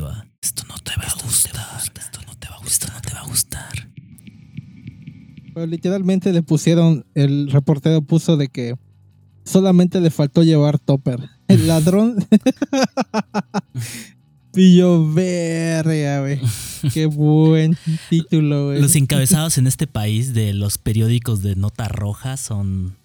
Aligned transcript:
bienvenido 0.00 0.08
a 0.08 0.26
Esto 0.42 0.62
no 0.68 0.78
te 0.78 0.92
va 0.96 1.04
a 1.08 1.22
gustar. 1.24 1.80
Esto 1.98 2.20
no 2.26 2.34
te 2.36 2.48
va 2.48 2.56
a 2.56 2.60
gustar. 2.60 2.90
Esto 2.90 2.92
no 2.94 3.00
te 3.00 3.14
va 3.14 3.20
a 3.20 3.26
gustar. 3.26 3.88
Pero 5.54 5.66
literalmente 5.66 6.32
le 6.32 6.42
pusieron, 6.42 7.04
el 7.14 7.50
reportero 7.50 8.02
puso 8.02 8.36
de 8.36 8.48
que 8.48 8.76
solamente 9.44 10.00
le 10.00 10.10
faltó 10.10 10.42
llevar 10.42 10.78
topper. 10.78 11.28
El 11.48 11.66
ladrón 11.66 12.16
pillo 14.52 15.12
verga, 15.12 16.20
güey. 16.20 16.40
Qué 16.94 17.06
buen 17.06 17.76
título, 18.08 18.66
güey. 18.66 18.80
Los 18.80 18.94
encabezados 18.96 19.58
en 19.58 19.66
este 19.66 19.86
país 19.86 20.32
de 20.34 20.54
los 20.54 20.78
periódicos 20.78 21.42
de 21.42 21.56
nota 21.56 21.88
roja 21.88 22.36
son. 22.36 22.96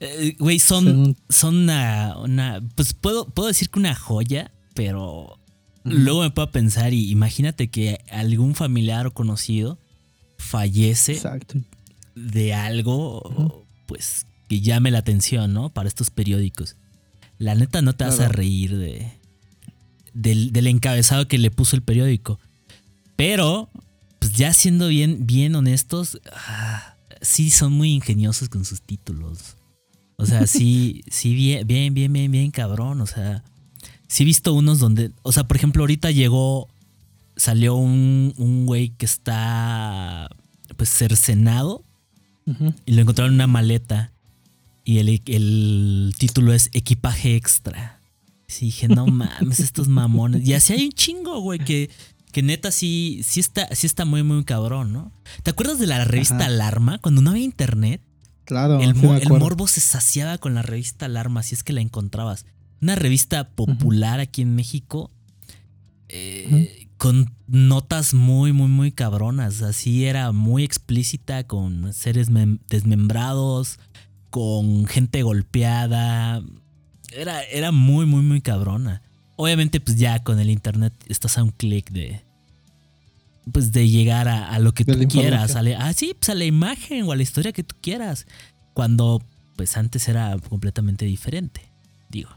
eh, 0.00 0.34
Güey, 0.38 0.58
son, 0.58 0.84
Son- 0.84 1.16
son 1.28 1.56
una, 1.56 2.16
una- 2.18 2.60
Pues 2.74 2.92
puedo, 2.94 3.26
puedo 3.28 3.48
decir 3.48 3.70
que 3.70 3.78
una 3.78 3.94
joya, 3.94 4.50
pero 4.74 5.38
luego 5.84 6.22
me 6.22 6.30
puedo 6.30 6.50
pensar 6.50 6.92
y 6.92 7.10
imagínate 7.10 7.68
que 7.68 8.00
algún 8.10 8.54
familiar 8.54 9.06
o 9.06 9.12
conocido 9.12 9.78
fallece 10.38 11.12
Exacto. 11.12 11.60
de 12.14 12.54
algo, 12.54 13.64
pues, 13.86 14.26
que 14.48 14.60
llame 14.60 14.90
la 14.90 14.98
atención, 14.98 15.52
¿no? 15.52 15.70
Para 15.70 15.88
estos 15.88 16.10
periódicos. 16.10 16.76
La 17.38 17.54
neta 17.54 17.82
no 17.82 17.94
te 17.94 18.04
vas 18.04 18.20
a 18.20 18.28
reír 18.28 18.76
de, 18.76 19.12
del, 20.12 20.52
del 20.52 20.66
encabezado 20.66 21.26
que 21.26 21.38
le 21.38 21.50
puso 21.50 21.76
el 21.76 21.82
periódico. 21.82 22.38
Pero, 23.16 23.70
pues 24.18 24.34
ya 24.34 24.52
siendo 24.52 24.88
bien, 24.88 25.26
bien 25.26 25.54
honestos, 25.54 26.20
ah, 26.32 26.96
sí 27.20 27.50
son 27.50 27.72
muy 27.72 27.92
ingeniosos 27.92 28.48
con 28.48 28.64
sus 28.64 28.82
títulos. 28.82 29.56
O 30.16 30.26
sea, 30.26 30.46
sí, 30.46 31.02
sí, 31.10 31.34
bien, 31.34 31.66
bien, 31.66 31.94
bien, 31.94 32.12
bien, 32.12 32.30
bien, 32.30 32.50
cabrón. 32.50 33.00
O 33.00 33.06
sea, 33.06 33.42
sí 34.12 34.24
he 34.24 34.26
visto 34.26 34.52
unos 34.52 34.78
donde, 34.78 35.10
o 35.22 35.32
sea, 35.32 35.44
por 35.48 35.56
ejemplo, 35.56 35.82
ahorita 35.82 36.10
llegó, 36.10 36.68
salió 37.34 37.76
un, 37.76 38.34
un 38.36 38.66
güey 38.66 38.90
que 38.90 39.06
está, 39.06 40.28
pues, 40.76 40.90
cercenado 40.90 41.82
y 42.84 42.92
lo 42.92 43.00
encontraron 43.00 43.30
en 43.32 43.36
una 43.36 43.46
maleta. 43.46 44.12
Y 44.84 44.98
el, 44.98 45.22
el 45.26 46.14
título 46.18 46.52
es 46.52 46.68
Equipaje 46.74 47.36
Extra. 47.36 48.00
Sí, 48.48 48.66
dije, 48.66 48.86
no 48.88 49.06
mames, 49.06 49.60
estos 49.60 49.88
mamones. 49.88 50.46
Y 50.46 50.52
así 50.52 50.74
hay 50.74 50.84
un 50.86 50.92
chingo, 50.92 51.40
güey, 51.40 51.58
que, 51.60 51.88
que 52.32 52.42
neta 52.42 52.70
sí, 52.70 53.22
sí, 53.24 53.40
está, 53.40 53.74
sí 53.74 53.86
está 53.86 54.04
muy, 54.04 54.22
muy 54.22 54.44
cabrón, 54.44 54.92
¿no? 54.92 55.10
¿Te 55.42 55.50
acuerdas 55.52 55.78
de 55.78 55.86
la 55.86 56.04
revista 56.04 56.36
Ajá. 56.36 56.46
Alarma? 56.46 56.98
Cuando 56.98 57.22
no 57.22 57.30
había 57.30 57.44
internet, 57.44 58.02
Claro. 58.44 58.78
el, 58.82 58.94
sí 58.94 59.06
el 59.06 59.28
morbo 59.30 59.66
se 59.68 59.80
saciaba 59.80 60.36
con 60.36 60.52
la 60.52 60.60
revista 60.60 61.06
Alarma, 61.06 61.42
si 61.42 61.54
es 61.54 61.62
que 61.64 61.72
la 61.72 61.80
encontrabas. 61.80 62.44
Una 62.82 62.96
revista 62.96 63.48
popular 63.48 64.20
aquí 64.20 64.42
en 64.42 64.54
México. 64.54 65.10
eh, 66.08 66.88
Con 66.98 67.32
notas 67.46 68.12
muy, 68.14 68.52
muy, 68.52 68.68
muy 68.68 68.92
cabronas. 68.92 69.62
Así 69.62 70.04
era 70.04 70.32
muy 70.32 70.62
explícita 70.64 71.46
con 71.46 71.92
seres 71.94 72.30
mem- 72.30 72.58
desmembrados, 72.68 73.78
con 74.30 74.86
gente 74.86 75.22
golpeada. 75.22 76.42
Era, 77.12 77.42
era 77.44 77.72
muy, 77.72 78.04
muy, 78.06 78.22
muy 78.22 78.40
cabrona. 78.40 79.02
Obviamente, 79.36 79.80
pues 79.80 79.96
ya 79.96 80.22
con 80.22 80.38
el 80.38 80.50
internet 80.50 80.92
estás 81.08 81.38
a 81.38 81.42
un 81.42 81.50
clic 81.50 81.90
de. 81.90 82.22
Pues 83.52 83.72
de 83.72 83.88
llegar 83.88 84.28
a, 84.28 84.48
a 84.50 84.58
lo 84.60 84.72
que 84.72 84.84
De 84.84 84.94
tú 84.96 85.08
quieras. 85.08 85.56
A 85.56 85.62
la- 85.62 85.78
ah, 85.86 85.92
sí, 85.92 86.14
pues 86.18 86.28
a 86.30 86.34
la 86.34 86.44
imagen 86.44 87.02
o 87.04 87.12
a 87.12 87.16
la 87.16 87.22
historia 87.22 87.52
que 87.52 87.64
tú 87.64 87.74
quieras. 87.80 88.26
Cuando, 88.74 89.20
pues 89.56 89.76
antes 89.76 90.06
era 90.08 90.36
completamente 90.48 91.04
diferente. 91.04 91.62
Digo, 92.08 92.30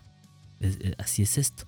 es- 0.59 0.77
es- 0.81 0.95
así 0.97 1.21
es 1.23 1.37
esto. 1.37 1.67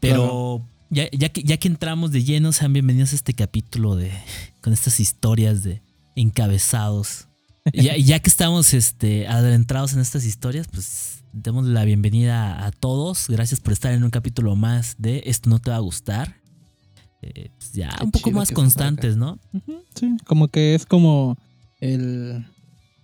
Pero 0.00 0.66
ya, 0.90 1.08
ya, 1.12 1.28
que, 1.30 1.42
ya 1.42 1.56
que 1.56 1.68
entramos 1.68 2.10
de 2.12 2.22
lleno, 2.24 2.52
sean 2.52 2.72
bienvenidos 2.72 3.12
a 3.12 3.16
este 3.16 3.32
capítulo 3.34 3.96
de 3.96 4.12
con 4.60 4.72
estas 4.72 5.00
historias 5.00 5.62
de 5.62 5.82
encabezados. 6.16 7.28
Ya, 7.72 7.96
ya 7.96 8.18
que 8.18 8.28
estamos 8.28 8.74
este, 8.74 9.26
adentrados 9.26 9.94
en 9.94 10.00
estas 10.00 10.24
historias, 10.24 10.68
pues 10.68 11.24
demos 11.32 11.64
la 11.66 11.84
bienvenida 11.84 12.64
a 12.66 12.70
todos. 12.70 13.26
Gracias 13.28 13.60
por 13.60 13.72
estar 13.72 13.92
en 13.92 14.04
un 14.04 14.10
capítulo 14.10 14.56
más 14.56 14.96
de 14.98 15.22
Esto 15.26 15.48
no 15.50 15.58
te 15.58 15.70
va 15.70 15.76
a 15.76 15.80
gustar. 15.80 16.36
Eh, 17.22 17.50
pues 17.58 17.72
ya 17.72 17.88
Qué 17.98 18.04
un 18.04 18.10
poco 18.10 18.30
más 18.32 18.50
constantes, 18.50 19.16
¿no? 19.16 19.38
Sí, 19.94 20.14
como 20.26 20.48
que 20.48 20.74
es 20.74 20.84
como 20.84 21.38
el, 21.80 22.44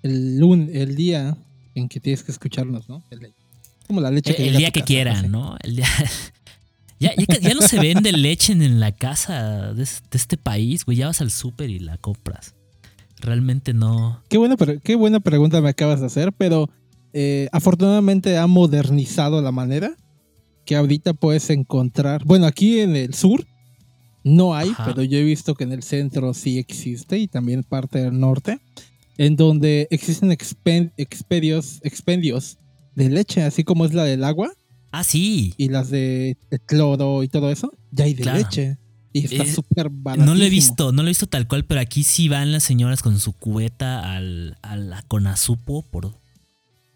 el, 0.03 0.43
el 0.75 0.95
día 0.97 1.37
en 1.75 1.89
que 1.89 2.01
tienes 2.01 2.23
que 2.23 2.31
escucharnos, 2.33 2.87
¿no? 2.89 3.03
El- 3.11 3.33
como 3.91 4.01
la 4.01 4.11
leche 4.11 4.31
El, 4.31 4.37
que 4.37 4.49
el 4.49 4.55
a 4.55 4.59
día 4.59 4.71
que 4.71 4.81
casa, 4.81 4.87
quieran. 4.87 5.31
¿no? 5.33 5.57
El 5.63 5.77
día- 5.77 5.87
ya, 7.01 7.13
ya, 7.17 7.55
no 7.55 7.61
se 7.63 7.79
vende 7.79 8.13
leche 8.13 8.53
en, 8.53 8.79
la 8.81 8.93
casa 8.93 9.73
de, 9.75 9.83
es- 9.83 10.03
de 10.11 10.17
este 10.17 10.37
país, 10.37 10.85
güey. 10.85 10.99
Ya 10.99 11.07
vas 11.09 11.21
al 11.21 11.31
súper 11.31 11.71
y 11.71 11.79
la 11.81 11.97
compras. 11.99 12.55
Realmente 13.19 13.75
no. 13.75 14.23
Qué 14.29 14.39
buena, 14.39 14.57
qué 14.83 14.95
buena 14.95 15.21
pregunta 15.21 15.61
me 15.61 15.69
acabas 15.69 16.01
de 16.01 16.07
hacer, 16.07 16.33
pero 16.33 16.71
eh, 17.13 17.49
afortunadamente 17.53 18.39
ha 18.39 18.47
modernizado 18.47 19.43
la 19.43 19.53
manera 19.53 19.95
que 20.65 20.77
ahorita 20.77 21.13
puedes 21.15 21.51
encontrar. 21.51 22.25
Bueno, 22.25 22.47
aquí 22.47 22.81
en 22.81 22.95
el 22.97 23.13
sur 23.15 23.45
no 24.23 24.55
hay, 24.55 24.69
Ajá. 24.71 24.85
pero 24.87 25.03
yo 25.03 25.19
he 25.19 25.23
visto 25.25 25.55
que 25.55 25.65
en 25.65 25.73
el 25.73 25.83
centro 25.83 26.33
sí 26.33 26.59
existe 26.59 27.19
y 27.19 27.27
también 27.27 27.63
parte 27.65 27.99
del 27.99 28.19
norte, 28.21 28.61
en 29.19 29.37
donde 29.37 29.89
existen 29.91 30.31
expedios, 30.31 31.81
expendios 31.83 32.59
de 32.95 33.09
leche, 33.11 33.43
así 33.43 33.65
como 33.65 33.85
es 33.85 33.95
la 33.95 34.05
del 34.05 34.25
agua 34.25 34.51
Ah, 34.93 35.05
sí. 35.05 35.55
y 35.57 35.69
las 35.69 35.91
de, 35.91 36.37
de 36.51 36.59
cloro 36.59 37.23
y 37.23 37.29
todo 37.29 37.51
eso, 37.51 37.73
ya 37.93 38.05
hay 38.05 38.15
de 38.15 38.23
Claro. 38.23 38.39
leche. 38.39 38.79
Y 39.13 39.25
está 39.25 39.43
Es- 39.45 39.55
súper 39.55 39.89
barato. 39.91 40.25
No 40.25 40.35
lo 40.37 40.45
he 40.45 40.51
visto, 40.51 40.93
no 40.93 41.03
lo 41.03 41.09
he 41.09 41.11
visto 41.11 41.27
tal 41.27 41.49
cual, 41.49 41.65
pero 41.65 41.81
aquí 41.81 42.05
sí 42.05 42.29
van 42.29 42.53
las 42.53 42.63
señoras 42.63 43.03
con 43.03 43.19
su 43.19 43.33
cubeta 43.33 44.15
al, 44.15 44.57
a 44.63 44.77
la 44.77 45.03
Conazupo 45.03 45.83
por, 45.83 46.17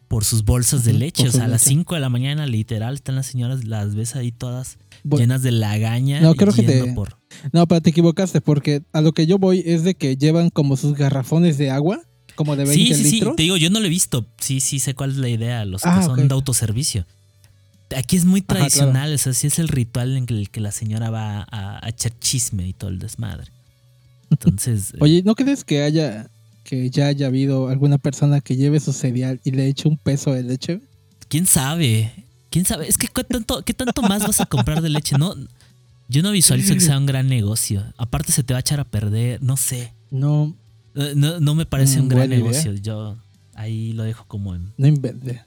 por 0.06 0.25
sus 0.25 0.44
bolsas 0.44 0.84
de 0.84 0.93
leche. 0.93 1.27
O 1.28 1.33
sea, 1.33 1.44
a 1.44 1.49
las 1.49 1.62
leche. 1.62 1.75
5 1.75 1.94
de 1.97 2.00
la 2.00 2.09
mañana, 2.09 2.47
literal, 2.47 2.94
están 2.94 3.16
las 3.16 3.27
señoras, 3.27 3.65
las 3.65 3.97
ves 3.97 4.15
ahí 4.15 4.31
todas 4.31 4.78
llenas 5.03 5.43
de 5.43 5.50
lagaña. 5.50 6.21
No, 6.21 6.34
creo 6.37 6.53
que 6.53 6.62
te- 6.62 6.93
por. 6.93 7.19
No, 7.53 7.66
pero 7.66 7.81
te 7.81 7.91
equivocaste 7.91 8.41
porque 8.41 8.83
a 8.93 9.00
lo 9.00 9.10
que 9.12 9.27
yo 9.27 9.38
voy 9.38 9.62
es 9.66 9.83
de 9.83 9.97
que 9.97 10.16
llevan 10.16 10.50
como 10.50 10.77
sus 10.77 10.94
garrafones 10.94 11.59
de 11.59 11.71
agua, 11.72 12.00
como 12.34 12.56
de 12.56 12.65
20 12.65 12.95
Sí, 12.95 12.95
sí, 12.95 13.05
sí. 13.09 13.17
litros. 13.17 13.37
Te 13.37 13.43
digo, 13.45 13.56
yo 13.56 13.71
no 13.71 13.81
lo 13.81 13.87
he 13.87 13.91
visto. 13.91 14.27
Sí, 14.41 14.61
sí, 14.61 14.78
sé 14.78 14.95
cuál 14.95 15.11
es 15.11 15.17
la 15.17 15.28
idea. 15.28 15.65
Los 15.65 15.84
Ah, 15.84 15.97
que 15.99 16.05
son 16.06 16.21
ok. 16.21 16.27
de 16.27 16.34
autoservicio. 16.34 17.06
Aquí 17.97 18.17
es 18.17 18.25
muy 18.25 18.41
Ajá, 18.47 18.59
tradicional. 18.59 19.15
O 19.15 19.19
sea, 19.19 19.33
sí 19.34 19.47
es 19.47 19.59
el 19.59 19.69
ritual 19.69 20.17
en 20.17 20.27
el 20.28 20.50
que 20.50 20.61
la 20.61 20.72
señora 20.72 21.11
va 21.11 21.47
a, 21.50 21.84
a 21.84 21.89
echar 21.89 22.12
chisme 22.19 22.67
y 22.67 22.72
todo 22.72 22.91
el 22.91 22.99
desmadre. 22.99 23.50
Entonces. 24.31 24.91
eh, 24.95 24.99
Oye, 25.00 25.22
¿no 25.25 25.34
crees 25.34 25.65
que 25.65 25.83
haya 25.83 26.28
que 26.65 26.89
ya 26.89 27.09
haya 27.09 27.27
habido 27.27 27.69
alguna 27.69 27.99
persona 27.99 28.41
que 28.41 28.56
lleve 28.56 28.81
su 28.81 28.93
cereal 28.95 29.39
y 29.45 29.51
le 29.51 29.69
eche 29.69 29.87
un 29.89 29.99
peso 29.99 30.33
de 30.33 30.43
leche? 30.43 30.81
¿Quién 31.28 31.47
sabe? 31.47 32.11
¿Quién 32.51 32.65
sabe? 32.65 32.89
Es 32.89 32.97
que 32.97 33.06
¿qué 33.09 33.22
tanto, 33.25 33.62
¿qué 33.65 33.75
tanto 33.75 34.01
más 34.03 34.27
vas 34.27 34.41
a 34.41 34.47
comprar 34.47 34.81
de 34.81 34.89
leche? 34.89 35.19
No, 35.19 35.34
yo 36.09 36.22
no 36.22 36.31
visualizo 36.31 36.72
que 36.72 36.81
sea 36.81 36.97
un 36.97 37.05
gran 37.06 37.28
negocio. 37.28 37.84
Aparte 37.99 38.33
se 38.33 38.43
te 38.45 38.55
va 38.55 38.59
a 38.59 38.61
echar 38.61 38.81
a 38.81 38.84
perder, 38.84 39.43
no 39.43 39.56
sé. 39.59 39.93
No, 40.11 40.56
No, 40.94 41.41
no 41.41 41.55
me 41.55 41.66
parece 41.66 41.99
Mm, 41.99 42.03
un 42.03 42.09
gran 42.09 42.19
buena 42.21 42.34
idea. 42.37 42.44
negocio. 42.50 42.72
Yo 42.75 43.16
ahí 43.55 43.93
lo 43.93 44.05
dejo 44.05 44.25
como 44.27 44.55
en... 44.55 44.72
no 44.77 44.87
invente. 44.87 45.43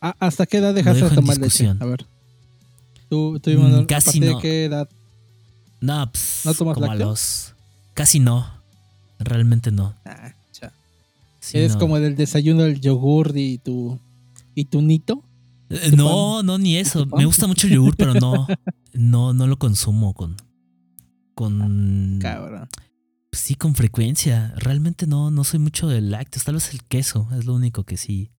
Ah, 0.00 0.14
¿Hasta 0.20 0.46
qué 0.46 0.58
edad 0.58 0.74
dejaste 0.74 1.02
de 1.04 1.10
tomar 1.10 1.36
leche? 1.36 1.44
discusión. 1.44 1.78
A 1.82 1.86
ver. 1.86 2.06
Tú, 3.08 3.38
tú 3.40 3.50
Mm, 3.50 3.52
Imanol, 3.54 3.84
¿a 3.84 3.86
casi 3.86 4.06
partir 4.06 4.24
de 4.24 4.30
no. 4.32 4.40
qué 4.40 4.64
edad? 4.66 4.88
No, 5.80 6.10
pues, 6.10 6.42
¿No 6.44 6.54
tomas 6.54 6.74
como 6.74 6.90
a 6.90 6.94
los... 6.94 7.54
Casi 7.94 8.18
no. 8.20 8.46
Realmente 9.18 9.70
no. 9.70 9.94
Ah, 10.04 10.32
cha. 10.52 10.72
Sí, 11.40 11.58
Eres 11.58 11.74
no. 11.74 11.78
como 11.80 11.98
del 11.98 12.14
desayuno 12.16 12.62
del 12.64 12.80
yogur 12.80 13.32
y 13.36 13.58
tu 13.58 13.98
y 14.54 14.64
tu 14.66 14.82
nito. 14.82 15.22
Eh, 15.70 15.90
tu 15.90 15.96
No, 15.96 16.42
no, 16.42 16.58
ni 16.58 16.76
eso. 16.76 17.06
Me 17.06 17.24
gusta 17.24 17.46
mucho 17.46 17.66
el 17.66 17.74
yogur, 17.74 17.96
pero 17.96 18.14
no, 18.14 18.46
no, 18.92 19.32
no 19.34 19.46
lo 19.46 19.58
consumo 19.58 20.12
con... 20.14 20.36
Con... 21.34 22.18
Cabrón. 22.20 22.68
Sí, 23.36 23.54
con 23.54 23.74
frecuencia. 23.74 24.54
Realmente 24.56 25.06
no, 25.06 25.30
no 25.30 25.44
soy 25.44 25.60
mucho 25.60 25.88
de 25.88 26.00
lácteos. 26.00 26.44
Tal 26.44 26.54
vez 26.54 26.72
el 26.72 26.82
queso 26.84 27.28
es 27.38 27.44
lo 27.44 27.54
único 27.54 27.84
que 27.84 27.96
sí, 27.96 28.30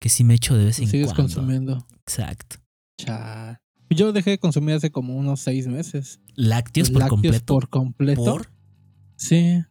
que 0.00 0.08
sí 0.08 0.24
me 0.24 0.34
echo 0.34 0.56
de 0.56 0.66
vez 0.66 0.78
en 0.78 0.88
Sigues 0.88 1.08
cuando. 1.12 1.22
consumiendo. 1.34 1.86
Exacto. 2.02 2.56
Cha. 2.98 3.60
Yo 3.90 4.12
dejé 4.12 4.30
de 4.30 4.38
consumir 4.38 4.76
hace 4.76 4.90
como 4.90 5.16
unos 5.16 5.40
seis 5.40 5.66
meses. 5.66 6.20
Lácteos 6.36 6.90
por 6.90 7.00
Lácteos 7.00 7.20
completo. 7.22 7.54
por 7.54 7.68
completo. 7.68 8.24
¿Por? 8.24 8.50
Sí. 9.16 9.62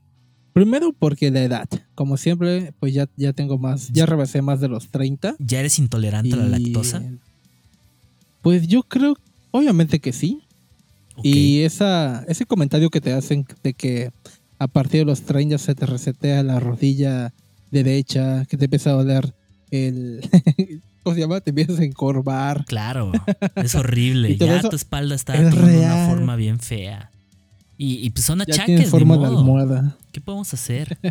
Primero 0.51 0.91
porque 0.91 1.31
la 1.31 1.41
edad. 1.41 1.69
Como 1.95 2.17
siempre, 2.17 2.73
pues 2.79 2.93
ya, 2.93 3.07
ya 3.15 3.31
tengo 3.31 3.57
más, 3.57 3.89
ya 3.93 4.05
rebasé 4.05 4.41
más 4.41 4.59
de 4.59 4.67
los 4.67 4.89
30. 4.89 5.35
¿Ya 5.39 5.59
eres 5.61 5.79
intolerante 5.79 6.33
a 6.33 6.37
la 6.37 6.59
lactosa? 6.59 7.01
Pues 8.41 8.67
yo 8.67 8.83
creo, 8.83 9.15
obviamente 9.51 9.99
que 9.99 10.11
sí. 10.11 10.41
Y 11.23 11.61
esa, 11.61 12.23
ese 12.27 12.45
comentario 12.45 12.89
que 12.89 13.01
te 13.01 13.13
hacen 13.13 13.45
de 13.63 13.73
que 13.73 14.11
a 14.59 14.67
partir 14.67 15.01
de 15.01 15.05
los 15.05 15.21
30 15.23 15.57
se 15.57 15.73
te 15.75 15.85
resetea 15.85 16.43
la 16.43 16.59
rodilla 16.59 17.33
derecha, 17.71 18.45
que 18.45 18.57
te 18.57 18.65
empieza 18.65 18.91
a 18.91 18.93
doler 18.93 19.33
el, 19.71 20.21
¿cómo 21.03 21.13
se 21.15 21.21
llama? 21.21 21.39
Te 21.41 21.51
empiezas 21.51 21.79
a 21.79 21.83
encorvar. 21.83 22.65
Claro, 22.65 23.11
es 23.55 23.75
horrible. 23.75 24.35
Ya 24.37 24.61
tu 24.61 24.75
espalda 24.75 25.15
está 25.15 25.33
es 25.35 25.49
tomando 25.49 25.77
una 25.79 25.93
real. 25.95 26.09
forma 26.09 26.35
bien 26.35 26.59
fea. 26.59 27.11
Y, 27.77 28.05
y 28.05 28.09
pues 28.09 28.25
son 28.25 28.39
Ya 28.39 28.43
achaques, 28.55 28.79
ni 28.79 28.85
forma 28.85 29.15
de 29.17 29.21
modo. 29.27 29.37
almohada. 29.39 29.95
¿Qué 30.11 30.21
podemos 30.21 30.53
hacer? 30.53 30.97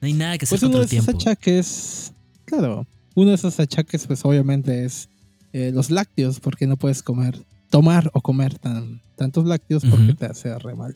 No 0.00 0.06
hay 0.08 0.12
nada 0.12 0.36
que 0.36 0.44
hacer 0.44 0.58
Pues 0.58 0.62
uno 0.64 0.72
contra 0.80 0.90
de 0.90 0.96
el 0.96 1.02
esos 1.02 1.06
tiempo. 1.16 1.30
achaques, 1.30 2.12
claro, 2.44 2.86
uno 3.14 3.30
de 3.30 3.36
esos 3.36 3.58
achaques, 3.58 4.06
pues 4.06 4.22
obviamente 4.26 4.84
es 4.84 5.08
eh, 5.54 5.70
los 5.72 5.90
lácteos, 5.90 6.40
porque 6.40 6.66
no 6.66 6.76
puedes 6.76 7.02
comer, 7.02 7.42
tomar 7.70 8.10
o 8.12 8.20
comer 8.20 8.58
tan, 8.58 9.00
tantos 9.16 9.46
lácteos 9.46 9.82
porque 9.88 10.12
te 10.12 10.26
hace 10.26 10.58
re 10.58 10.74
mal. 10.74 10.94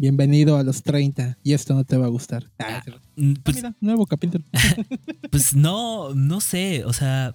Bienvenido 0.00 0.56
a 0.56 0.62
los 0.62 0.82
30 0.82 1.36
y 1.42 1.52
esto 1.52 1.74
no 1.74 1.84
te 1.84 1.98
va 1.98 2.06
a 2.06 2.08
gustar. 2.08 2.50
Ah, 2.58 2.82
ah, 2.88 3.00
Mm, 3.16 3.34
Pues, 3.42 3.56
mira, 3.56 3.76
nuevo 3.82 4.06
capítulo. 4.06 4.42
pues 5.30 5.54
no, 5.54 6.14
no 6.14 6.40
sé. 6.40 6.86
O 6.86 6.94
sea, 6.94 7.34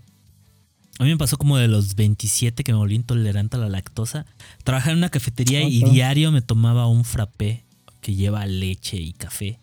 a 0.97 1.03
mí 1.03 1.09
me 1.11 1.17
pasó 1.17 1.37
como 1.37 1.57
de 1.57 1.67
los 1.67 1.93
27 1.93 2.63
que 2.63 2.71
me 2.71 2.79
volví 2.79 2.95
intolerante 2.95 3.57
a 3.57 3.59
la 3.59 3.69
lactosa. 3.69 4.25
Trabajaba 4.63 4.93
en 4.93 4.97
una 4.97 5.09
cafetería 5.11 5.61
y 5.61 5.83
diario 5.83 6.31
me 6.31 6.41
tomaba 6.41 6.87
un 6.87 7.05
frappé 7.05 7.65
que 8.01 8.15
lleva 8.15 8.47
leche 8.47 8.97
y 8.97 9.13
café. 9.13 9.59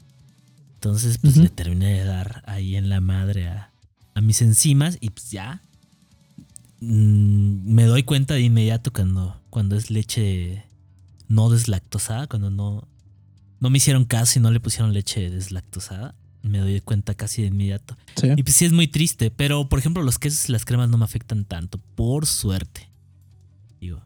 Entonces, 0.75 1.19
pues 1.19 1.37
le 1.37 1.49
terminé 1.49 1.95
de 1.99 2.05
dar 2.05 2.45
ahí 2.47 2.77
en 2.77 2.89
la 2.89 3.01
madre 3.01 3.49
a, 3.49 3.73
a 4.15 4.21
mis 4.21 4.43
enzimas 4.43 4.99
y 5.01 5.11
pues 5.11 5.29
ya. 5.33 5.65
Mm, 6.79 7.65
me 7.75 7.83
doy 7.87 8.05
cuenta 8.05 8.35
de 8.35 8.43
inmediato 8.43 8.93
cuando, 8.93 9.41
cuando 9.51 9.75
es 9.75 9.91
leche 9.91 10.67
no 11.27 11.51
deslactosada, 11.51 12.29
cuando 12.29 12.51
no, 12.51 12.87
no 13.63 13.71
me 13.71 13.79
hicieron 13.79 14.05
caso 14.05 14.39
y 14.39 14.43
no 14.43 14.51
le 14.51 14.61
pusieron 14.61 14.93
leche 14.93 15.31
deslactosada. 15.31 16.15
Me 16.43 16.59
doy 16.59 16.81
cuenta 16.81 17.15
casi 17.15 17.43
de 17.43 17.49
inmediato. 17.49 17.97
Sí. 18.17 18.29
Y 18.37 18.43
pues 18.43 18.57
sí 18.57 18.65
es 18.65 18.73
muy 18.73 18.89
triste, 18.89 19.31
pero 19.31 19.69
por 19.69 19.79
ejemplo 19.79 20.03
los 20.03 20.19
quesos 20.19 20.49
y 20.49 20.53
las 20.53 20.65
cremas 20.65 20.89
no 20.89 20.99
me 20.99 21.05
afectan 21.05 21.45
tanto, 21.45 21.79
por 21.95 22.27
suerte. 22.27 22.91
Digo, 23.81 24.01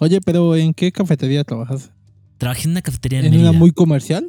Oye, 0.00 0.20
pero 0.20 0.54
¿en 0.56 0.72
qué 0.74 0.92
cafetería 0.92 1.42
trabajas? 1.44 1.90
trabajé 2.38 2.64
en 2.64 2.70
una 2.72 2.82
cafetería 2.82 3.18
en, 3.20 3.26
¿En 3.26 3.30
Mérida. 3.32 3.50
una 3.50 3.58
muy 3.58 3.72
comercial? 3.72 4.28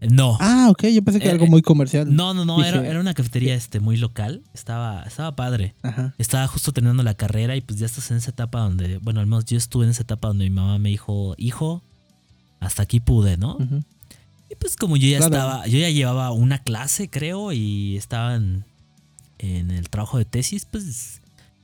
No, 0.00 0.36
Ah, 0.40 0.68
ok, 0.70 0.84
yo 0.88 1.02
pensé 1.02 1.18
que 1.20 1.24
Eh, 1.24 1.28
era 1.28 1.34
algo 1.34 1.46
eh, 1.46 1.50
muy 1.50 1.62
comercial. 1.62 2.14
no, 2.14 2.34
no, 2.34 2.44
no, 2.44 2.62
era, 2.62 2.78
dije- 2.82 2.90
era 2.90 3.00
una 3.00 3.14
cafetería 3.14 3.54
este, 3.54 3.80
muy 3.80 3.96
local. 3.96 4.42
Estaba, 4.52 5.02
estaba 5.04 5.34
padre. 5.34 5.74
Ajá. 5.82 6.14
Estaba 6.18 6.46
justo 6.48 6.70
terminando 6.72 7.02
la 7.02 7.14
carrera 7.14 7.56
y 7.56 7.62
pues 7.62 7.78
ya 7.80 7.86
estás 7.86 8.10
en 8.10 8.18
esa 8.18 8.30
etapa 8.30 8.60
donde, 8.60 8.98
bueno, 8.98 9.20
al 9.20 9.26
menos 9.26 9.46
yo 9.46 9.56
estuve 9.56 9.84
en 9.86 9.90
esa 9.90 10.02
etapa 10.02 10.28
donde 10.28 10.44
mi 10.44 10.50
mamá 10.50 10.78
me 10.78 10.90
dijo, 10.90 11.34
hijo, 11.38 11.82
hasta 12.60 12.82
aquí 12.82 13.00
pude, 13.00 13.36
¿no? 13.38 13.56
Y 13.60 13.95
pues 14.58 14.76
como 14.76 14.96
yo 14.96 15.08
ya 15.08 15.18
Claro. 15.18 15.34
estaba, 15.34 15.66
yo 15.66 15.78
ya 15.78 15.90
llevaba 15.90 16.30
una 16.32 16.58
clase, 16.58 17.08
creo, 17.08 17.52
y 17.52 17.96
estaba 17.96 18.34
en, 18.36 18.64
en 19.38 19.70
el 19.70 19.88
trabajo 19.90 20.18
de 20.18 20.24
tesis, 20.24 20.64
pues 20.64 21.20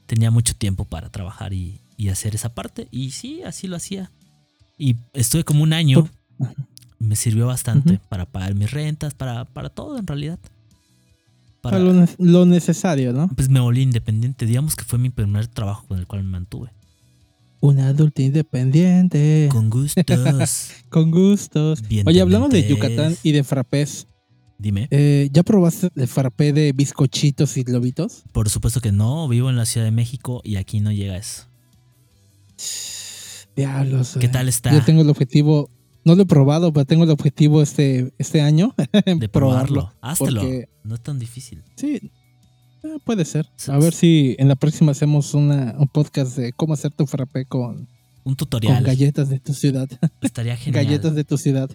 tenía 0.07 0.31
mucho 0.31 0.55
tiempo 0.55 0.85
para 0.85 1.09
trabajar 1.11 1.53
y, 1.53 1.79
y 1.97 2.09
hacer 2.09 2.35
esa 2.35 2.55
parte. 2.55 2.89
Y 2.91 3.11
sí, 3.13 3.43
así 3.43 3.67
lo 3.69 3.77
hacía. 3.77 4.11
Y 4.79 4.97
estuve 5.13 5.45
como 5.45 5.63
un 5.63 5.73
año. 5.73 6.09
Me 6.99 7.17
sirvió 7.17 7.47
bastante 7.47 7.99
para 8.09 8.27
pagar 8.27 8.55
mis 8.55 8.71
rentas, 8.71 9.15
para, 9.15 9.45
para 9.45 9.69
todo 9.71 9.99
en 9.99 10.07
realidad. 10.07 10.39
Para, 11.61 11.79
Para 11.79 11.85
lo, 11.85 11.93
ne- 11.93 12.09
lo 12.19 12.45
necesario, 12.47 13.13
¿no? 13.13 13.29
pues 13.29 13.49
me 13.49 13.61
volví 13.61 13.83
independiente. 13.83 14.47
Digamos 14.47 14.77
que 14.77 14.85
fue 14.85 14.99
mi 14.99 15.11
primer 15.11 15.47
trabajo 15.49 15.87
con 15.87 15.99
el 15.99 16.07
cual 16.07 16.23
me 16.25 16.31
mantuve. 16.31 16.71
Un 17.63 17.79
adulto 17.79 18.21
independiente. 18.23 19.49
Con 19.49 19.71
gustos. 19.71 20.05
Con 20.89 21.13
gustos. 21.13 21.81
Bien 21.89 22.07
Oye, 22.09 22.21
hablamos 22.21 22.51
de. 22.51 22.67
Yucatán 22.69 23.17
y 23.23 23.31
de 23.31 23.45
frappés. 23.45 24.09
Dime. 24.59 24.89
Eh, 24.91 25.29
¿Ya 25.33 25.45
probaste 25.45 25.89
el 25.95 26.09
frappé 26.09 26.53
de 26.53 26.73
bizcochitos 26.73 27.57
y 27.57 27.63
globitos? 27.63 28.25
Por 28.33 28.51
supuesto 28.51 28.81
que 28.81 28.91
no, 28.91 29.29
vivo 29.29 29.49
en 29.49 29.55
la 29.55 29.65
Ciudad 29.65 29.85
de 29.85 29.93
México 29.93 30.41
y 30.43 30.57
aquí 30.57 30.81
no 30.81 30.91
llega 30.91 31.17
eso. 31.17 31.45
Diablos. 33.55 34.17
¿Qué 34.19 34.27
eh. 34.27 34.31
tal 34.31 34.49
está? 34.49 34.73
Yo 34.73 34.85
tengo 34.85 35.03
el 35.03 35.11
objetivo, 35.11 35.71
no 36.05 36.17
lo 36.17 36.23
he 36.23 36.27
probado, 36.27 36.73
pero 36.73 36.85
tengo 36.85 37.05
el 37.05 37.11
objetivo 37.11 37.63
este, 37.63 38.13
este 38.19 38.41
año 38.41 38.75
de 39.07 39.29
probarlo. 39.29 39.93
Háztelo. 40.01 40.41
porque- 40.41 40.69
No 40.83 40.97
es 40.97 41.01
tan 41.01 41.21
difícil. 41.21 41.63
Sí, 41.77 42.11
eh, 42.83 42.99
puede 43.05 43.25
ser. 43.25 43.49
A 43.69 43.79
ver 43.79 43.93
si 43.95 44.35
en 44.39 44.49
la 44.49 44.57
próxima 44.57 44.93
hacemos 44.93 45.35
una, 45.35 45.75
un 45.79 45.89
podcast 45.89 46.37
de 46.37 46.53
cómo 46.53 46.75
hacer 46.75 46.93
tu 46.93 47.07
frappé 47.07 47.45
con, 47.47 47.77
Un 47.79 47.89
con 48.25 48.37
tutorial. 48.37 48.83
galletas 48.85 49.29
de 49.29 49.41
tu 49.41 49.55
ciudad. 49.55 49.89
Estaría 50.21 50.57
genial. 50.59 50.85
galletas 50.85 51.15
de 51.15 51.25
tu 51.25 51.39
ciudad. 51.39 51.71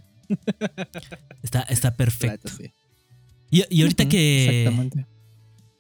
Está, 1.42 1.62
está 1.63 1.95
perfecto. 1.95 2.50
Claro, 2.50 2.57
sí. 2.63 2.74
Y, 3.50 3.63
y 3.69 3.81
ahorita 3.83 4.07
que. 4.09 4.63
Exactamente. 4.63 5.06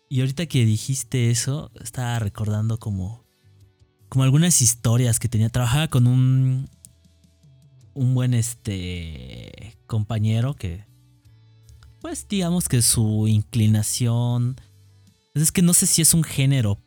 Y 0.09 0.21
ahorita 0.21 0.45
que 0.45 0.65
dijiste 0.65 1.29
eso, 1.31 1.71
estaba 1.81 2.17
recordando 2.19 2.77
como. 2.79 3.25
Como 4.09 4.23
algunas 4.23 4.61
historias 4.61 5.19
que 5.19 5.27
tenía. 5.27 5.49
Trabajaba 5.49 5.89
con 5.89 6.07
un. 6.07 6.69
Un 7.93 8.13
buen 8.13 8.33
este. 8.33 9.77
compañero 9.85 10.53
que. 10.53 10.85
Pues 11.99 12.25
digamos 12.29 12.69
que 12.69 12.81
su 12.81 13.27
inclinación. 13.27 14.55
Pues 15.37 15.47
Es 15.47 15.51
que 15.51 15.61
no 15.61 15.73
sé 15.73 15.85
si 15.87 16.01
es 16.01 16.13
un 16.13 16.23
género 16.23 16.79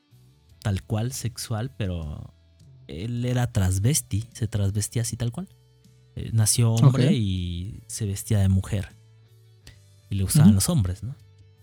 tal 0.62 0.82
cual 0.82 1.12
sexual, 1.12 1.72
pero. 1.76 2.34
Él 2.88 3.24
era 3.24 3.52
transvesti. 3.52 4.24
Se 4.32 4.48
transvestía 4.48 5.02
así 5.02 5.16
tal 5.16 5.30
cual. 5.30 5.48
Eh, 6.16 6.30
nació 6.32 6.72
hombre 6.72 7.12
y 7.12 7.84
se 7.86 8.04
vestía 8.04 8.40
de 8.40 8.48
mujer. 8.48 8.96
Y 10.10 10.16
le 10.16 10.24
gustaban 10.24 10.48
Ujú. 10.48 10.56
los 10.56 10.68
hombres, 10.68 11.02
¿no? 11.04 11.14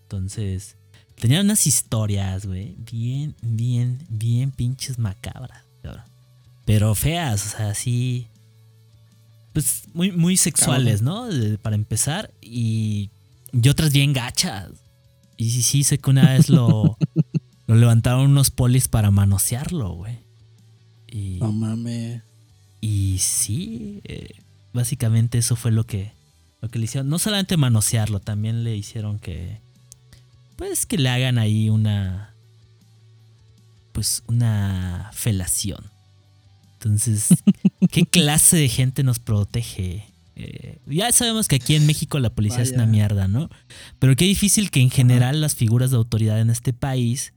Entonces. 0.04 0.78
Tenía 1.20 1.42
unas 1.42 1.68
historias, 1.68 2.46
güey. 2.46 2.76
Bien, 2.78 3.36
bien, 3.42 3.98
bien 4.10 4.52
pinches 4.52 4.98
macabras. 5.00 5.64
cabrón. 5.82 6.04
Pero 6.64 6.96
feas, 6.96 7.46
o 7.46 7.58
sea, 7.58 7.70
así. 7.72 8.28
Pues 9.52 9.84
muy, 9.94 10.12
muy 10.12 10.38
sexuales, 10.38 11.02
¿no? 11.02 11.28
Para 11.62 11.76
empezar. 11.76 12.32
Y, 12.42 13.10
y 13.52 13.68
otras 13.68 13.92
bien 13.92 14.14
gachas. 14.14 14.70
Y 15.38 15.52
sí, 15.52 15.62
sí, 15.62 15.84
sé 15.84 16.00
que 16.00 16.10
una 16.10 16.34
vez 16.34 16.50
lo, 16.50 16.98
lo 17.68 17.76
levantaron 17.76 18.32
unos 18.32 18.50
polis 18.52 18.88
para 18.88 19.12
manosearlo, 19.12 19.94
güey. 19.94 20.20
Y, 21.08 21.38
No 21.40 21.52
mames. 21.52 22.22
y 22.82 23.18
sí, 23.20 24.02
eh, 24.04 24.30
básicamente 24.74 25.38
eso 25.38 25.56
fue 25.56 25.72
lo 25.72 25.86
que, 25.86 26.12
lo 26.62 26.70
que 26.70 26.80
le 26.80 26.86
hicieron. 26.86 27.10
No 27.10 27.20
solamente 27.20 27.56
manosearlo, 27.56 28.20
también 28.20 28.64
le 28.64 28.76
hicieron 28.76 29.20
que. 29.20 29.60
Pues 30.56 30.86
que 30.86 30.98
le 30.98 31.10
hagan 31.10 31.38
ahí 31.38 31.70
una. 31.70 32.34
Pues 33.92 34.24
una 34.28 35.12
felación. 35.14 35.84
Entonces, 36.74 37.30
¿qué 37.92 38.06
clase 38.06 38.58
de 38.58 38.70
gente 38.70 39.04
nos 39.04 39.20
protege? 39.20 40.06
Eh, 40.40 40.80
ya 40.86 41.12
sabemos 41.12 41.48
que 41.48 41.56
aquí 41.56 41.74
en 41.74 41.88
México 41.88 42.20
la 42.20 42.30
policía 42.30 42.62
es 42.62 42.72
una 42.72 42.86
mierda, 42.86 43.28
¿no? 43.28 43.50
Pero 43.98 44.16
qué 44.16 44.26
difícil 44.26 44.70
que 44.70 44.82
en 44.82 44.92
general 44.92 45.42
las 45.42 45.56
figuras 45.56 45.90
de 45.90 45.98
autoridad 45.98 46.40
en 46.40 46.52
este 46.52 46.74
país 46.74 47.34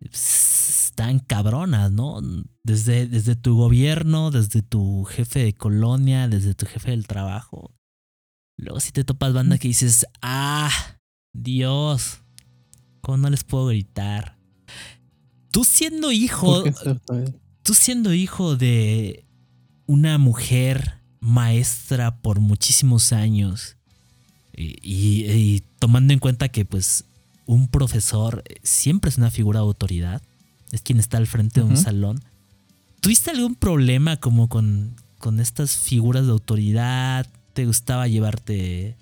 están 0.00 1.18
cabronas, 1.18 1.90
¿no? 1.90 2.20
Desde, 2.62 3.08
desde 3.08 3.34
tu 3.34 3.56
gobierno, 3.56 4.30
desde 4.30 4.62
tu 4.62 5.02
jefe 5.02 5.40
de 5.40 5.54
colonia, 5.54 6.28
desde 6.28 6.54
tu 6.54 6.66
jefe 6.66 6.92
del 6.92 7.08
trabajo. 7.08 7.74
Luego 8.56 8.78
si 8.78 8.92
te 8.92 9.02
topas 9.02 9.34
banda 9.34 9.58
que 9.58 9.66
dices, 9.66 10.06
ah, 10.22 10.70
Dios, 11.32 12.22
¿cómo 13.00 13.18
no 13.18 13.30
les 13.30 13.42
puedo 13.42 13.66
gritar? 13.66 14.38
Tú 15.50 15.64
siendo 15.64 16.12
hijo, 16.12 16.62
tú 17.64 17.74
siendo 17.74 18.14
hijo 18.14 18.54
de 18.54 19.26
una 19.86 20.18
mujer 20.18 20.95
maestra 21.20 22.16
por 22.16 22.40
muchísimos 22.40 23.12
años 23.12 23.76
y, 24.56 24.76
y- 24.82 25.30
y 25.30 25.62
tomando 25.78 26.12
en 26.12 26.18
cuenta 26.18 26.48
que 26.48 26.64
pues 26.64 27.04
un 27.46 27.68
profesor 27.68 28.42
siempre 28.62 29.08
es 29.10 29.18
una 29.18 29.30
figura 29.30 29.60
de 29.60 29.66
autoridad, 29.66 30.22
es 30.72 30.82
quien 30.82 30.98
está 30.98 31.16
al 31.18 31.26
frente 31.26 31.60
de 31.60 31.66
un 31.66 31.76
salón, 31.76 32.20
¿tuviste 33.00 33.30
algún 33.30 33.54
problema 33.54 34.16
como 34.16 34.48
con, 34.48 34.96
con 35.18 35.38
estas 35.40 35.76
figuras 35.76 36.26
de 36.26 36.32
autoridad? 36.32 37.26
¿Te 37.52 37.64
gustaba 37.66 38.08
llevarte, 38.08 38.96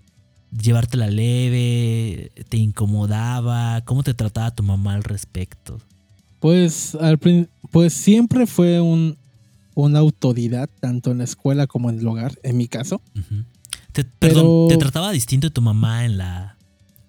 llevártela 0.56 1.08
leve? 1.08 2.32
¿Te 2.48 2.56
incomodaba? 2.58 3.80
¿Cómo 3.84 4.02
te 4.02 4.12
trataba 4.14 4.54
tu 4.54 4.62
mamá 4.62 4.94
al 4.94 5.04
respecto? 5.04 5.80
Pues, 6.40 6.94
al 6.96 7.18
pues 7.70 7.94
siempre 7.94 8.46
fue 8.46 8.80
un, 8.80 9.16
una 9.74 9.98
autoridad, 10.00 10.68
tanto 10.80 11.10
en 11.10 11.18
la 11.18 11.24
escuela 11.24 11.66
como 11.66 11.90
en 11.90 11.98
el 11.98 12.06
hogar, 12.08 12.38
en 12.42 12.56
mi 12.56 12.68
caso. 12.68 13.00
Te, 13.92 14.04
Pero- 14.04 14.34
Perdón, 14.34 14.68
¿te 14.68 14.76
trataba 14.76 15.12
distinto 15.12 15.50
tu 15.50 15.60
mamá 15.62 16.04
en 16.04 16.18
la, 16.18 16.56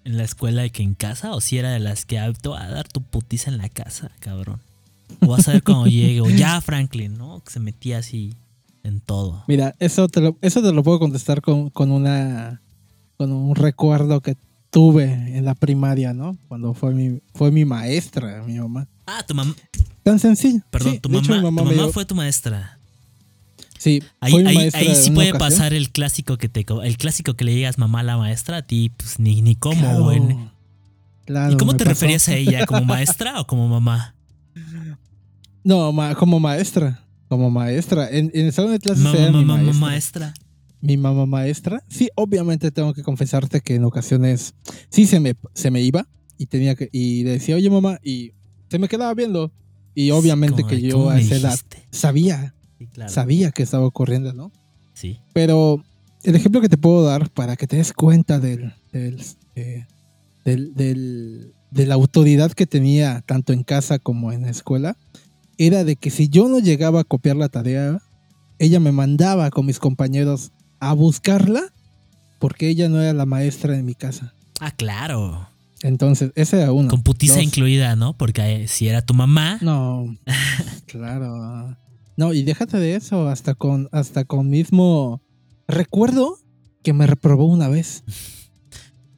en 0.03 0.17
la 0.17 0.23
escuela 0.23 0.67
que 0.69 0.83
en 0.83 0.93
casa? 0.95 1.33
¿O 1.33 1.41
si 1.41 1.57
era 1.57 1.71
de 1.71 1.79
las 1.79 2.05
que 2.05 2.19
"Ah, 2.19 2.31
te 2.33 2.49
va 2.49 2.61
a 2.63 2.69
dar 2.69 2.87
tu 2.87 3.01
putiza 3.01 3.49
en 3.51 3.57
la 3.57 3.69
casa, 3.69 4.11
cabrón? 4.19 4.59
O 5.21 5.27
vas 5.27 5.47
a 5.47 5.53
ver 5.53 5.63
cuando 5.63 5.87
llegue. 5.87 6.21
O 6.21 6.29
ya, 6.29 6.59
Franklin, 6.61 7.17
¿no? 7.17 7.41
Que 7.43 7.51
se 7.51 7.59
metía 7.59 7.99
así 7.99 8.33
en 8.83 8.99
todo. 9.01 9.43
Mira, 9.47 9.75
eso 9.79 10.07
te 10.07 10.21
lo, 10.21 10.37
eso 10.41 10.61
te 10.61 10.71
lo 10.71 10.83
puedo 10.83 10.99
contestar 10.99 11.41
con, 11.41 11.69
con 11.69 11.91
una 11.91 12.61
con 13.17 13.31
un 13.31 13.55
recuerdo 13.55 14.19
que 14.21 14.35
tuve 14.75 15.05
en 15.37 15.45
la 15.45 15.55
primaria, 15.55 16.11
¿no? 16.13 16.37
Cuando 16.49 16.73
fue 16.73 16.93
mi, 16.93 17.21
fue 17.33 17.49
mi 17.49 17.63
maestra, 17.63 18.43
mi 18.45 18.55
mamá. 18.59 18.85
Ah, 19.07 19.23
tu 19.25 19.33
mamá. 19.33 19.55
Tan 20.03 20.19
sencillo. 20.19 20.59
Perdón, 20.69 20.93
Sí, 20.95 20.99
tu 20.99 21.07
mamá, 21.07 21.21
hecho, 21.23 21.33
mi 21.33 21.39
tu 21.39 21.51
mamá 21.51 21.71
dio- 21.71 21.93
fue 21.93 22.03
tu 22.03 22.13
maestra. 22.13 22.77
Sí, 23.79 24.03
Ahí, 24.19 24.31
fue 24.33 24.43
mi 24.43 24.49
ahí, 24.49 24.55
maestra 24.57 24.81
ahí 24.81 24.95
sí 24.95 25.11
puede 25.11 25.29
ocasión. 25.31 25.49
pasar 25.59 25.73
el 25.73 25.91
clásico 25.91 26.37
que 26.37 26.49
te 26.49 26.65
el 26.83 26.97
clásico 26.97 27.35
que 27.35 27.45
le 27.45 27.53
digas 27.55 27.77
mamá 27.77 28.01
a 28.01 28.03
la 28.03 28.17
maestra, 28.17 28.57
a 28.57 28.61
ti, 28.63 28.91
pues 28.97 29.17
ni, 29.17 29.41
ni 29.41 29.55
cómo, 29.55 29.79
Claro, 29.79 30.03
güey. 30.03 30.21
claro, 31.25 31.53
¿Y 31.53 31.57
cómo 31.57 31.71
te 31.77 31.85
pasó. 31.85 31.89
referías 31.91 32.27
a 32.27 32.35
ella? 32.35 32.65
¿Como 32.65 32.83
maestra 32.85 33.39
o 33.39 33.47
como 33.47 33.69
mamá? 33.69 34.13
No, 35.63 35.91
ma- 35.93 36.15
como 36.15 36.39
maestra. 36.41 36.99
Como 37.29 37.49
maestra. 37.49 38.09
En, 38.09 38.29
en 38.33 38.47
el 38.47 38.51
salón 38.53 38.73
de 38.73 38.79
clases 38.79 39.03
Mamá, 39.03 39.31
mamá, 39.31 39.55
maestra. 39.57 39.79
maestra. 39.79 40.33
Mi 40.85 40.97
mamá 40.97 41.25
maestra. 41.25 41.83
Sí, 41.89 42.09
obviamente 42.15 42.71
tengo 42.71 42.93
que 42.93 43.01
confesarte 43.03 43.61
que 43.61 43.75
en 43.75 43.83
ocasiones 43.85 44.53
sí 44.89 45.05
se 45.05 45.19
me, 45.19 45.33
se 45.53 45.71
me 45.71 45.81
iba 45.81 46.07
y 46.37 46.45
tenía 46.45 46.75
que 46.75 46.89
y 46.91 47.23
decía, 47.23 47.55
oye 47.55 47.69
mamá, 47.69 47.99
y 48.03 48.33
se 48.69 48.77
me 48.79 48.87
quedaba 48.87 49.13
viendo. 49.13 49.51
Y 49.93 50.11
obviamente 50.11 50.63
que 50.63 50.81
yo 50.81 50.97
¿cómo 50.97 51.09
a 51.09 51.19
esa 51.19 51.35
edad 51.37 51.59
sabía, 51.91 52.53
Sí, 52.77 52.87
claro. 52.87 53.11
sabía 53.11 53.51
que 53.51 53.63
estaba 53.63 53.85
ocurriendo, 53.85 54.33
¿no? 54.33 54.51
Sí. 54.93 55.19
Pero 55.33 55.81
el 56.23 56.35
ejemplo 56.35 56.59
que 56.61 56.67
te 56.69 56.77
puedo 56.77 57.03
dar 57.03 57.29
para 57.31 57.55
que 57.55 57.65
te 57.67 57.77
des 57.77 57.93
cuenta 57.93 58.39
del, 58.39 58.73
del, 58.91 59.21
eh, 59.55 59.85
del- 60.43 60.73
del- 60.75 61.53
de 61.71 61.85
la 61.85 61.95
autoridad 61.95 62.51
que 62.51 62.67
tenía 62.67 63.21
tanto 63.25 63.53
en 63.53 63.63
casa 63.63 63.99
como 63.99 64.31
en 64.33 64.43
la 64.43 64.49
escuela 64.49 64.97
era 65.57 65.83
de 65.85 65.95
que 65.95 66.09
si 66.09 66.27
yo 66.29 66.47
no 66.49 66.59
llegaba 66.59 66.99
a 67.01 67.03
copiar 67.05 67.37
la 67.37 67.47
tarea, 67.49 68.01
ella 68.59 68.79
me 68.81 68.91
mandaba 68.91 69.49
con 69.51 69.65
mis 69.65 69.79
compañeros 69.79 70.51
a 70.79 70.93
buscarla 70.93 71.61
porque 72.39 72.69
ella 72.69 72.89
no 72.89 73.01
era 73.01 73.13
la 73.13 73.25
maestra 73.25 73.77
en 73.77 73.85
mi 73.85 73.95
casa. 73.95 74.33
Ah, 74.59 74.71
claro. 74.71 75.47
Entonces, 75.81 76.31
ese 76.35 76.61
era 76.61 76.71
uno. 76.71 76.89
Con 76.89 77.03
putiza 77.03 77.35
Dos, 77.35 77.43
incluida, 77.43 77.95
¿no? 77.95 78.17
Porque 78.17 78.63
eh, 78.63 78.67
si 78.67 78.87
era 78.87 79.01
tu 79.03 79.13
mamá. 79.13 79.57
No, 79.61 80.15
claro. 80.87 81.77
No, 82.17 82.33
y 82.33 82.43
déjate 82.43 82.77
de 82.79 82.95
eso, 82.95 83.27
hasta 83.27 83.53
con, 83.55 83.89
hasta 83.91 84.23
con 84.25 84.49
mismo. 84.49 85.21
Recuerdo 85.67 86.37
que 86.83 86.93
me 86.93 87.07
reprobó 87.07 87.45
una 87.45 87.67
vez. 87.67 88.03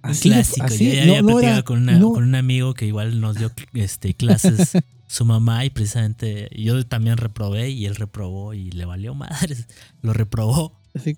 Así 0.01 0.29
de- 0.29 0.35
clásico. 0.35 0.65
así, 0.65 0.85
ya, 0.87 0.93
ya 0.93 1.05
no- 1.05 1.11
había 1.11 1.21
no 1.21 1.27
platicado 1.27 1.53
era- 1.53 1.63
con, 1.63 1.77
una- 1.83 1.99
no- 1.99 2.13
con 2.13 2.23
un 2.23 2.35
amigo 2.35 2.73
que 2.73 2.85
igual 2.85 3.19
nos 3.19 3.35
dio 3.37 3.51
este, 3.73 4.13
clases 4.13 4.71
su 5.07 5.25
mamá 5.25 5.65
y 5.65 5.69
precisamente 5.69 6.49
yo 6.55 6.85
también 6.85 7.17
reprobé 7.17 7.69
y 7.69 7.85
él 7.85 7.95
reprobó 7.95 8.53
y 8.53 8.71
le 8.71 8.85
valió 8.85 9.13
madres. 9.15 9.67
Lo 10.01 10.13
reprobó. 10.13 10.79
así 10.95 11.15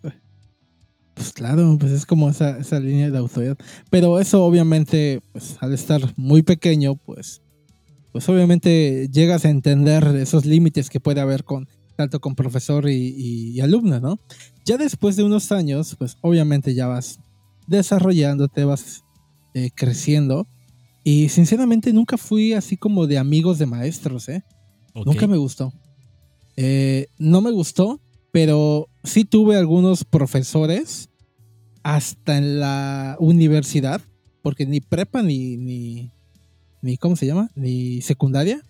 pues 1.19 1.33
claro, 1.33 1.75
pues 1.77 1.91
es 1.91 2.05
como 2.05 2.29
esa, 2.29 2.57
esa 2.59 2.79
línea 2.79 3.11
de 3.11 3.17
autoridad. 3.17 3.57
Pero 3.89 4.21
eso 4.21 4.41
obviamente, 4.45 5.19
pues 5.33 5.57
al 5.59 5.73
estar 5.73 6.01
muy 6.15 6.43
pequeño, 6.43 6.95
pues, 6.95 7.41
pues 8.13 8.29
obviamente 8.29 9.09
llegas 9.11 9.43
a 9.43 9.49
entender 9.49 10.05
esos 10.15 10.45
límites 10.45 10.89
que 10.89 11.01
puede 11.01 11.19
haber 11.19 11.43
con 11.43 11.67
tanto 11.97 12.21
con 12.21 12.35
profesor 12.35 12.89
y, 12.89 12.93
y- 13.17 13.49
y 13.51 13.59
alumno, 13.59 13.99
¿no? 13.99 14.17
Ya 14.65 14.77
después 14.77 15.17
de 15.17 15.23
unos 15.23 15.51
años, 15.51 15.97
pues 15.99 16.15
obviamente 16.21 16.73
ya 16.73 16.87
vas 16.87 17.19
desarrollándote, 17.67 18.63
vas 18.63 19.03
eh, 19.53 19.69
creciendo. 19.75 20.47
Y 21.03 21.27
sinceramente 21.27 21.91
nunca 21.91 22.17
fui 22.17 22.53
así 22.53 22.77
como 22.77 23.07
de 23.07 23.17
amigos 23.17 23.57
de 23.59 23.65
maestros, 23.65 24.29
¿eh? 24.29 24.43
Nunca 25.05 25.27
me 25.27 25.35
gustó. 25.37 25.73
Eh, 26.55 27.07
no 27.17 27.41
me 27.41 27.51
gustó, 27.51 27.99
pero 28.31 28.87
sí 29.03 29.25
tuve 29.25 29.57
algunos 29.57 30.05
profesores 30.05 31.08
hasta 31.83 32.37
en 32.37 32.59
la 32.59 33.15
universidad, 33.19 34.01
porque 34.41 34.65
ni 34.65 34.79
prepa 34.81 35.21
ni, 35.23 35.57
ni, 35.57 36.11
ni 36.81 36.97
¿cómo 36.97 37.15
se 37.15 37.25
llama? 37.25 37.49
Ni 37.55 38.01
secundaria, 38.01 38.61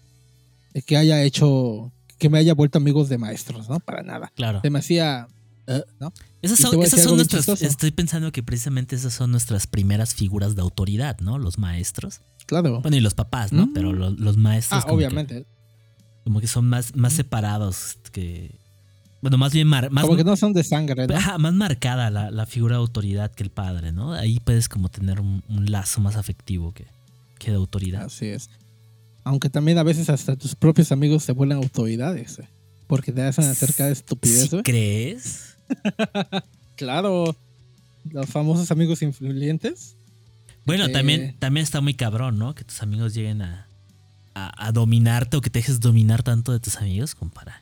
eh, 0.73 0.81
que 0.81 0.97
haya 0.97 1.21
hecho, 1.23 1.91
que 2.17 2.29
me 2.29 2.37
haya 2.37 2.53
vuelto 2.53 2.77
amigos 2.77 3.09
de 3.09 3.17
maestros, 3.17 3.69
¿no? 3.69 3.79
Para 3.79 4.03
nada. 4.03 4.31
Claro. 4.35 4.61
Se 4.61 4.69
me 4.69 4.79
hacía, 4.79 5.27
eh, 5.67 5.83
¿no? 5.99 6.11
Esas 6.41 6.59
son, 6.59 6.81
esas 6.83 7.03
son 7.03 7.15
nuestras. 7.17 7.47
Estoy 7.61 7.91
pensando 7.91 8.31
que 8.31 8.43
precisamente 8.43 8.95
esas 8.95 9.13
son 9.13 9.31
nuestras 9.31 9.67
primeras 9.67 10.13
figuras 10.15 10.55
de 10.55 10.61
autoridad, 10.61 11.17
¿no? 11.19 11.37
Los 11.37 11.57
maestros. 11.57 12.21
Claro. 12.45 12.81
Bueno, 12.81 12.97
y 12.97 13.01
los 13.01 13.13
papás, 13.13 13.51
¿no? 13.53 13.67
Mm. 13.67 13.73
Pero 13.73 13.93
lo- 13.93 14.11
los 14.11 14.37
maestros. 14.37 14.83
Ah, 14.83 14.87
como 14.87 14.99
que- 14.99 15.05
obviamente. 15.05 15.45
como 16.23 16.41
que 16.41 16.47
son 16.47 16.65
más, 16.67 16.95
más 16.95 17.13
Mm. 17.13 17.15
separados 17.17 17.97
que. 18.11 18.58
Bueno, 19.21 19.37
más 19.37 19.51
bien 19.53 19.67
mar- 19.67 19.89
más, 19.91 20.05
Como 20.05 20.15
que 20.15 20.23
no 20.23 20.35
son 20.37 20.53
de 20.53 20.63
sangre, 20.63 21.05
¿no? 21.07 21.15
Ajá, 21.15 21.37
más 21.37 21.53
marcada 21.53 22.09
la, 22.09 22.31
la 22.31 22.45
figura 22.45 22.75
de 22.75 22.79
autoridad 22.81 23.31
que 23.31 23.43
el 23.43 23.49
padre, 23.49 23.91
¿no? 23.91 24.13
Ahí 24.13 24.39
puedes 24.39 24.69
como 24.69 24.89
tener 24.89 25.19
un, 25.19 25.43
un 25.49 25.69
lazo 25.71 25.99
más 25.99 26.15
afectivo 26.15 26.73
que, 26.73 26.85
que 27.37 27.51
de 27.51 27.57
autoridad. 27.57 28.03
Así 28.05 28.27
es. 28.27 28.49
Aunque 29.25 29.49
también 29.49 29.77
a 29.77 29.83
veces 29.83 30.09
hasta 30.09 30.35
tus 30.37 30.55
propios 30.55 30.91
amigos 30.93 31.23
se 31.23 31.33
vuelven 31.33 31.57
autoridades, 31.57 32.39
eh, 32.39 32.47
porque 32.87 33.11
te 33.11 33.21
hacen 33.21 33.43
hacer 33.45 33.73
cada 33.73 33.89
estupidez, 33.91 34.49
¿Sí 34.49 34.61
crees? 34.63 35.55
Claro, 36.75 37.35
los 38.09 38.25
famosos 38.27 38.71
amigos 38.71 39.01
influyentes. 39.01 39.95
Bueno, 40.65 40.85
Eh. 40.85 40.89
también, 40.91 41.35
también 41.39 41.63
está 41.63 41.81
muy 41.81 41.93
cabrón, 41.93 42.37
¿no? 42.39 42.55
Que 42.55 42.63
tus 42.63 42.81
amigos 42.81 43.13
lleguen 43.13 43.41
a, 43.41 43.67
a, 44.33 44.67
a 44.67 44.71
dominarte 44.71 45.35
o 45.37 45.41
que 45.41 45.49
te 45.49 45.59
dejes 45.59 45.79
dominar 45.81 46.23
tanto 46.23 46.51
de 46.53 46.59
tus 46.59 46.77
amigos 46.77 47.15
como 47.15 47.31
para, 47.31 47.61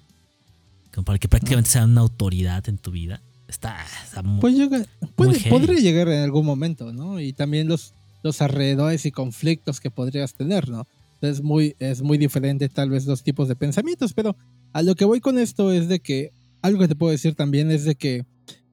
como 0.98 1.06
para 1.06 1.20
que 1.20 1.28
prácticamente 1.28 1.70
sean 1.70 1.92
una 1.92 2.02
autoridad 2.02 2.68
en 2.68 2.80
tu 2.80 2.90
vida. 2.90 3.22
Está, 3.48 3.86
está 4.04 4.24
mu- 4.24 4.40
Pues 4.40 4.56
llega, 4.56 4.84
puede- 5.16 5.38
heavy. 5.40 5.50
podría 5.52 5.80
llegar 5.80 6.08
en 6.10 6.24
algún 6.24 6.44
momento, 6.44 6.92
¿no? 6.92 7.20
Y 7.20 7.34
también 7.34 7.68
los, 7.68 7.94
los 8.24 8.42
alrededores 8.42 9.06
y 9.06 9.12
conflictos 9.12 9.80
que 9.80 9.92
podrías 9.92 10.34
tener, 10.34 10.70
¿no? 10.70 10.88
Es 11.22 11.44
muy, 11.44 11.76
es 11.78 12.02
muy 12.02 12.18
diferente 12.18 12.68
tal 12.68 12.90
vez 12.90 13.06
los 13.06 13.22
tipos 13.22 13.48
de 13.48 13.56
pensamientos, 13.56 14.14
pero 14.14 14.36
a 14.74 14.82
lo 14.82 14.96
que 14.96 15.06
voy 15.06 15.20
con 15.22 15.38
esto 15.38 15.72
es 15.72 15.88
de 15.88 16.00
que 16.00 16.32
algo 16.64 16.80
que 16.80 16.88
te 16.88 16.96
puedo 16.96 17.12
decir 17.12 17.36
también 17.36 17.70
es 17.70 17.84
de 17.86 17.94
que 17.94 18.26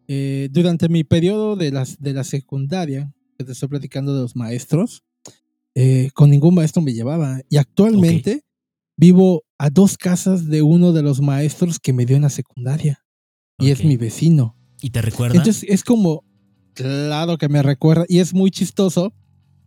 eh, 0.09 0.49
durante 0.50 0.88
mi 0.88 1.04
periodo 1.04 1.57
de, 1.57 1.73
las, 1.73 2.00
de 2.00 2.14
la 2.14 2.25
secundaria, 2.25 3.12
que 3.37 3.45
te 3.45 3.52
estoy 3.52 3.69
platicando 3.69 4.14
de 4.14 4.23
los 4.23 4.35
maestros, 4.35 5.02
eh, 5.75 6.09
con 6.14 6.31
ningún 6.31 6.54
maestro 6.54 6.81
me 6.81 6.95
llevaba. 6.95 7.43
Y 7.50 7.59
actualmente 7.59 8.45
vivo 8.96 9.42
a 9.58 9.70
dos 9.70 9.96
casas 9.96 10.46
de 10.48 10.62
uno 10.62 10.92
de 10.92 11.02
los 11.02 11.20
maestros 11.20 11.78
que 11.78 11.92
me 11.92 12.06
dio 12.06 12.16
en 12.16 12.22
la 12.22 12.30
secundaria. 12.30 13.00
Y 13.58 13.70
es 13.70 13.84
mi 13.84 13.96
vecino. 13.96 14.56
¿Y 14.80 14.90
te 14.90 15.00
recuerda? 15.00 15.36
Entonces 15.36 15.64
es 15.68 15.84
como, 15.84 16.24
claro 16.74 17.38
que 17.38 17.48
me 17.48 17.62
recuerda, 17.62 18.04
y 18.08 18.18
es 18.18 18.34
muy 18.34 18.50
chistoso, 18.50 19.12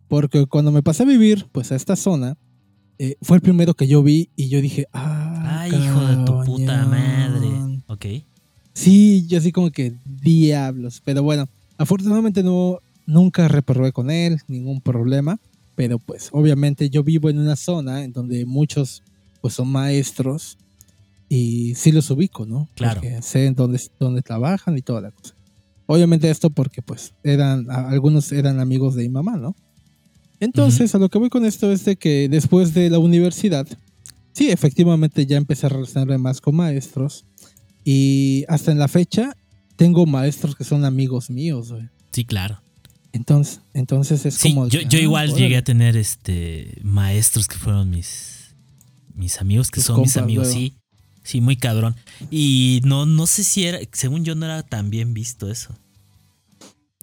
porque 0.08 0.46
cuando 0.46 0.72
me 0.72 0.82
pasé 0.82 1.02
a 1.02 1.06
vivir, 1.06 1.46
pues 1.52 1.72
a 1.72 1.76
esta 1.76 1.96
zona, 1.96 2.36
eh, 2.98 3.16
fue 3.22 3.36
el 3.36 3.42
primero 3.42 3.74
que 3.74 3.86
yo 3.86 4.02
vi 4.02 4.30
y 4.36 4.48
yo 4.48 4.60
dije, 4.60 4.86
ah, 4.92 5.60
Ay, 5.60 5.72
hijo 5.72 6.00
de 6.06 6.16
tu 6.24 6.44
puta 6.44 6.86
madre. 6.86 7.40
cañón". 7.40 7.84
Ok. 7.86 8.06
Sí, 8.74 9.26
yo 9.26 9.38
así 9.38 9.52
como 9.52 9.70
que 9.70 9.94
diablos, 10.04 11.02
pero 11.04 11.22
bueno, 11.22 11.48
afortunadamente 11.76 12.42
no, 12.42 12.78
nunca 13.06 13.48
reprobé 13.48 13.92
con 13.92 14.10
él, 14.10 14.40
ningún 14.46 14.80
problema, 14.80 15.40
pero 15.74 15.98
pues 15.98 16.28
obviamente 16.32 16.90
yo 16.90 17.02
vivo 17.02 17.30
en 17.30 17.38
una 17.38 17.56
zona 17.56 18.04
en 18.04 18.12
donde 18.12 18.44
muchos 18.46 19.02
pues 19.40 19.54
son 19.54 19.68
maestros 19.68 20.58
y 21.28 21.74
sí 21.74 21.92
los 21.92 22.10
ubico, 22.10 22.46
¿no? 22.46 22.68
Claro. 22.74 23.00
Porque 23.00 23.22
sé 23.22 23.46
en 23.46 23.54
dónde, 23.54 23.80
dónde 23.98 24.22
trabajan 24.22 24.76
y 24.78 24.82
toda 24.82 25.00
la 25.00 25.10
cosa. 25.10 25.34
Obviamente 25.86 26.30
esto 26.30 26.50
porque 26.50 26.82
pues 26.82 27.14
eran, 27.22 27.70
algunos 27.70 28.30
eran 28.32 28.60
amigos 28.60 28.94
de 28.94 29.02
mi 29.04 29.08
mamá, 29.08 29.36
¿no? 29.36 29.56
Entonces, 30.40 30.94
a 30.94 30.98
lo 30.98 31.08
que 31.08 31.18
voy 31.18 31.30
con 31.30 31.44
esto 31.44 31.72
es 31.72 31.84
de 31.84 31.96
que 31.96 32.28
después 32.28 32.72
de 32.72 32.90
la 32.90 32.98
universidad, 32.98 33.66
sí, 34.32 34.50
efectivamente 34.50 35.26
ya 35.26 35.36
empecé 35.36 35.66
a 35.66 35.70
relacionarme 35.70 36.18
más 36.18 36.40
con 36.40 36.54
maestros 36.54 37.24
y 37.84 38.44
hasta 38.48 38.70
en 38.70 38.78
la 38.78 38.86
fecha 38.86 39.36
tengo 39.76 40.06
maestros 40.06 40.54
que 40.54 40.64
son 40.64 40.84
amigos 40.84 41.30
míos, 41.30 41.72
güey. 41.72 41.88
Sí, 42.12 42.24
claro. 42.24 42.62
Entonces, 43.12 43.60
entonces 43.74 44.26
es 44.26 44.34
Sí, 44.34 44.50
como... 44.50 44.68
yo, 44.68 44.80
yo 44.82 44.98
ah, 44.98 45.02
igual 45.02 45.34
llegué 45.34 45.56
a 45.56 45.64
tener 45.64 45.96
este 45.96 46.78
maestros 46.82 47.48
que 47.48 47.56
fueron 47.56 47.90
mis 47.90 48.37
mis 49.18 49.40
amigos, 49.40 49.70
que 49.70 49.76
Tus 49.80 49.84
son 49.86 50.00
mis 50.00 50.16
amigos, 50.16 50.46
luego. 50.48 50.60
sí. 50.60 50.74
Sí, 51.24 51.40
muy 51.42 51.56
cabrón. 51.56 51.94
Y 52.30 52.80
no, 52.84 53.04
no 53.04 53.26
sé 53.26 53.44
si 53.44 53.64
era, 53.64 53.78
según 53.92 54.24
yo 54.24 54.34
no 54.34 54.46
era 54.46 54.62
tan 54.62 54.88
bien 54.88 55.12
visto 55.12 55.50
eso. 55.50 55.74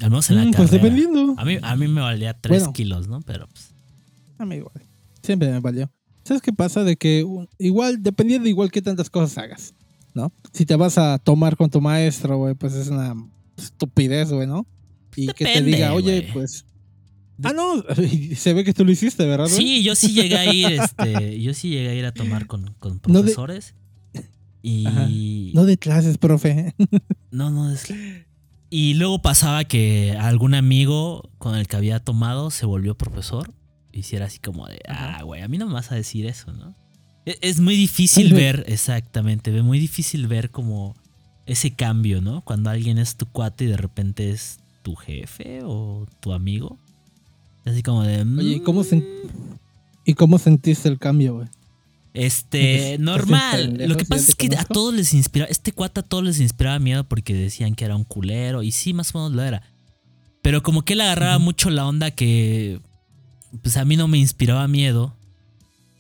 Al 0.02 0.10
menos 0.10 0.30
en 0.32 0.38
la 0.38 0.46
Mm, 0.46 0.52
pues 0.52 0.70
carrera. 0.72 0.84
dependiendo. 0.84 1.36
A 1.38 1.46
mí, 1.46 1.58
a 1.62 1.76
mí 1.76 1.88
me 1.88 2.02
valía 2.02 2.34
tres 2.34 2.60
Bueno. 2.62 2.74
kilos, 2.74 3.08
¿no? 3.08 3.22
Pero 3.22 3.48
pues, 3.48 3.70
A 4.40 4.46
mí 4.46 4.56
igual. 4.56 4.74
Siempre 5.22 5.52
me 5.52 5.60
valió. 5.60 5.92
¿Sabes 6.24 6.42
qué 6.42 6.52
pasa? 6.52 6.84
De 6.84 6.96
que 6.98 7.24
igual, 7.60 8.02
dependiendo 8.02 8.50
igual 8.50 8.72
qué 8.72 8.82
tantas 8.82 9.12
cosas 9.12 9.38
hagas, 9.38 9.74
¿no? 10.16 10.32
Si 10.54 10.66
te 10.66 10.76
vas 10.76 10.98
a 10.98 11.20
tomar 11.20 11.56
con 11.56 11.70
tu 11.70 11.80
maestro, 11.80 12.38
güey, 12.38 12.56
pues 12.56 12.74
es 12.74 12.88
una 12.88 13.14
estupidez, 13.58 14.32
güey, 14.32 14.48
¿no? 14.48 14.66
Y 15.16 15.28
que 15.28 15.46
te 15.46 15.62
diga, 15.62 15.94
oye, 15.94 16.30
pues... 16.34 16.66
Ah, 17.44 17.54
no, 17.54 17.84
se 18.36 18.54
ve 18.54 18.64
que 18.64 18.74
tú 18.74 18.86
lo 18.86 18.92
hiciste, 18.92 19.26
¿verdad? 19.26 19.48
Sí, 19.48 19.84
yo 19.84 19.96
sí 19.96 20.14
llegué 20.14 20.38
a 20.38 20.54
ir, 20.54 20.72
este, 20.82 21.42
yo 21.42 21.54
sí 21.54 21.70
llegué 21.70 21.90
a 21.90 21.96
ir 21.96 22.06
a 22.06 22.14
tomar 22.14 22.48
con, 22.48 22.74
con 22.80 23.00
No 23.08 23.20
de- 23.20 23.34
profesores. 23.34 23.76
Y 24.62 24.88
Ajá. 24.88 25.08
No 25.54 25.66
de 25.66 25.78
clases, 25.78 26.18
profe. 26.18 26.74
no, 27.32 27.52
no, 27.52 27.72
es- 27.72 27.88
Y 28.72 28.96
luego 28.96 29.22
pasaba 29.22 29.64
que 29.66 30.16
algún 30.20 30.56
amigo 30.56 31.30
con 31.38 31.56
el 31.56 31.68
que 31.68 31.76
había 31.76 32.00
tomado 32.00 32.50
se 32.52 32.66
volvió 32.66 32.98
profesor. 32.98 33.54
Y 33.92 34.04
si 34.04 34.16
era 34.16 34.26
así 34.26 34.40
como 34.40 34.68
de, 34.68 34.80
ah, 34.90 35.22
güey, 35.24 35.42
a 35.42 35.48
mí 35.48 35.58
no 35.58 35.68
me 35.68 35.74
vas 35.74 35.92
a 35.92 35.96
decir 35.96 36.26
eso, 36.26 36.52
¿no? 36.52 36.76
E, 37.26 37.38
es, 37.42 37.60
muy 37.60 37.76
difícil 37.76 38.34
ver, 38.34 38.66
exactamente, 38.68 39.56
es 39.56 39.64
muy 39.64 39.80
difícil 39.80 40.28
ver 40.28 40.50
como 40.52 40.96
ese 41.46 41.72
cambio, 41.76 42.22
¿no? 42.22 42.44
Cuando 42.44 42.70
alguien 42.70 42.98
es 42.98 43.16
tu 43.16 43.26
cuate 43.28 43.66
y 43.66 43.68
de 43.68 43.78
repente 43.78 44.32
es 44.32 44.60
tu 44.84 44.96
jefe 44.96 45.62
o 45.64 46.08
tu 46.20 46.34
amigo. 46.34 46.80
Así 47.66 47.82
como 47.82 48.04
de... 48.04 48.22
Oye, 48.22 48.62
¿cómo, 48.62 48.82
mm". 48.82 49.04
¿y 50.06 50.14
cómo 50.14 50.38
sentiste 50.38 50.88
el 50.88 51.00
cambio, 51.00 51.36
güey? 51.36 51.48
Este, 52.16 52.98
normal. 52.98 53.76
Lo 53.78 53.98
que 53.98 54.06
pasa 54.06 54.30
es 54.30 54.36
que 54.36 54.50
a 54.56 54.64
todos 54.64 54.94
les 54.94 55.14
inspiraba, 55.14 55.52
este 55.52 55.74
cuata 55.74 56.00
a 56.00 56.04
todos 56.04 56.24
les 56.24 56.40
inspiraba 56.40 56.80
miedo 56.80 57.04
porque 57.04 57.34
decían 57.34 57.76
que 57.76 57.84
era 57.84 57.96
un 57.96 58.06
culero 58.06 58.64
y 58.64 58.72
sí, 58.72 58.94
más 58.94 59.14
o 59.14 59.18
menos 59.18 59.34
lo 59.34 59.44
era. 59.44 59.64
Pero 60.42 60.64
como 60.64 60.84
que 60.84 60.94
él 60.94 61.02
agarraba 61.02 61.40
mucho 61.40 61.70
la 61.70 61.86
onda 61.86 62.12
que, 62.12 62.80
pues 63.62 63.76
a 63.76 63.84
mí 63.84 63.98
no 63.98 64.08
me 64.08 64.18
inspiraba 64.18 64.66
miedo. 64.70 65.14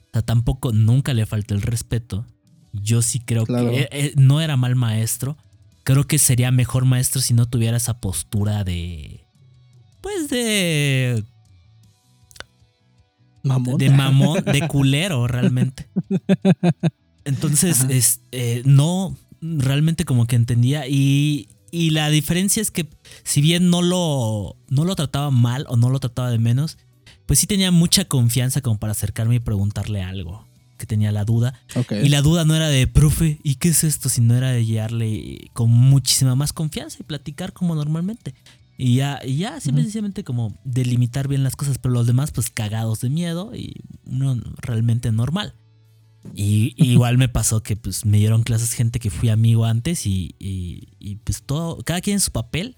O 0.07 0.09
sea, 0.13 0.21
tampoco, 0.21 0.71
nunca 0.71 1.13
le 1.13 1.25
faltó 1.25 1.53
el 1.53 1.61
respeto. 1.61 2.25
Yo 2.71 3.01
sí 3.01 3.19
creo 3.19 3.45
que 3.45 3.89
eh, 3.91 4.13
no 4.15 4.39
era 4.39 4.55
mal 4.55 4.75
maestro. 4.75 5.37
Creo 5.83 6.05
que 6.05 6.17
sería 6.17 6.49
mejor 6.51 6.85
maestro 6.85 7.21
si 7.21 7.33
no 7.33 7.45
tuviera 7.45 7.75
esa 7.75 7.99
postura 7.99 8.63
de, 8.63 9.25
pues 10.01 10.29
de 10.29 11.25
de 13.77 13.89
mamón, 13.89 14.43
de 14.43 14.67
culero, 14.67 15.27
realmente. 15.27 15.87
Entonces, 17.25 17.85
es, 17.89 18.21
eh, 18.31 18.61
no, 18.65 19.17
realmente 19.41 20.05
como 20.05 20.27
que 20.27 20.35
entendía. 20.35 20.87
Y, 20.87 21.49
y, 21.71 21.91
la 21.91 22.09
diferencia 22.09 22.61
es 22.61 22.71
que, 22.71 22.87
si 23.23 23.41
bien 23.41 23.69
no 23.69 23.81
lo, 23.81 24.55
no 24.69 24.85
lo 24.85 24.95
trataba 24.95 25.31
mal 25.31 25.65
o 25.69 25.77
no 25.77 25.89
lo 25.89 25.99
trataba 25.99 26.29
de 26.29 26.39
menos, 26.39 26.77
pues 27.25 27.39
sí 27.39 27.47
tenía 27.47 27.71
mucha 27.71 28.05
confianza 28.05 28.61
como 28.61 28.77
para 28.77 28.91
acercarme 28.91 29.35
y 29.35 29.39
preguntarle 29.39 30.01
algo. 30.01 30.45
Que 30.77 30.85
tenía 30.85 31.13
la 31.13 31.23
duda. 31.23 31.57
Y 32.03 32.09
la 32.09 32.21
duda 32.21 32.43
no 32.43 32.53
era 32.53 32.67
de, 32.67 32.85
profe, 32.85 33.39
¿y 33.43 33.55
qué 33.55 33.69
es 33.69 33.85
esto? 33.85 34.09
Sino 34.09 34.35
era 34.35 34.51
de 34.51 34.61
guiarle 34.61 35.49
con 35.53 35.69
muchísima 35.69 36.35
más 36.35 36.51
confianza 36.51 36.97
y 36.99 37.03
platicar 37.03 37.53
como 37.53 37.75
normalmente. 37.75 38.35
Y 38.77 38.95
ya, 38.95 39.21
y 39.23 39.37
ya 39.37 39.59
simplemente 39.61 40.23
como 40.23 40.59
delimitar 40.65 41.27
bien 41.27 41.43
las 41.43 41.55
cosas, 41.55 41.77
pero 41.77 41.93
los 41.93 42.07
demás 42.07 42.31
pues 42.31 42.49
cagados 42.49 42.99
de 42.99 43.09
miedo 43.09 43.55
y 43.55 43.83
uno 44.05 44.41
realmente 44.57 45.11
normal. 45.11 45.55
Y, 46.33 46.73
igual 46.83 47.17
me 47.17 47.29
pasó 47.29 47.63
que 47.63 47.75
pues 47.77 48.05
me 48.05 48.17
dieron 48.17 48.43
clases 48.43 48.73
gente 48.73 48.99
que 48.99 49.09
fui 49.09 49.29
amigo 49.29 49.65
antes 49.65 50.05
y, 50.05 50.35
y, 50.39 51.15
pues 51.23 51.43
todo, 51.43 51.81
cada 51.83 52.01
quien 52.01 52.15
en 52.15 52.21
su 52.21 52.31
papel. 52.31 52.77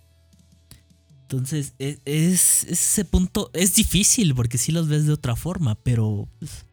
Entonces 1.24 1.74
e, 1.80 2.00
es, 2.06 2.64
ese 2.66 3.04
punto, 3.04 3.50
es 3.54 3.76
difícil 3.76 4.34
porque 4.36 4.58
sí 4.58 4.72
los 4.72 4.88
ves 4.88 5.08
de 5.08 5.14
otra 5.14 5.36
forma, 5.36 5.76
pero 5.76 6.30
pues, 6.40 6.66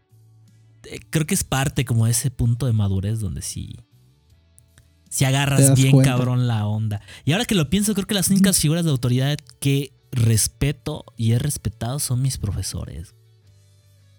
eh, 0.84 1.00
creo 1.10 1.26
que 1.26 1.34
es 1.34 1.44
parte 1.44 1.84
como 1.84 2.04
de 2.04 2.12
ese 2.12 2.30
punto 2.30 2.66
de 2.66 2.72
madurez 2.72 3.20
donde 3.20 3.42
sí, 3.42 3.76
si 5.14 5.24
agarras 5.24 5.76
bien 5.76 6.00
cabrón 6.00 6.48
la 6.48 6.66
onda. 6.66 7.00
Y 7.24 7.30
ahora 7.30 7.44
que 7.44 7.54
lo 7.54 7.70
pienso, 7.70 7.94
creo 7.94 8.04
que 8.04 8.14
las 8.14 8.30
únicas 8.30 8.58
figuras 8.58 8.84
de 8.84 8.90
autoridad 8.90 9.38
que 9.60 9.92
respeto 10.10 11.04
y 11.16 11.30
he 11.30 11.38
respetado 11.38 12.00
son 12.00 12.20
mis 12.20 12.36
profesores. 12.36 13.14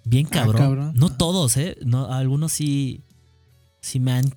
Bien 0.05 0.25
ah, 0.27 0.31
cabrón. 0.31 0.93
No 0.95 1.09
todos, 1.09 1.57
¿eh? 1.57 1.77
No, 1.85 2.13
algunos 2.13 2.53
sí, 2.53 3.01
sí 3.81 3.99
me 3.99 4.13
han 4.13 4.33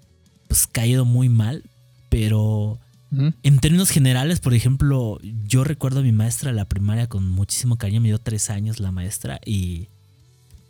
pues, 0.49 0.67
caído 0.67 1.05
muy 1.05 1.29
mal, 1.29 1.63
pero 2.09 2.81
en 3.13 3.59
términos 3.61 3.91
generales, 3.91 4.41
por 4.41 4.53
ejemplo, 4.53 5.21
yo 5.23 5.63
recuerdo 5.63 6.01
a 6.01 6.03
mi 6.03 6.11
maestra 6.11 6.51
de 6.51 6.57
la 6.57 6.65
primaria 6.65 7.09
con 7.09 7.31
muchísimo 7.31 7.79
cariño, 7.79 8.01
me 8.01 8.09
dio 8.09 8.19
tres 8.19 8.51
años 8.51 8.81
la 8.81 8.91
maestra 8.91 9.39
y 9.47 9.91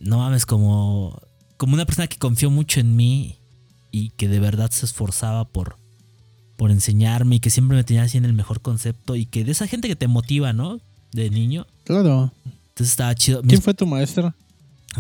no 0.01 0.19
mames, 0.19 0.45
como, 0.45 1.19
como 1.57 1.73
una 1.73 1.87
persona 1.87 2.09
que 2.09 2.19
confió 2.19 2.51
mucho 2.51 2.79
en 2.79 2.95
mí 2.95 3.38
y 3.99 4.11
que 4.11 4.29
de 4.29 4.41
verdad 4.41 4.71
se 4.71 4.87
esforzaba 4.87 5.45
por, 5.45 5.77
por 6.57 6.71
enseñarme 6.71 7.37
y 7.37 7.41
que 7.41 7.51
siempre 7.51 7.77
me 7.77 7.85
tenía 7.85 8.05
así 8.05 8.19
en 8.19 8.25
el 8.25 8.33
mejor 8.33 8.61
concepto 8.61 9.17
y 9.17 9.27
que 9.27 9.45
de 9.45 9.53
esa 9.53 9.67
gente 9.67 9.89
que 9.89 9.97
te 9.97 10.09
motiva, 10.09 10.53
¿no? 10.53 10.81
De 11.13 11.31
niño. 11.31 11.67
Claro. 11.85 12.33
Entonces 12.45 12.93
estaba 12.93 13.15
chido. 13.15 13.43
¿Quién 13.43 13.61
fue 13.61 13.75
tu 13.75 13.87
maestra? 13.87 14.35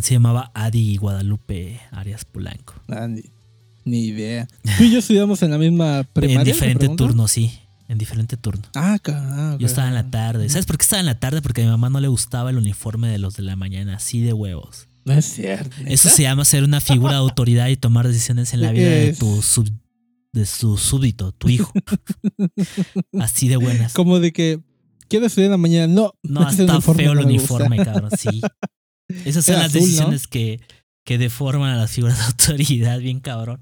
Se 0.00 0.14
llamaba 0.14 0.50
Adi 0.54 0.96
Guadalupe 0.96 1.80
Arias 1.90 2.24
Polanco. 2.24 2.74
ni, 3.84 4.00
idea. 4.00 4.48
Tú 4.76 4.84
y 4.84 4.90
yo 4.90 4.98
estudiamos 4.98 5.42
en 5.42 5.52
la 5.52 5.58
misma 5.58 6.04
primaria. 6.12 6.40
En 6.40 6.44
diferente 6.44 6.88
turno, 6.88 7.28
sí. 7.28 7.52
En 7.88 7.96
diferente 7.96 8.36
turno. 8.36 8.64
Ah, 8.74 8.98
ah 9.06 9.56
Yo 9.58 9.66
estaba 9.66 9.88
en 9.88 9.94
la 9.94 10.10
tarde. 10.10 10.48
¿Sabes 10.50 10.66
por 10.66 10.76
qué 10.76 10.82
estaba 10.82 11.00
en 11.00 11.06
la 11.06 11.18
tarde? 11.18 11.40
Porque 11.40 11.62
a 11.62 11.64
mi 11.64 11.70
mamá 11.70 11.88
no 11.88 12.00
le 12.00 12.08
gustaba 12.08 12.50
el 12.50 12.58
uniforme 12.58 13.08
de 13.08 13.18
los 13.18 13.34
de 13.36 13.44
la 13.44 13.56
mañana, 13.56 13.96
así 13.96 14.20
de 14.20 14.34
huevos. 14.34 14.87
No 15.08 15.14
es 15.14 15.24
cierto. 15.24 15.74
Eso 15.86 16.10
se 16.10 16.22
llama 16.22 16.44
ser 16.44 16.64
una 16.64 16.82
figura 16.82 17.12
de 17.12 17.18
autoridad 17.18 17.68
y 17.68 17.78
tomar 17.78 18.06
decisiones 18.06 18.52
en 18.52 18.60
la 18.60 18.72
vida 18.72 18.90
de 18.90 19.14
tu 19.14 19.42
de 20.34 20.44
su 20.44 20.76
súbdito, 20.76 21.32
tu 21.32 21.48
hijo. 21.48 21.72
Así 23.18 23.48
de 23.48 23.56
buenas. 23.56 23.94
Como 23.94 24.20
de 24.20 24.34
que 24.34 24.60
quiero 25.08 25.24
estudiar 25.24 25.46
en 25.46 25.52
la 25.52 25.56
mañana. 25.56 25.86
No, 25.86 26.12
no, 26.22 26.46
está 26.46 26.78
feo 26.82 27.12
el 27.12 27.20
uniforme, 27.20 27.76
cabrón. 27.84 28.10
Sí. 28.18 28.42
Esas 29.24 29.46
son 29.46 29.54
las 29.54 29.72
decisiones 29.72 30.26
que, 30.26 30.60
que 31.06 31.16
deforman 31.16 31.70
a 31.70 31.76
las 31.76 31.90
figuras 31.90 32.18
de 32.18 32.24
autoridad, 32.24 32.98
bien 32.98 33.20
cabrón. 33.20 33.58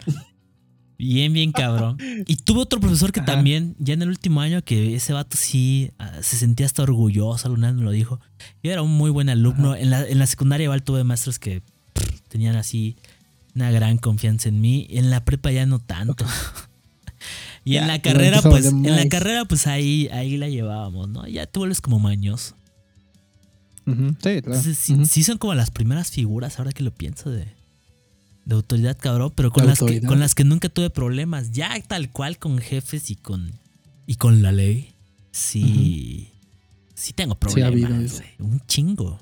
Bien, 0.98 1.32
bien 1.32 1.52
cabrón. 1.52 1.98
Y 2.26 2.36
tuve 2.36 2.60
otro 2.60 2.80
profesor 2.80 3.12
que 3.12 3.20
también, 3.20 3.76
ya 3.78 3.94
en 3.94 4.02
el 4.02 4.08
último 4.08 4.40
año, 4.40 4.62
que 4.62 4.94
ese 4.94 5.12
vato 5.12 5.36
sí 5.36 5.90
ah, 5.98 6.12
se 6.22 6.36
sentía 6.36 6.66
hasta 6.66 6.82
orgulloso, 6.82 7.46
alguna 7.48 7.68
vez 7.68 7.76
me 7.76 7.84
lo 7.84 7.90
dijo. 7.90 8.20
Yo 8.62 8.72
era 8.72 8.82
un 8.82 8.92
muy 8.92 9.10
buen 9.10 9.28
alumno. 9.28 9.74
En 9.74 9.90
la, 9.90 10.06
en 10.06 10.18
la, 10.18 10.26
secundaria 10.26 10.64
igual 10.64 10.82
tuve 10.82 11.04
maestros 11.04 11.38
que 11.38 11.62
tenían 12.28 12.56
así 12.56 12.96
una 13.54 13.70
gran 13.70 13.98
confianza 13.98 14.48
en 14.48 14.60
mí. 14.60 14.86
En 14.90 15.10
la 15.10 15.24
prepa 15.24 15.50
ya 15.50 15.66
no 15.66 15.80
tanto. 15.80 16.24
y 17.64 17.76
en 17.76 17.86
la 17.86 18.00
carrera, 18.00 18.40
pues, 18.40 18.66
en 18.66 18.96
la 18.96 19.08
carrera, 19.08 19.44
pues 19.44 19.66
ahí, 19.66 20.08
ahí 20.12 20.36
la 20.38 20.48
llevábamos, 20.48 21.08
¿no? 21.08 21.26
Ya 21.26 21.46
te 21.46 21.58
vuelves 21.58 21.80
como 21.80 21.98
mañoso. 21.98 22.56
Sí, 23.86 24.42
claro. 24.42 24.60
sí, 24.60 25.22
son 25.22 25.38
como 25.38 25.54
las 25.54 25.70
primeras 25.70 26.10
figuras, 26.10 26.58
ahora 26.58 26.72
que 26.72 26.82
lo 26.82 26.92
pienso, 26.92 27.30
de, 27.30 27.46
de 28.46 28.54
autoridad, 28.54 28.96
cabrón, 28.96 29.32
pero 29.34 29.50
con 29.50 29.66
las, 29.66 29.80
que, 29.80 30.00
con 30.00 30.20
las 30.20 30.34
que 30.34 30.44
nunca 30.44 30.68
tuve 30.68 30.88
problemas. 30.88 31.50
Ya 31.50 31.78
tal 31.86 32.10
cual 32.10 32.38
con 32.38 32.58
jefes 32.58 33.10
y 33.10 33.16
con, 33.16 33.52
y 34.06 34.14
con 34.14 34.40
la 34.40 34.52
ley. 34.52 34.94
Sí. 35.32 36.30
Sí 36.94 37.12
tengo 37.12 37.34
problemas. 37.34 38.22
un 38.38 38.60
chingo. 38.66 39.20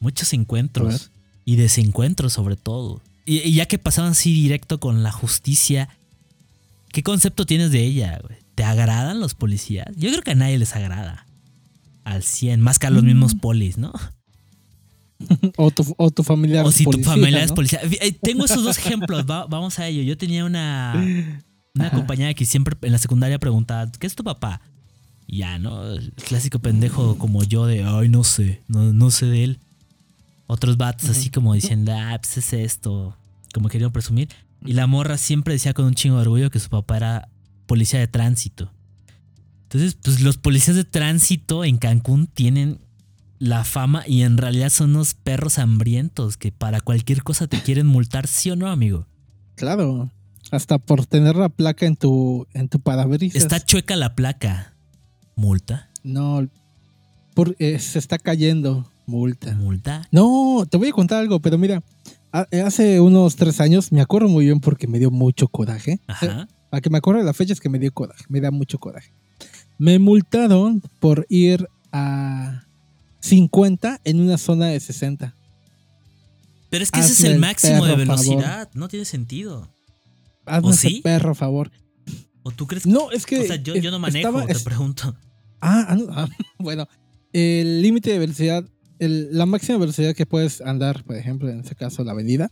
Muchos 0.00 0.32
encuentros. 0.34 1.12
Y 1.44 1.56
desencuentros 1.56 2.32
sobre 2.32 2.56
todo. 2.56 3.00
Y, 3.24 3.52
ya 3.54 3.66
que 3.66 3.78
pasaban 3.78 4.12
así 4.12 4.34
directo 4.34 4.80
con 4.80 5.02
la 5.04 5.12
justicia, 5.12 5.88
¿qué 6.92 7.02
concepto 7.02 7.46
tienes 7.46 7.70
de 7.70 7.84
ella, 7.84 8.18
güey? 8.22 8.38
¿Te 8.56 8.64
agradan 8.64 9.20
los 9.20 9.34
policías? 9.34 9.86
Yo 9.96 10.10
creo 10.10 10.22
que 10.22 10.32
a 10.32 10.34
nadie 10.34 10.58
les 10.58 10.74
agrada. 10.74 11.24
Al 12.02 12.24
100, 12.24 12.60
más 12.60 12.80
que 12.80 12.88
a 12.88 12.90
los 12.90 13.04
mismos 13.04 13.36
mm. 13.36 13.38
polis, 13.38 13.78
¿no? 13.78 13.92
O, 15.56 15.70
tu, 15.70 15.94
o 15.96 16.10
tu 16.10 16.22
familiar 16.22 16.64
O 16.64 16.72
si 16.72 16.84
tu 16.84 16.98
familia 17.02 17.44
es 17.44 17.52
policía. 17.52 17.80
Eh, 17.82 18.12
tengo 18.12 18.44
esos 18.44 18.62
dos 18.62 18.78
ejemplos, 18.78 19.26
vamos 19.26 19.78
a 19.78 19.88
ello. 19.88 20.02
Yo 20.02 20.16
tenía 20.16 20.44
una, 20.44 20.94
una 21.74 21.90
compañera 21.90 22.34
que 22.34 22.44
siempre 22.44 22.76
en 22.82 22.92
la 22.92 22.98
secundaria 22.98 23.38
preguntaba, 23.38 23.90
¿qué 23.92 24.06
es 24.06 24.14
tu 24.14 24.24
papá? 24.24 24.60
ya, 25.30 25.58
¿no? 25.58 25.92
El 25.92 26.12
clásico 26.12 26.58
pendejo 26.58 27.16
como 27.16 27.44
yo 27.44 27.66
de, 27.66 27.84
ay, 27.84 28.08
no 28.08 28.24
sé, 28.24 28.62
no, 28.68 28.92
no 28.92 29.10
sé 29.10 29.26
de 29.26 29.44
él. 29.44 29.60
Otros 30.46 30.76
bats 30.76 31.08
así 31.08 31.30
como 31.30 31.54
diciendo, 31.54 31.92
ah, 31.94 32.18
pues 32.20 32.38
es 32.38 32.52
esto, 32.52 33.16
como 33.54 33.68
querían 33.68 33.92
presumir. 33.92 34.28
Y 34.64 34.72
la 34.72 34.88
morra 34.88 35.16
siempre 35.16 35.54
decía 35.54 35.72
con 35.72 35.84
un 35.84 35.94
chingo 35.94 36.16
de 36.16 36.22
orgullo 36.22 36.50
que 36.50 36.58
su 36.58 36.68
papá 36.68 36.96
era 36.96 37.28
policía 37.66 38.00
de 38.00 38.08
tránsito. 38.08 38.72
Entonces, 39.62 39.96
pues 40.02 40.20
los 40.20 40.36
policías 40.36 40.76
de 40.76 40.84
tránsito 40.84 41.64
en 41.64 41.78
Cancún 41.78 42.26
tienen 42.26 42.80
la 43.40 43.64
fama 43.64 44.04
y 44.06 44.22
en 44.22 44.36
realidad 44.36 44.68
son 44.68 44.90
unos 44.90 45.14
perros 45.14 45.58
hambrientos 45.58 46.36
que 46.36 46.52
para 46.52 46.80
cualquier 46.80 47.22
cosa 47.22 47.48
te 47.48 47.60
quieren 47.60 47.86
multar, 47.86 48.28
¿sí 48.28 48.50
o 48.50 48.56
no, 48.56 48.68
amigo? 48.68 49.06
Claro. 49.56 50.12
Hasta 50.52 50.78
por 50.78 51.06
tener 51.06 51.36
la 51.36 51.48
placa 51.48 51.86
en 51.86 51.96
tu, 51.96 52.46
en 52.52 52.68
tu 52.68 52.80
parabrisas. 52.80 53.42
Está 53.42 53.58
chueca 53.58 53.96
la 53.96 54.14
placa. 54.14 54.74
¿Multa? 55.36 55.88
No, 56.04 56.46
eh, 57.58 57.78
se 57.78 57.98
está 57.98 58.18
cayendo. 58.18 58.90
Multa. 59.06 59.54
¿Multa? 59.54 60.06
No, 60.12 60.66
te 60.70 60.76
voy 60.76 60.88
a 60.88 60.92
contar 60.92 61.20
algo, 61.20 61.40
pero 61.40 61.56
mira, 61.56 61.82
hace 62.32 63.00
unos 63.00 63.36
tres 63.36 63.60
años 63.60 63.90
me 63.90 64.02
acuerdo 64.02 64.28
muy 64.28 64.44
bien 64.44 64.60
porque 64.60 64.86
me 64.86 64.98
dio 64.98 65.10
mucho 65.10 65.48
coraje. 65.48 65.98
Ajá. 66.06 66.46
A 66.70 66.80
que 66.80 66.90
me 66.90 66.98
acuerdo 66.98 67.20
de 67.20 67.26
la 67.26 67.32
fecha 67.32 67.54
es 67.54 67.60
que 67.60 67.70
me 67.70 67.78
dio 67.78 67.92
coraje, 67.92 68.24
me 68.28 68.40
da 68.40 68.50
mucho 68.50 68.78
coraje. 68.78 69.12
Me 69.78 69.98
multaron 69.98 70.82
por 71.00 71.26
ir 71.30 71.68
a 71.90 72.64
50 73.20 74.00
en 74.04 74.20
una 74.20 74.38
zona 74.38 74.66
de 74.66 74.80
60. 74.80 75.34
Pero 76.70 76.84
es 76.84 76.90
que 76.90 77.00
ese 77.00 77.12
es 77.12 77.24
el, 77.24 77.38
máximo 77.38 77.84
de 77.84 77.96
velocidad. 77.96 78.70
No 78.74 78.88
tiene 78.88 79.04
sentido. 79.04 79.68
Hazme 80.46 80.70
ese 80.70 81.00
perro, 81.02 81.34
favor. 81.34 81.70
¿O 82.42 82.50
tú 82.50 82.66
crees 82.66 82.86
No, 82.86 83.10
es 83.10 83.26
que. 83.26 83.40
O 83.40 83.44
sea, 83.46 83.56
yo, 83.56 83.76
yo 83.76 83.90
no 83.90 83.98
manejo, 83.98 84.28
estaba- 84.28 84.46
te 84.46 84.52
es- 84.52 84.62
pregunto. 84.62 85.14
Ah, 85.60 85.86
ah, 85.88 85.96
no, 85.96 86.06
ah, 86.10 86.28
bueno. 86.58 86.88
El 87.32 87.82
límite 87.82 88.10
de 88.10 88.18
velocidad, 88.18 88.64
el- 88.98 89.28
la 89.36 89.46
máxima 89.46 89.78
velocidad 89.78 90.14
que 90.14 90.26
puedes 90.26 90.60
andar, 90.60 91.04
por 91.04 91.16
ejemplo, 91.16 91.48
en 91.48 91.60
ese 91.60 91.74
caso, 91.74 92.02
la 92.02 92.12
avenida, 92.12 92.50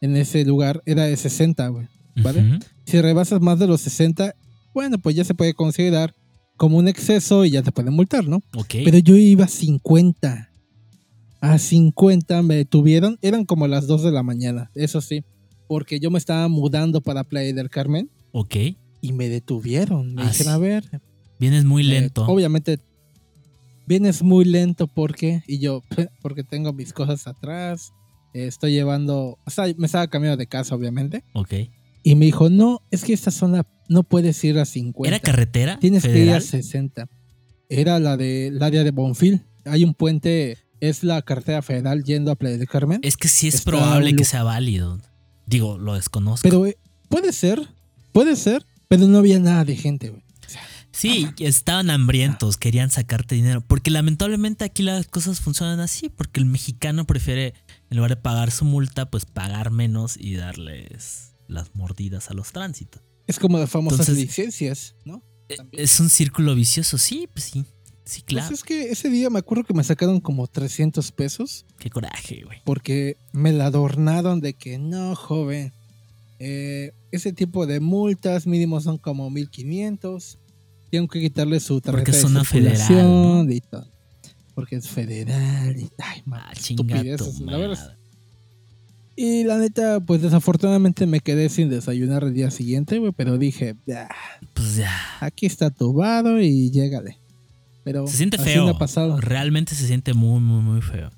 en 0.00 0.16
ese 0.16 0.44
lugar, 0.44 0.82
era 0.86 1.04
de 1.04 1.16
60, 1.16 1.68
güey. 1.68 1.86
¿Vale? 2.16 2.58
Si 2.84 3.00
rebasas 3.00 3.40
más 3.40 3.60
de 3.60 3.68
los 3.68 3.80
60, 3.82 4.34
bueno, 4.74 4.98
pues 4.98 5.14
ya 5.14 5.24
se 5.24 5.34
puede 5.34 5.54
considerar 5.54 6.14
como 6.58 6.76
un 6.76 6.88
exceso 6.88 7.46
y 7.46 7.52
ya 7.52 7.62
te 7.62 7.72
pueden 7.72 7.94
multar, 7.94 8.26
¿no? 8.28 8.42
Ok. 8.54 8.74
Pero 8.84 8.98
yo 8.98 9.16
iba 9.16 9.46
a 9.46 9.48
50. 9.48 10.50
A 11.40 11.58
50 11.58 12.42
me 12.42 12.56
detuvieron. 12.56 13.16
Eran 13.22 13.46
como 13.46 13.66
las 13.66 13.86
2 13.86 14.02
de 14.02 14.10
la 14.12 14.22
mañana, 14.22 14.70
eso 14.74 15.00
sí. 15.00 15.24
Porque 15.66 16.00
yo 16.00 16.10
me 16.10 16.18
estaba 16.18 16.48
mudando 16.48 17.00
para 17.00 17.24
Playa 17.24 17.52
del 17.54 17.70
Carmen 17.70 18.10
ok. 18.32 18.56
y 19.00 19.12
me 19.12 19.28
detuvieron. 19.28 20.14
Me 20.14 20.22
Ah, 20.22 20.26
dijeron, 20.28 20.52
sí. 20.52 20.56
a 20.56 20.58
ver. 20.58 20.84
Vienes 21.40 21.64
muy 21.64 21.82
eh, 21.82 22.00
lento. 22.00 22.26
obviamente 22.26 22.78
vienes 23.86 24.22
muy 24.22 24.44
lento 24.44 24.86
porque. 24.86 25.42
Y 25.46 25.58
yo, 25.60 25.82
porque 26.22 26.44
tengo 26.44 26.72
mis 26.72 26.92
cosas 26.92 27.26
atrás. 27.26 27.92
eh, 28.34 28.46
estoy 28.46 28.72
llevando. 28.72 29.38
O 29.46 29.50
sea, 29.50 29.64
me 29.78 29.86
estaba 29.86 30.08
cambiando 30.08 30.36
de 30.36 30.46
casa, 30.46 30.74
obviamente. 30.74 31.22
ok. 31.34 31.54
Y 32.02 32.14
me 32.14 32.26
dijo, 32.26 32.48
no, 32.50 32.82
es 32.90 33.04
que 33.04 33.12
esta 33.12 33.30
zona 33.30 33.66
no 33.88 34.02
puedes 34.02 34.42
ir 34.44 34.58
a 34.58 34.64
50. 34.64 35.08
¿Era 35.08 35.20
carretera? 35.20 35.78
Tienes 35.78 36.02
que 36.02 36.10
ir 36.10 36.30
a 36.30 36.40
federal? 36.40 36.42
60. 36.42 37.08
Era 37.68 37.98
la 37.98 38.16
del 38.16 38.62
área 38.62 38.84
de 38.84 38.90
Bonfil. 38.90 39.42
Hay 39.64 39.84
un 39.84 39.94
puente, 39.94 40.58
es 40.80 41.02
la 41.02 41.20
carretera 41.22 41.62
federal 41.62 42.04
yendo 42.04 42.30
a 42.30 42.36
Playa 42.36 42.56
del 42.56 42.68
Carmen. 42.68 43.00
Es 43.02 43.16
que 43.16 43.28
sí 43.28 43.48
es 43.48 43.56
Está 43.56 43.70
probable 43.70 44.14
que 44.14 44.24
sea 44.24 44.42
válido. 44.42 45.00
Digo, 45.46 45.78
lo 45.78 45.94
desconozco. 45.94 46.48
Pero 46.48 46.66
eh, 46.66 46.78
puede 47.08 47.32
ser, 47.32 47.68
puede 48.12 48.36
ser, 48.36 48.64
pero 48.88 49.06
no 49.06 49.18
había 49.18 49.38
nada 49.38 49.64
de 49.64 49.76
gente, 49.76 50.10
güey. 50.10 50.22
O 50.46 50.50
sea, 50.50 50.62
Sí, 50.92 51.28
estaban 51.38 51.90
hambrientos, 51.90 52.56
querían 52.56 52.90
sacarte 52.90 53.34
dinero. 53.34 53.62
Porque 53.66 53.90
lamentablemente 53.90 54.64
aquí 54.64 54.82
las 54.82 55.06
cosas 55.06 55.40
funcionan 55.40 55.80
así, 55.80 56.08
porque 56.08 56.40
el 56.40 56.46
mexicano 56.46 57.06
prefiere, 57.06 57.54
en 57.90 57.96
lugar 57.96 58.10
de 58.10 58.16
pagar 58.16 58.50
su 58.50 58.64
multa, 58.64 59.10
pues 59.10 59.24
pagar 59.24 59.70
menos 59.70 60.16
y 60.18 60.34
darles 60.34 61.28
las 61.48 61.74
mordidas 61.74 62.30
a 62.30 62.34
los 62.34 62.52
tránsitos. 62.52 63.02
es 63.26 63.38
como 63.38 63.58
las 63.58 63.68
famosas 63.68 64.00
Entonces- 64.08 64.24
licencias, 64.24 64.94
¿no? 65.04 65.22
También. 65.54 65.82
Es 65.84 65.98
un 66.00 66.08
círculo 66.08 66.54
vicioso, 66.54 66.96
sí, 66.98 67.28
pues 67.32 67.46
sí. 67.46 67.64
Sí, 68.04 68.22
claro. 68.22 68.48
Pues 68.48 68.60
es 68.60 68.64
que 68.64 68.90
ese 68.90 69.10
día 69.10 69.28
me 69.28 69.38
acuerdo 69.38 69.64
que 69.64 69.74
me 69.74 69.84
sacaron 69.84 70.20
como 70.20 70.46
300 70.46 71.12
pesos 71.12 71.66
Qué 71.78 71.90
coraje, 71.90 72.42
güey. 72.44 72.58
porque 72.64 73.16
me 73.32 73.52
la 73.52 73.66
adornaron 73.66 74.40
de 74.40 74.54
que 74.54 74.78
no, 74.78 75.14
joven. 75.14 75.72
eh, 76.38 76.92
ese 77.10 77.32
tipo 77.32 77.66
de 77.66 77.80
multas 77.80 78.46
mínimo 78.46 78.80
son 78.80 78.96
como 78.98 79.28
1500. 79.30 80.38
Tengo 80.90 81.08
que 81.08 81.20
quitarle 81.20 81.60
su 81.60 81.80
tarjeta 81.82 82.04
Porque 82.04 82.10
es 82.12 82.16
de 82.16 82.22
zona 82.22 82.44
federal, 82.44 83.52
y 83.52 83.60
todo. 83.60 83.86
Porque 84.54 84.76
es 84.76 84.88
federal 84.88 85.76
y 85.78 85.90
ay, 85.98 86.22
man, 86.24 86.40
Ah, 86.46 86.52
chinga 86.54 86.82
estupideces, 86.96 87.36
tu 87.38 87.44
la 87.44 87.56
verdad. 87.58 87.97
Y 89.20 89.42
la 89.42 89.58
neta, 89.58 89.98
pues 89.98 90.22
desafortunadamente 90.22 91.04
me 91.04 91.18
quedé 91.18 91.48
sin 91.48 91.68
desayunar 91.68 92.22
el 92.22 92.34
día 92.34 92.52
siguiente, 92.52 93.00
güey, 93.00 93.10
pero 93.10 93.36
dije, 93.36 93.74
"Ah, 93.92 94.08
Pues 94.54 94.76
ya. 94.76 94.92
aquí 95.18 95.44
está 95.46 95.70
tu 95.70 95.92
varo 95.92 96.40
y 96.40 96.70
llégale. 96.70 97.18
Pero 97.82 98.06
Se 98.06 98.16
siente 98.16 98.38
feo. 98.38 98.78
pasado. 98.78 99.20
Realmente 99.20 99.74
se 99.74 99.88
siente 99.88 100.14
muy, 100.14 100.40
muy, 100.40 100.62
muy 100.62 100.82
feo. 100.82 101.10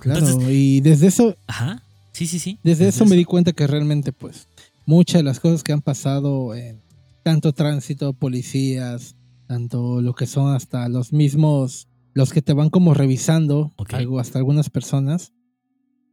Claro, 0.00 0.20
Entonces- 0.26 0.50
y 0.50 0.80
desde 0.82 1.06
eso, 1.06 1.34
Ajá. 1.46 1.82
Sí, 2.12 2.26
sí, 2.26 2.38
sí. 2.38 2.58
desde 2.62 2.88
eso 2.88 3.06
me 3.06 3.16
di 3.16 3.24
cuenta 3.24 3.52
que 3.52 3.66
realmente, 3.66 4.12
pues, 4.12 4.46
muchas 4.84 5.20
de 5.20 5.22
las 5.22 5.40
cosas 5.40 5.62
que 5.62 5.72
han 5.72 5.80
pasado 5.80 6.54
en 6.54 6.80
tanto 7.22 7.54
tránsito, 7.54 8.12
policías, 8.12 9.14
tanto 9.46 10.02
lo 10.02 10.12
que 10.14 10.26
son 10.26 10.54
hasta 10.54 10.86
los 10.90 11.14
mismos, 11.14 11.86
los 12.12 12.30
que 12.32 12.42
te 12.42 12.52
van 12.52 12.68
como 12.68 12.92
revisando, 12.92 13.72
algo, 13.88 14.20
hasta 14.20 14.38
algunas 14.38 14.68
personas, 14.68 15.32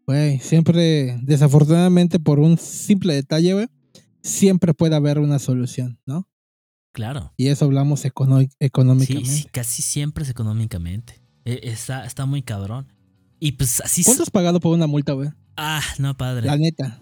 güey, 0.09 0.39
siempre, 0.39 1.19
desafortunadamente 1.21 2.19
por 2.19 2.39
un 2.39 2.57
simple 2.57 3.13
detalle, 3.13 3.53
güey, 3.53 3.67
siempre 4.23 4.73
puede 4.73 4.95
haber 4.95 5.19
una 5.19 5.37
solución, 5.39 5.99
¿no? 6.05 6.27
Claro. 6.91 7.31
Y 7.37 7.47
eso 7.47 7.65
hablamos 7.65 7.99
Sí, 8.01 8.07
económicamente. 8.59 9.29
sí, 9.29 9.45
casi 9.51 9.81
siempre 9.83 10.23
es 10.23 10.29
económicamente. 10.29 11.21
Eh, 11.45 11.59
Está, 11.63 12.05
está 12.05 12.25
muy 12.25 12.41
cabrón. 12.41 12.87
Y 13.39 13.51
pues 13.53 13.81
así... 13.81 14.03
¿Cuánto 14.03 14.23
has 14.23 14.29
pagado 14.31 14.59
por 14.59 14.73
una 14.75 14.87
multa, 14.87 15.13
güey? 15.13 15.29
Ah, 15.55 15.81
no, 15.99 16.17
padre. 16.17 16.47
La 16.47 16.57
neta. 16.57 16.99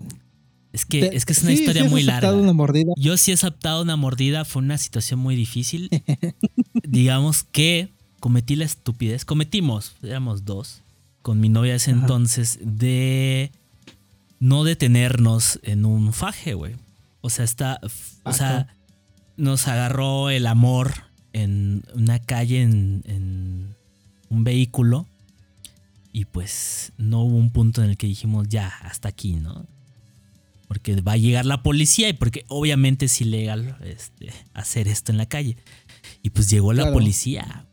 Es 0.73 0.85
que, 0.85 1.01
Te- 1.09 1.15
es 1.15 1.25
que 1.25 1.31
es 1.33 1.41
una 1.43 1.51
sí, 1.53 1.59
historia 1.59 1.83
sí 1.83 1.89
muy 1.89 2.03
larga. 2.03 2.33
una 2.33 2.53
mordida. 2.53 2.91
Yo 2.97 3.15
sí 3.17 3.31
he 3.31 3.33
aceptado 3.33 3.81
una 3.81 3.95
mordida, 3.95 4.43
fue 4.45 4.61
una 4.61 4.77
situación 4.77 5.19
muy 5.19 5.35
difícil. 5.35 5.89
Digamos 6.83 7.43
que 7.43 7.93
cometí 8.19 8.55
la 8.55 8.65
estupidez, 8.65 9.25
cometimos, 9.25 9.95
éramos 10.03 10.43
dos, 10.45 10.83
con 11.27 11.41
mi 11.41 11.49
novia 11.49 11.71
de 11.73 11.77
ese 11.77 11.91
Ajá. 11.91 11.99
entonces, 11.99 12.57
de 12.61 13.51
no 14.39 14.63
detenernos 14.63 15.59
en 15.61 15.83
un 15.85 16.13
faje, 16.13 16.53
güey. 16.53 16.75
O 17.19 17.29
sea, 17.29 17.43
está, 17.43 17.81
o 18.23 18.31
sea, 18.31 18.73
nos 19.35 19.67
agarró 19.67 20.29
el 20.29 20.47
amor 20.47 20.93
en 21.33 21.83
una 21.93 22.19
calle, 22.19 22.61
en, 22.61 23.03
en 23.07 23.75
un 24.29 24.45
vehículo, 24.45 25.05
y 26.13 26.23
pues 26.23 26.93
no 26.97 27.23
hubo 27.23 27.35
un 27.35 27.49
punto 27.51 27.83
en 27.83 27.89
el 27.89 27.97
que 27.97 28.07
dijimos, 28.07 28.47
ya, 28.47 28.69
hasta 28.83 29.09
aquí, 29.09 29.33
¿no? 29.33 29.65
Porque 30.69 31.01
va 31.01 31.11
a 31.11 31.17
llegar 31.17 31.45
la 31.45 31.61
policía 31.61 32.07
y 32.07 32.13
porque 32.13 32.45
obviamente 32.47 33.07
es 33.07 33.19
ilegal 33.19 33.75
este, 33.83 34.31
hacer 34.53 34.87
esto 34.87 35.11
en 35.11 35.17
la 35.17 35.25
calle. 35.25 35.57
Y 36.23 36.29
pues 36.29 36.49
llegó 36.49 36.71
la 36.71 36.83
Claro. 36.83 36.93
policía. 36.93 37.65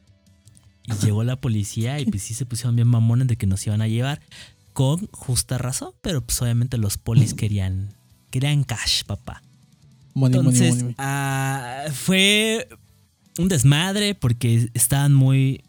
Y 0.86 1.04
llegó 1.04 1.24
la 1.24 1.36
policía 1.36 1.98
y 2.00 2.06
pues 2.06 2.22
sí 2.22 2.34
se 2.34 2.44
pusieron 2.46 2.76
bien 2.76 2.88
mamones 2.88 3.26
de 3.26 3.36
que 3.36 3.46
nos 3.46 3.66
iban 3.66 3.80
a 3.80 3.88
llevar. 3.88 4.20
Con 4.72 5.06
justa 5.12 5.56
razón, 5.56 5.92
pero 6.02 6.20
pues 6.24 6.40
obviamente 6.42 6.78
los 6.78 6.98
polis 6.98 7.32
querían, 7.34 7.94
querían 8.30 8.64
cash, 8.64 9.04
papá. 9.04 9.42
Money, 10.14 10.38
Entonces, 10.38 10.68
money, 10.70 10.82
money. 10.82 10.94
ah, 10.98 11.84
fue 11.92 12.68
un 13.38 13.48
desmadre 13.48 14.14
porque 14.14 14.70
estaban 14.74 15.14
muy, 15.14 15.64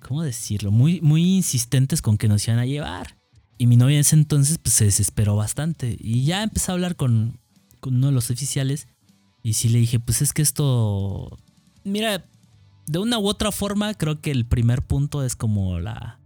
¿cómo 0.00 0.22
decirlo? 0.22 0.70
Muy, 0.70 1.00
muy 1.00 1.36
insistentes 1.36 2.02
con 2.02 2.18
que 2.18 2.28
nos 2.28 2.46
iban 2.46 2.60
a 2.60 2.66
llevar. 2.66 3.16
Y 3.56 3.66
mi 3.66 3.76
novia 3.76 3.94
en 3.94 4.00
ese 4.00 4.16
entonces 4.16 4.58
pues, 4.58 4.74
se 4.74 4.84
desesperó 4.84 5.36
bastante. 5.36 5.96
Y 5.98 6.24
ya 6.24 6.42
empecé 6.42 6.70
a 6.70 6.74
hablar 6.74 6.96
con, 6.96 7.38
con 7.80 7.96
uno 7.96 8.08
de 8.08 8.12
los 8.12 8.30
oficiales. 8.30 8.88
Y 9.42 9.54
sí 9.54 9.68
le 9.68 9.78
dije, 9.78 10.00
pues 10.00 10.22
es 10.22 10.32
que 10.32 10.42
esto... 10.42 11.38
Mira, 11.84 12.24
de 12.86 12.98
una 12.98 13.18
u 13.18 13.26
otra 13.28 13.50
forma 13.52 13.94
creo 13.94 14.20
que 14.20 14.30
el 14.30 14.44
primer 14.46 14.82
punto 14.82 15.24
es 15.24 15.36
como 15.36 15.80
la, 15.80 16.18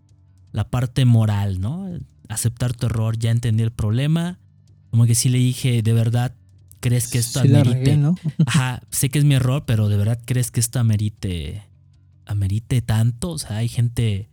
la 0.52 0.68
parte 0.68 1.04
moral, 1.04 1.60
¿no? 1.60 1.88
Aceptar 2.28 2.74
tu 2.74 2.86
error, 2.86 3.18
ya 3.18 3.30
entendí 3.30 3.62
el 3.62 3.70
problema. 3.72 4.38
Como 4.90 5.06
que 5.06 5.14
sí 5.14 5.28
le 5.28 5.38
dije, 5.38 5.82
de 5.82 5.92
verdad, 5.92 6.34
¿crees 6.80 7.08
que 7.08 7.18
esto 7.18 7.40
Sí 7.42 7.48
amerite? 7.48 7.78
regué, 7.78 7.96
¿no? 7.96 8.18
Ajá, 8.46 8.82
sé 8.90 9.08
que 9.10 9.18
es 9.18 9.24
mi 9.24 9.34
error, 9.34 9.64
pero 9.66 9.88
de 9.88 9.96
verdad 9.96 10.18
crees 10.24 10.50
que 10.50 10.60
esto 10.60 10.78
amerite, 10.78 11.62
amerite 12.26 12.82
tanto. 12.82 13.30
O 13.30 13.38
sea, 13.38 13.58
hay 13.58 13.68
gente, 13.68 14.28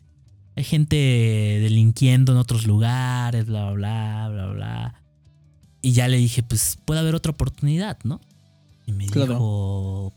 hay 0.55 0.63
gente 0.63 0.95
delinquiendo 0.95 2.31
en 2.31 2.37
otros 2.37 2.65
lugares, 2.67 3.45
bla, 3.45 3.71
bla, 3.71 4.27
bla, 4.29 4.29
bla, 4.29 4.47
bla. 4.53 5.01
Y 5.81 5.91
ya 5.91 6.07
le 6.07 6.17
dije, 6.17 6.41
pues 6.43 6.77
puede 6.83 6.99
haber 7.01 7.13
otra 7.15 7.31
oportunidad, 7.31 7.97
¿no? 8.03 8.19
Y 8.87 8.91
me 8.93 9.05
Claro. 9.07 9.33
dijo, 9.33 10.13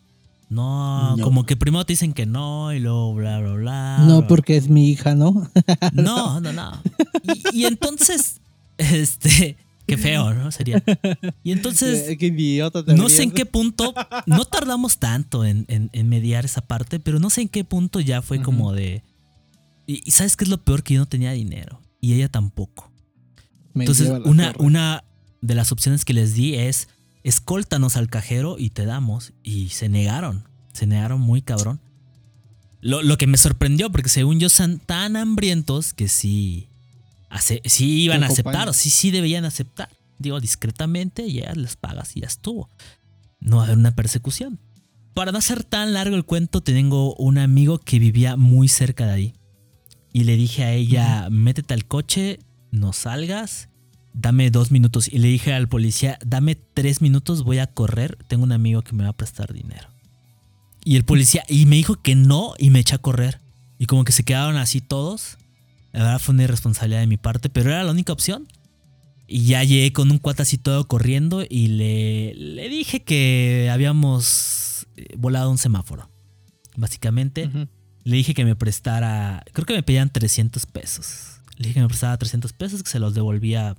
no, 0.50 1.16
No. 1.16 1.24
como 1.24 1.44
que 1.44 1.56
primero 1.56 1.84
te 1.84 1.92
dicen 1.92 2.12
que 2.12 2.26
no 2.26 2.72
y 2.72 2.80
luego 2.80 3.14
bla, 3.14 3.38
bla, 3.40 3.52
bla. 3.52 3.98
No, 4.06 4.26
porque 4.26 4.56
es 4.56 4.68
mi 4.68 4.90
hija, 4.90 5.14
¿no? 5.14 5.50
No, 5.92 6.40
no, 6.40 6.52
no. 6.52 6.82
Y, 7.52 7.60
y 7.60 7.64
entonces, 7.66 8.40
este, 8.78 9.56
qué 9.86 9.96
feo, 9.98 10.32
¿no? 10.34 10.50
Sería. 10.52 10.82
Y 11.42 11.52
entonces, 11.52 12.16
qué 12.18 12.26
idiota 12.26 12.84
te 12.84 12.94
no 12.94 13.08
sé 13.08 13.22
en 13.24 13.30
qué 13.30 13.44
punto, 13.46 13.92
no 14.26 14.44
tardamos 14.44 14.98
tanto 14.98 15.44
en, 15.44 15.64
en- 15.68 15.90
en 15.92 16.08
mediar 16.08 16.44
esa 16.44 16.60
parte, 16.62 16.98
pero 17.00 17.18
no 17.18 17.30
sé 17.30 17.42
en 17.42 17.48
qué 17.48 17.64
punto 17.64 18.00
ya 18.00 18.22
fue 18.22 18.40
como 18.42 18.72
de... 18.72 19.02
Y, 19.86 20.02
y 20.06 20.10
¿sabes 20.10 20.36
qué 20.36 20.44
es 20.44 20.50
lo 20.50 20.62
peor? 20.64 20.82
Que 20.82 20.94
yo 20.94 21.00
no 21.00 21.06
tenía 21.06 21.32
dinero 21.32 21.80
y 22.00 22.12
ella 22.14 22.28
tampoco. 22.28 22.90
Me 23.74 23.84
Entonces, 23.84 24.10
una, 24.24 24.54
una 24.58 25.04
de 25.40 25.54
las 25.54 25.72
opciones 25.72 26.04
que 26.04 26.12
les 26.14 26.34
di 26.34 26.54
es, 26.54 26.88
escóltanos 27.24 27.96
al 27.96 28.08
cajero 28.08 28.56
y 28.58 28.70
te 28.70 28.84
damos. 28.86 29.32
Y 29.42 29.68
se 29.70 29.88
negaron, 29.88 30.44
se 30.72 30.86
negaron 30.86 31.20
muy 31.20 31.42
cabrón. 31.42 31.80
Lo, 32.80 33.02
lo 33.02 33.18
que 33.18 33.26
me 33.26 33.38
sorprendió, 33.38 33.90
porque 33.90 34.08
según 34.08 34.38
yo 34.40 34.48
son 34.48 34.78
tan 34.78 35.16
hambrientos 35.16 35.92
que 35.94 36.08
sí, 36.08 36.68
ace- 37.28 37.60
sí 37.64 38.02
iban 38.02 38.22
a 38.22 38.26
aceptar, 38.28 38.68
o 38.68 38.72
sí, 38.72 38.90
sí 38.90 39.10
debían 39.10 39.44
aceptar. 39.44 39.88
Digo, 40.18 40.40
discretamente, 40.40 41.30
ya 41.32 41.52
les 41.54 41.76
pagas 41.76 42.16
y 42.16 42.20
ya 42.20 42.26
estuvo. 42.28 42.68
No 43.40 43.56
va 43.56 43.62
a 43.62 43.64
haber 43.66 43.78
una 43.78 43.94
persecución. 43.94 44.58
Para 45.14 45.32
no 45.32 45.38
hacer 45.38 45.64
tan 45.64 45.92
largo 45.92 46.14
el 46.14 46.24
cuento, 46.24 46.60
tengo 46.60 47.14
un 47.16 47.38
amigo 47.38 47.78
que 47.78 47.98
vivía 47.98 48.36
muy 48.36 48.68
cerca 48.68 49.06
de 49.06 49.12
ahí. 49.12 49.34
Y 50.12 50.24
le 50.24 50.36
dije 50.36 50.64
a 50.64 50.72
ella, 50.72 51.28
métete 51.30 51.74
al 51.74 51.84
coche, 51.84 52.38
no 52.70 52.92
salgas 52.92 53.68
dame 54.12 54.50
dos 54.50 54.70
minutos. 54.70 55.08
Y 55.08 55.18
le 55.18 55.28
dije 55.28 55.52
al 55.52 55.68
policía, 55.68 56.18
dame 56.24 56.54
tres 56.54 57.00
minutos, 57.00 57.44
voy 57.44 57.58
a 57.58 57.66
correr, 57.66 58.18
tengo 58.28 58.44
un 58.44 58.52
amigo 58.52 58.82
que 58.82 58.94
me 58.94 59.04
va 59.04 59.10
a 59.10 59.16
prestar 59.16 59.52
dinero. 59.52 59.88
Y 60.84 60.96
el 60.96 61.04
policía, 61.04 61.44
y 61.48 61.66
me 61.66 61.76
dijo 61.76 62.00
que 62.02 62.14
no, 62.14 62.54
y 62.58 62.70
me 62.70 62.80
eché 62.80 62.94
a 62.94 62.98
correr. 62.98 63.40
Y 63.78 63.86
como 63.86 64.04
que 64.04 64.12
se 64.12 64.24
quedaron 64.24 64.56
así 64.56 64.80
todos. 64.80 65.38
La 65.92 66.00
verdad 66.00 66.18
fue 66.18 66.34
una 66.34 66.44
irresponsabilidad 66.44 67.00
de 67.00 67.06
mi 67.06 67.16
parte, 67.16 67.48
pero 67.48 67.70
era 67.70 67.84
la 67.84 67.92
única 67.92 68.12
opción. 68.12 68.48
Y 69.26 69.44
ya 69.44 69.62
llegué 69.62 69.92
con 69.92 70.10
un 70.10 70.18
cuate 70.18 70.42
así 70.42 70.56
todo 70.56 70.88
corriendo 70.88 71.44
y 71.48 71.68
le, 71.68 72.34
le 72.34 72.68
dije 72.70 73.02
que 73.04 73.68
habíamos 73.70 74.86
eh, 74.96 75.14
volado 75.18 75.50
un 75.50 75.58
semáforo. 75.58 76.08
Básicamente, 76.76 77.50
le 78.04 78.16
dije 78.16 78.32
que 78.32 78.44
me 78.44 78.56
prestara, 78.56 79.44
creo 79.52 79.66
que 79.66 79.74
me 79.74 79.82
pedían 79.82 80.10
300 80.10 80.64
pesos. 80.66 81.40
Le 81.56 81.64
dije 81.64 81.74
que 81.74 81.80
me 81.80 81.88
prestara 81.88 82.16
300 82.16 82.52
pesos, 82.54 82.82
que 82.82 82.88
se 82.88 83.00
los 83.00 83.14
devolvía 83.14 83.76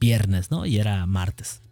viernes, 0.00 0.50
¿no? 0.50 0.66
Y 0.66 0.78
era 0.78 1.06
martes. 1.06 1.62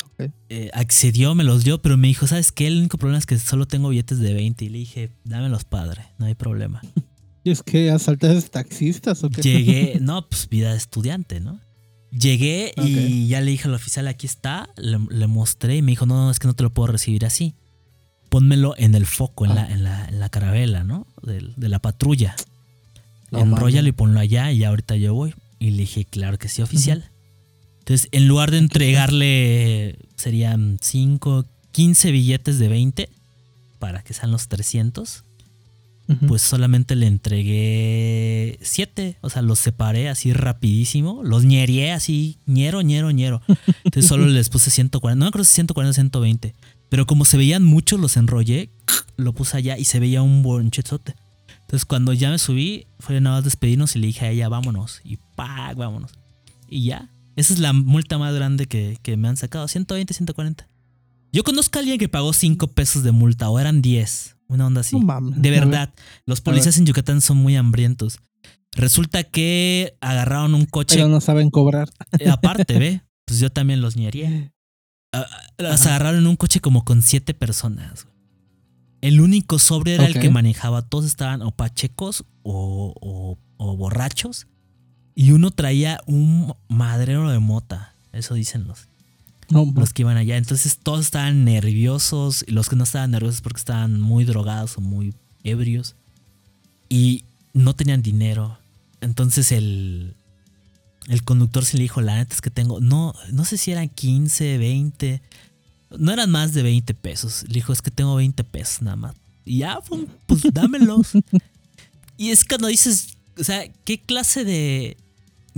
Eh, 0.49 0.71
accedió, 0.75 1.35
me 1.37 1.45
los 1.45 1.63
dio, 1.63 1.81
pero 1.81 1.97
me 1.97 2.09
dijo, 2.09 2.27
¿sabes 2.27 2.51
qué? 2.51 2.67
El 2.67 2.79
único 2.79 2.99
problema 2.99 3.19
es 3.19 3.27
que 3.27 3.39
solo 3.39 3.67
tengo 3.67 3.89
billetes 3.89 4.19
de 4.19 4.35
20. 4.35 4.65
Y 4.65 4.69
le 4.69 4.79
dije, 4.79 5.13
dámelos, 5.25 5.65
padre, 5.65 6.03
no 6.19 6.27
hay 6.27 6.35
problema. 6.35 6.83
¿Y 7.45 7.51
es 7.51 7.63
que 7.63 7.91
asaltaste 7.91 8.51
taxistas 8.51 9.23
o 9.25 9.31
qué? 9.31 9.43
Llegué, 9.43 9.99
no, 10.01 10.29
pues 10.29 10.49
vida 10.49 10.73
de 10.73 10.77
estudiante, 10.77 11.41
¿no? 11.41 11.61
Llegué 12.11 12.73
y 12.77 13.29
ya 13.29 13.41
le 13.43 13.51
dije 13.51 13.69
al 13.69 13.75
oficial, 13.75 14.09
aquí 14.09 14.27
está, 14.27 14.71
le, 14.77 14.99
le 15.11 15.27
mostré 15.27 15.77
y 15.77 15.83
me 15.83 15.93
dijo, 15.93 16.07
no, 16.07 16.25
no, 16.25 16.31
es 16.31 16.39
que 16.39 16.47
no 16.49 16.55
te 16.55 16.63
lo 16.63 16.71
puedo 16.73 16.87
recibir 16.89 17.25
así. 17.27 17.55
Pónmelo 18.31 18.75
en 18.79 18.95
el 18.95 19.07
foco, 19.07 19.45
en, 19.45 19.55
la, 19.55 19.63
Ah. 19.65 19.73
en, 19.73 19.85
la, 19.85 20.05
en 20.07 20.19
la 20.19 20.29
carabela, 20.31 20.85
¿no? 20.85 21.07
De, 21.23 21.69
la 21.69 21.79
patrulla. 21.79 22.35
No 23.31 23.41
Enróllalo 23.41 23.89
y 23.89 23.93
ponlo 23.93 24.21
allá 24.21 24.51
y 24.53 24.65
ahorita 24.65 24.97
yo 24.97 25.15
voy. 25.15 25.35
Y 25.59 25.71
le 25.71 25.79
dije, 25.79 26.07
claro 26.07 26.39
que 26.39 26.49
sí, 26.49 26.63
oficial. 26.63 27.11
Entonces, 27.89 28.11
en 28.13 28.29
lugar 28.29 28.51
de 28.51 28.59
entregarle, 28.59 29.99
serían 30.15 30.77
5, 30.79 31.47
15 31.73 32.13
billetes 32.13 32.59
de 32.59 32.69
20 32.69 33.09
para 33.79 34.03
que 34.03 34.13
sean 34.13 34.31
los 34.31 34.49
300 34.49 35.25
Ujú. 36.07 36.27
pues 36.27 36.43
solamente 36.43 36.97
le 36.97 37.07
entregué 37.07 38.59
siete. 38.61 39.17
O 39.23 39.31
sea, 39.31 39.41
los 39.41 39.59
separé 39.59 40.11
así 40.11 40.35
rapidísimo. 40.35 41.23
Los 41.25 41.45
ñerié 41.47 41.93
así, 41.93 42.37
ñero, 42.45 42.83
ñero, 42.83 43.11
ñero. 43.11 43.41
Entonces 43.85 44.07
solo 44.07 44.27
les 44.27 44.51
puse 44.51 44.71
140. 44.71 45.19
No 45.19 45.25
me 45.25 45.29
acuerdo 45.29 45.47
si 45.47 45.55
140 45.55 45.91
o 45.91 45.95
120. 45.95 46.55
Pero 46.91 47.07
como 47.07 47.25
se 47.25 47.39
veían 47.39 47.65
muchos, 47.65 47.99
los 47.99 48.19
enrollé, 48.19 48.69
lo 49.17 49.33
puse 49.33 49.57
allá 49.57 49.79
y 49.79 49.87
se 49.87 49.99
veía 49.99 50.21
un 50.21 50.43
bonchezote. 50.43 51.15
Entonces 51.63 51.87
cuando 51.87 52.13
ya 52.13 52.29
me 52.29 52.39
subí, 52.39 52.87
fue 52.99 53.19
nada 53.23 53.37
más 53.37 53.45
despedirnos 53.45 53.97
y 53.97 54.01
le 54.01 54.09
dije 54.09 54.27
a 54.27 54.31
ella, 54.31 54.51
vámonos. 54.51 55.01
Y 55.05 55.17
¡pac! 55.37 55.75
Vámonos. 55.75 56.13
Y 56.69 56.85
ya. 56.85 57.09
Esa 57.39 57.55
es 57.55 57.61
la 57.61 57.73
multa 57.73 58.19
más 58.19 58.35
grande 58.35 58.67
que, 58.67 58.99
que 59.03 59.17
me 59.17 59.29
han 59.29 59.37
sacado. 59.37 59.69
120, 59.69 60.13
140. 60.15 60.69
Yo 61.33 61.45
conozco 61.45 61.79
a 61.79 61.81
alguien 61.81 61.99
que 61.99 62.09
pagó 62.09 62.33
5 62.33 62.69
pesos 62.69 63.03
de 63.03 63.13
multa 63.13 63.49
o 63.51 63.59
eran 63.59 63.81
10. 63.83 64.37
Una 64.49 64.67
onda 64.67 64.81
así. 64.81 64.97
No 64.99 65.05
mames. 65.05 65.41
De 65.41 65.51
ver. 65.51 65.61
verdad, 65.67 65.93
los 66.27 66.41
policías 66.41 66.77
en 66.79 66.87
Yucatán 66.87 67.21
son 67.21 67.37
muy 67.37 67.55
hambrientos. 67.57 68.19
Resulta 68.73 69.25
que 69.25 69.97
agarraron 70.01 70.55
un 70.55 70.65
coche. 70.67 70.97
Pero 70.97 71.09
no 71.09 71.21
saben 71.21 71.51
cobrar. 71.51 71.89
eh, 72.19 72.29
aparte, 72.31 72.79
¿ve? 72.79 73.03
Pues 73.27 73.41
yo 73.41 73.51
también 73.51 73.81
los 73.83 73.97
ñería. 73.97 74.53
Ah, 75.13 75.27
Las 75.59 75.83
Ajá. 75.83 75.97
agarraron 75.97 76.21
en 76.21 76.27
un 76.27 76.37
coche 76.37 76.61
como 76.61 76.85
con 76.85 77.03
siete 77.03 77.35
personas. 77.35 78.07
El 79.01 79.21
único 79.21 79.59
sobre 79.59 79.95
era 79.95 80.07
el 80.07 80.19
que 80.19 80.31
manejaba. 80.31 80.83
Todos 80.83 81.05
estaban 81.05 81.43
o 81.43 81.51
pachecos 81.53 82.25
o, 82.43 82.95
o- 83.01 83.39
o 83.59 83.77
borrachos. 83.77 84.47
Y 85.19 85.33
uno 85.33 85.51
traía 85.51 86.01
un 86.07 86.55
madrero 86.69 87.29
de 87.29 87.41
mota. 87.41 87.93
Eso 88.13 88.35
dicen 88.35 88.69
los, 88.69 88.87
No, 89.51 89.69
los 89.75 89.93
que 89.93 90.03
iban 90.03 90.17
allá. 90.17 90.37
Entonces 90.37 90.79
todos 90.81 91.07
estaban 91.07 91.45
nerviosos. 91.45 92.45
Y 92.47 92.53
los 92.53 92.69
que 92.69 92.77
no 92.77 92.85
estaban 92.85 93.11
nerviosos 93.11 93.41
porque 93.41 93.59
estaban 93.59 94.01
muy 94.01 94.25
drogados 94.25 94.79
o 94.79 94.81
muy 94.81 95.13
ebrios. 95.43 95.97
Y 96.89 97.25
no 97.53 97.75
tenían 97.75 98.01
dinero. 98.01 98.61
Entonces 99.01 99.51
el, 99.51 100.15
el 101.09 101.25
conductor 101.25 101.65
se 101.65 101.79
le 101.79 101.83
dijo, 101.83 102.01
la 102.01 102.15
neta 102.15 102.37
es 102.37 102.41
que 102.41 102.51
tengo, 102.51 102.79
no, 102.81 103.13
no 103.33 103.45
sé 103.45 103.57
si 103.59 103.73
eran 103.73 103.89
15, 103.89 104.57
20. 104.57 105.21
No 105.99 106.13
eran 106.13 106.31
más 106.31 106.55
de 106.55 106.63
20 106.63 106.95
pesos. 106.95 107.45
Le 107.49 107.55
dijo, 107.55 107.73
es 107.73 107.83
que 107.83 107.91
tengo 107.91 108.15
20 108.15 108.45
pesos 108.45 108.83
nada 108.83 108.95
más. 108.95 109.17
Y 109.45 109.59
ya, 109.59 109.81
pues 110.27 110.43
dámelos. 110.53 111.09
y 112.17 112.31
es 112.31 112.45
cuando 112.45 112.69
dices, 112.69 113.17
o 113.37 113.43
sea, 113.43 113.69
¿qué 113.85 114.01
clase 114.01 114.45
de, 114.45 114.97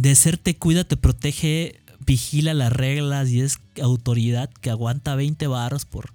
de 0.00 0.14
ser 0.14 0.38
te 0.38 0.56
cuida, 0.56 0.84
te 0.84 0.96
protege, 0.96 1.80
vigila 2.06 2.54
las 2.54 2.72
reglas 2.72 3.28
y 3.28 3.42
es 3.42 3.58
autoridad 3.82 4.48
que 4.60 4.70
aguanta 4.70 5.14
20 5.14 5.46
barros 5.46 5.84
por... 5.84 6.14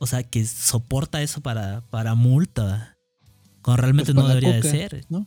O 0.00 0.06
sea, 0.06 0.22
que 0.22 0.44
soporta 0.44 1.22
eso 1.22 1.40
para, 1.40 1.82
para 1.90 2.14
multa. 2.14 2.96
Cuando 3.62 3.82
realmente 3.82 4.12
Pues 4.12 4.16
no 4.16 4.22
para 4.22 4.34
debería 4.34 4.60
de 4.60 4.70
ser. 4.70 5.06
¿no? 5.08 5.26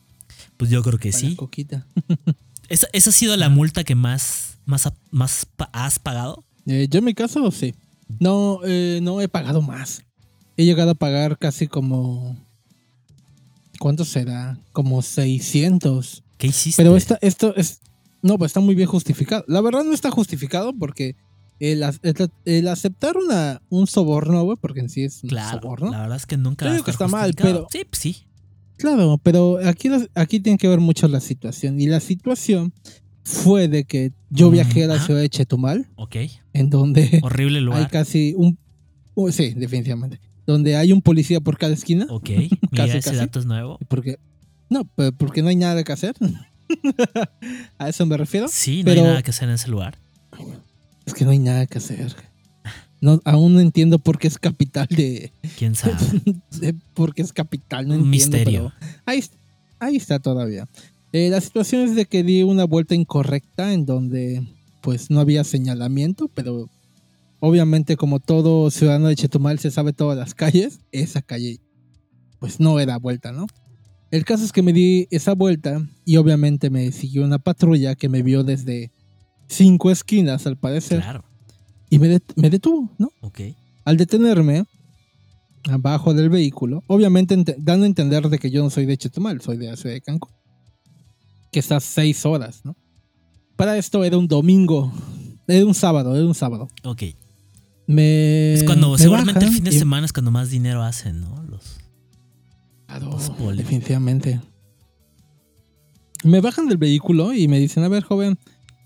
Pues 0.57 0.69
yo 0.71 0.81
creo 0.81 0.99
que 0.99 1.11
Para 1.11 1.19
sí. 1.19 1.35
Coquita. 1.35 1.85
Esa, 2.69 2.87
esa 2.93 3.09
ha 3.09 3.13
sido 3.13 3.35
la 3.35 3.49
multa 3.49 3.83
que 3.83 3.95
más, 3.95 4.57
más, 4.65 4.89
más 5.09 5.45
has 5.73 5.99
pagado. 5.99 6.45
Eh, 6.67 6.87
yo 6.89 6.99
en 6.99 7.03
mi 7.03 7.13
caso, 7.13 7.51
sí. 7.51 7.75
No, 8.17 8.61
eh, 8.63 8.99
no 9.03 9.19
he 9.19 9.27
pagado 9.27 9.61
más. 9.61 10.03
He 10.55 10.63
llegado 10.63 10.91
a 10.91 10.95
pagar 10.95 11.37
casi 11.37 11.67
como... 11.67 12.37
¿Cuánto 13.77 14.05
será? 14.05 14.57
Como 14.71 15.01
600. 15.01 16.23
¿Qué 16.41 16.47
hiciste? 16.47 16.81
Pero 16.81 16.97
esta, 16.97 17.19
esto 17.21 17.55
es... 17.55 17.79
No, 18.23 18.37
pues 18.39 18.49
está 18.49 18.59
muy 18.59 18.73
bien 18.73 18.87
justificado. 18.87 19.45
La 19.47 19.61
verdad 19.61 19.83
no 19.83 19.93
está 19.93 20.09
justificado 20.09 20.73
porque 20.77 21.15
el, 21.59 21.83
el- 21.83 22.31
el 22.45 22.67
aceptar 22.67 23.15
una, 23.17 23.61
un 23.69 23.85
soborno, 23.85 24.43
güey, 24.43 24.57
porque 24.59 24.79
en 24.79 24.89
sí 24.89 25.03
es 25.03 25.21
un 25.23 25.29
Claro, 25.29 25.61
soborno. 25.61 25.91
la 25.91 26.01
verdad 26.01 26.17
es 26.17 26.25
que 26.25 26.37
nunca. 26.37 26.71
Digo 26.71 26.83
que 26.83 26.89
está 26.91 27.07
mal, 27.07 27.33
pero- 27.35 27.67
Sí, 27.71 27.83
pues 27.87 28.01
sí. 28.01 28.17
Claro, 28.77 29.19
pero 29.21 29.59
aquí, 29.63 29.89
aquí 30.15 30.39
tiene 30.39 30.57
que 30.57 30.67
ver 30.67 30.79
mucho 30.79 31.07
la 31.07 31.19
situación. 31.19 31.79
Y 31.79 31.85
la 31.85 31.99
situación 31.99 32.73
fue 33.23 33.67
de 33.67 33.83
que 33.83 34.11
yo 34.31 34.49
Mm, 34.49 34.53
viajé 34.53 34.83
a 34.85 34.87
la 34.87 34.99
ciudad 34.99 35.19
de 35.21 35.29
Chetumal, 35.29 35.87
Ok. 35.95 36.15
en 36.53 36.69
donde 36.71 37.19
Horrible 37.21 37.59
hay 37.59 37.63
lugar. 37.63 37.89
casi 37.91 38.33
un... 38.35 38.57
uh, 39.13 39.31
sí, 39.31 39.53
definitivamente. 39.55 40.19
Donde 40.47 40.75
hay 40.75 40.91
un 40.91 41.03
policía 41.03 41.39
por 41.41 41.59
cada 41.59 41.73
esquina. 41.73 42.07
Ok. 42.09 42.29
Mira, 42.39 42.49
Casi, 42.73 42.97
ese 42.97 43.09
casi. 43.11 43.17
dato 43.17 43.39
es 43.39 43.45
nuevo. 43.45 43.77
Porque, 43.87 44.17
no, 44.71 44.85
porque 45.17 45.41
no 45.43 45.49
hay 45.49 45.55
nada 45.55 45.83
que 45.83 45.91
hacer. 45.91 46.15
a 47.77 47.89
eso 47.89 48.05
me 48.05 48.17
refiero. 48.17 48.47
Sí, 48.49 48.79
no 48.79 48.85
Pero- 48.85 49.01
hay 49.01 49.07
nada 49.07 49.21
que 49.21 49.31
hacer 49.31 49.49
en 49.49 49.55
ese 49.55 49.69
lugar. 49.69 49.97
Es 51.05 51.13
que 51.13 51.25
no 51.25 51.31
hay 51.31 51.39
nada 51.39 51.65
que 51.67 51.77
hacer. 51.77 52.15
No, 53.01 53.19
aún 53.25 53.53
no 53.55 53.59
entiendo 53.59 53.99
por 53.99 54.17
qué 54.19 54.27
es 54.27 54.37
capital 54.37 54.87
de, 54.89 55.33
Quién 55.57 55.75
sabe. 55.75 55.95
de- 56.59 56.73
por 56.93 57.13
qué 57.13 57.21
es 57.23 57.33
capital. 57.33 57.87
No 57.87 57.95
Un 57.95 58.01
entiendo, 58.05 58.37
misterio. 58.37 58.73
pero 58.79 58.91
ahí, 59.05 59.23
ahí 59.79 59.95
está 59.97 60.19
todavía. 60.19 60.67
Eh, 61.11 61.29
la 61.29 61.41
situación 61.41 61.81
es 61.81 61.95
de 61.95 62.05
que 62.05 62.23
di 62.23 62.43
una 62.43 62.63
vuelta 62.65 62.95
incorrecta 62.95 63.73
en 63.73 63.85
donde 63.85 64.41
pues 64.81 65.09
no 65.11 65.19
había 65.19 65.43
señalamiento, 65.43 66.29
pero 66.33 66.69
obviamente 67.39 67.97
como 67.97 68.19
todo 68.19 68.71
ciudadano 68.71 69.07
de 69.07 69.15
Chetumal 69.15 69.59
se 69.59 69.71
sabe 69.71 69.91
todas 69.93 70.17
las 70.17 70.33
calles, 70.33 70.79
esa 70.91 71.21
calle 71.21 71.59
pues 72.39 72.59
no 72.59 72.79
era 72.79 72.97
vuelta, 72.97 73.31
¿no? 73.31 73.45
El 74.11 74.25
caso 74.25 74.43
es 74.43 74.51
que 74.51 74.61
me 74.61 74.73
di 74.73 75.07
esa 75.09 75.33
vuelta 75.33 75.81
y 76.05 76.17
obviamente 76.17 76.69
me 76.69 76.91
siguió 76.91 77.23
una 77.23 77.39
patrulla 77.39 77.95
que 77.95 78.09
me 78.09 78.21
vio 78.23 78.43
desde 78.43 78.91
cinco 79.47 79.89
esquinas 79.89 80.45
al 80.47 80.57
parecer 80.57 80.99
Claro. 81.01 81.23
y 81.89 81.97
me, 81.99 82.07
det- 82.09 82.33
me 82.35 82.49
detuvo, 82.49 82.89
¿no? 82.97 83.09
Ok. 83.21 83.39
Al 83.85 83.97
detenerme 83.97 84.65
abajo 85.69 86.13
del 86.13 86.29
vehículo, 86.29 86.83
obviamente 86.87 87.35
ente- 87.35 87.55
dando 87.57 87.83
a 87.85 87.87
entender 87.87 88.27
de 88.29 88.37
que 88.39 88.49
yo 88.51 88.63
no 88.63 88.69
soy 88.69 88.85
de 88.85 88.97
Chetumal, 88.97 89.41
soy 89.41 89.57
de 89.57 89.67
la 89.67 89.77
ciudad 89.77 89.93
de 89.95 90.01
Cancún, 90.01 90.31
que 91.51 91.59
está 91.59 91.79
seis 91.79 92.25
horas, 92.25 92.61
¿no? 92.65 92.75
Para 93.55 93.77
esto 93.77 94.03
era 94.03 94.17
un 94.17 94.27
domingo, 94.27 94.91
era 95.47 95.65
un 95.65 95.73
sábado, 95.75 96.15
era 96.15 96.25
un 96.25 96.33
sábado. 96.35 96.67
Ok. 96.83 97.03
Me, 97.87 98.53
Es 98.53 98.63
cuando 98.63 98.91
me 98.91 98.97
seguramente 98.97 99.43
el 99.45 99.51
fin 99.51 99.63
de 99.63 99.71
y- 99.75 99.77
semana 99.79 100.05
es 100.05 100.13
cuando 100.13 100.31
más 100.31 100.49
dinero 100.49 100.81
hacen, 100.81 101.21
¿no? 101.21 101.40
Definitivamente. 103.57 104.39
Me 106.23 106.39
bajan 106.41 106.67
del 106.67 106.77
vehículo 106.77 107.33
y 107.33 107.47
me 107.47 107.59
dicen, 107.59 107.83
a 107.83 107.87
ver, 107.87 108.03
joven, 108.03 108.37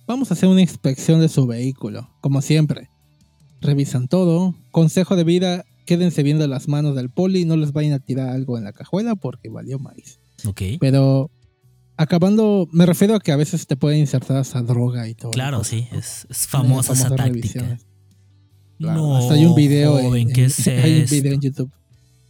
vamos 0.07 0.31
a 0.31 0.35
hacer 0.35 0.47
una 0.47 0.61
inspección 0.61 1.19
de 1.19 1.27
su 1.29 1.45
vehículo, 1.45 2.09
como 2.21 2.41
siempre. 2.41 2.89
Revisan 3.61 4.07
todo. 4.07 4.55
Consejo 4.71 5.15
de 5.15 5.23
vida, 5.23 5.65
quédense 5.85 6.23
viendo 6.23 6.47
las 6.47 6.67
manos 6.67 6.95
del 6.95 7.09
poli, 7.09 7.45
no 7.45 7.57
les 7.57 7.73
vayan 7.73 7.93
a 7.93 7.99
tirar 7.99 8.29
algo 8.29 8.57
en 8.57 8.63
la 8.63 8.73
cajuela 8.73 9.15
porque 9.15 9.49
valió 9.49 9.79
maíz. 9.79 10.19
Ok. 10.45 10.61
Pero 10.79 11.29
acabando, 11.97 12.67
me 12.71 12.85
refiero 12.85 13.15
a 13.15 13.19
que 13.19 13.31
a 13.31 13.35
veces 13.37 13.67
te 13.67 13.75
pueden 13.75 13.99
insertar 13.99 14.37
hasta 14.37 14.61
droga 14.61 15.07
y 15.09 15.15
todo. 15.15 15.31
Claro, 15.31 15.63
sí. 15.63 15.87
Es, 15.91 16.25
es 16.29 16.47
famosa 16.47 16.93
esa 16.93 17.15
táctica. 17.15 17.77
Claro, 18.77 19.01
No, 19.01 19.17
hasta 19.17 19.33
hay 19.35 19.45
un 19.45 19.55
video, 19.55 19.97
en, 19.99 20.05
joven, 20.05 20.27
¿qué 20.33 20.41
en- 20.41 20.47
es 20.47 20.67
hay 20.67 21.01
un 21.01 21.09
video 21.09 21.33
en 21.33 21.41
YouTube. 21.41 21.71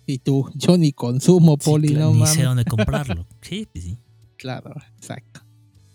Y 0.05 0.19
tú, 0.19 0.49
yo 0.55 0.77
ni 0.77 0.91
consumo 0.91 1.57
Sí, 1.59 1.65
poli, 1.69 1.93
no 1.93 2.11
ni 2.11 2.19
mames. 2.19 2.35
sé 2.35 2.43
dónde 2.43 2.65
comprarlo. 2.65 3.25
Sí, 3.41 3.67
sí. 3.73 3.97
Claro, 4.37 4.73
exacto. 4.97 5.41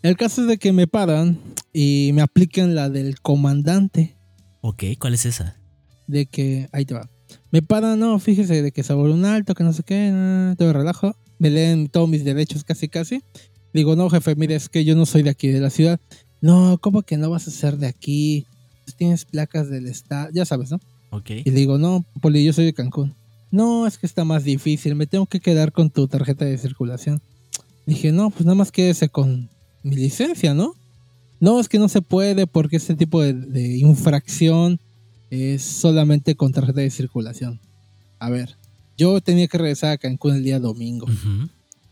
El 0.02 0.16
caso 0.16 0.42
es 0.42 0.48
de 0.48 0.58
que 0.58 0.72
me 0.72 0.86
paran 0.86 1.38
y 1.72 2.10
me 2.14 2.22
aplican 2.22 2.74
la 2.74 2.88
del 2.88 3.20
comandante. 3.20 4.16
Ok, 4.62 4.84
¿cuál 4.98 5.14
es 5.14 5.26
esa? 5.26 5.56
De 6.06 6.26
que, 6.26 6.68
ahí 6.72 6.84
te 6.84 6.94
va. 6.94 7.08
Me 7.52 7.62
paran, 7.62 7.98
no, 8.00 8.18
fíjese, 8.18 8.62
de 8.62 8.72
que 8.72 8.82
sobre 8.82 9.12
un 9.12 9.24
alto, 9.24 9.54
que 9.54 9.62
no 9.62 9.72
sé 9.72 9.82
qué, 9.84 10.10
no, 10.12 10.56
todo 10.56 10.72
relajo. 10.72 11.14
Me 11.38 11.50
leen 11.50 11.88
todos 11.88 12.08
mis 12.08 12.24
derechos 12.24 12.64
casi, 12.64 12.88
casi. 12.88 13.22
Digo, 13.72 13.94
no, 13.94 14.10
jefe, 14.10 14.34
mire, 14.34 14.56
es 14.56 14.68
que 14.68 14.84
yo 14.84 14.96
no 14.96 15.06
soy 15.06 15.22
de 15.22 15.30
aquí, 15.30 15.48
de 15.48 15.60
la 15.60 15.70
ciudad. 15.70 16.00
No, 16.40 16.78
¿cómo 16.80 17.02
que 17.02 17.16
no 17.16 17.30
vas 17.30 17.46
a 17.46 17.50
ser 17.50 17.76
de 17.76 17.86
aquí? 17.86 18.46
Pues 18.84 18.96
tienes 18.96 19.24
placas 19.24 19.68
del 19.70 19.86
estado, 19.86 20.30
ya 20.32 20.44
sabes, 20.44 20.70
¿no? 20.72 20.80
Ok. 21.10 21.30
Y 21.44 21.50
digo, 21.50 21.78
no, 21.78 22.04
Poli, 22.20 22.44
yo 22.44 22.52
soy 22.52 22.64
de 22.64 22.72
Cancún. 22.72 23.14
No, 23.50 23.86
es 23.86 23.98
que 23.98 24.06
está 24.06 24.24
más 24.24 24.44
difícil, 24.44 24.94
me 24.94 25.06
tengo 25.06 25.26
que 25.26 25.40
quedar 25.40 25.72
con 25.72 25.90
tu 25.90 26.06
tarjeta 26.06 26.44
de 26.44 26.58
circulación. 26.58 27.20
Dije, 27.86 28.12
no, 28.12 28.30
pues 28.30 28.44
nada 28.44 28.54
más 28.54 28.70
quédese 28.70 29.08
con 29.08 29.48
mi 29.82 29.96
licencia, 29.96 30.54
¿no? 30.54 30.74
No, 31.40 31.58
es 31.58 31.68
que 31.68 31.78
no 31.78 31.88
se 31.88 32.02
puede 32.02 32.46
porque 32.46 32.76
este 32.76 32.94
tipo 32.94 33.22
de, 33.22 33.32
de 33.32 33.78
infracción 33.78 34.78
es 35.30 35.62
solamente 35.62 36.34
con 36.34 36.52
tarjeta 36.52 36.80
de 36.80 36.90
circulación. 36.90 37.60
A 38.18 38.28
ver, 38.28 38.56
yo 38.98 39.20
tenía 39.20 39.48
que 39.48 39.56
regresar 39.56 39.92
a 39.92 39.98
Cancún 39.98 40.36
el 40.36 40.44
día 40.44 40.60
domingo. 40.60 41.06
Ujú. 41.06 41.48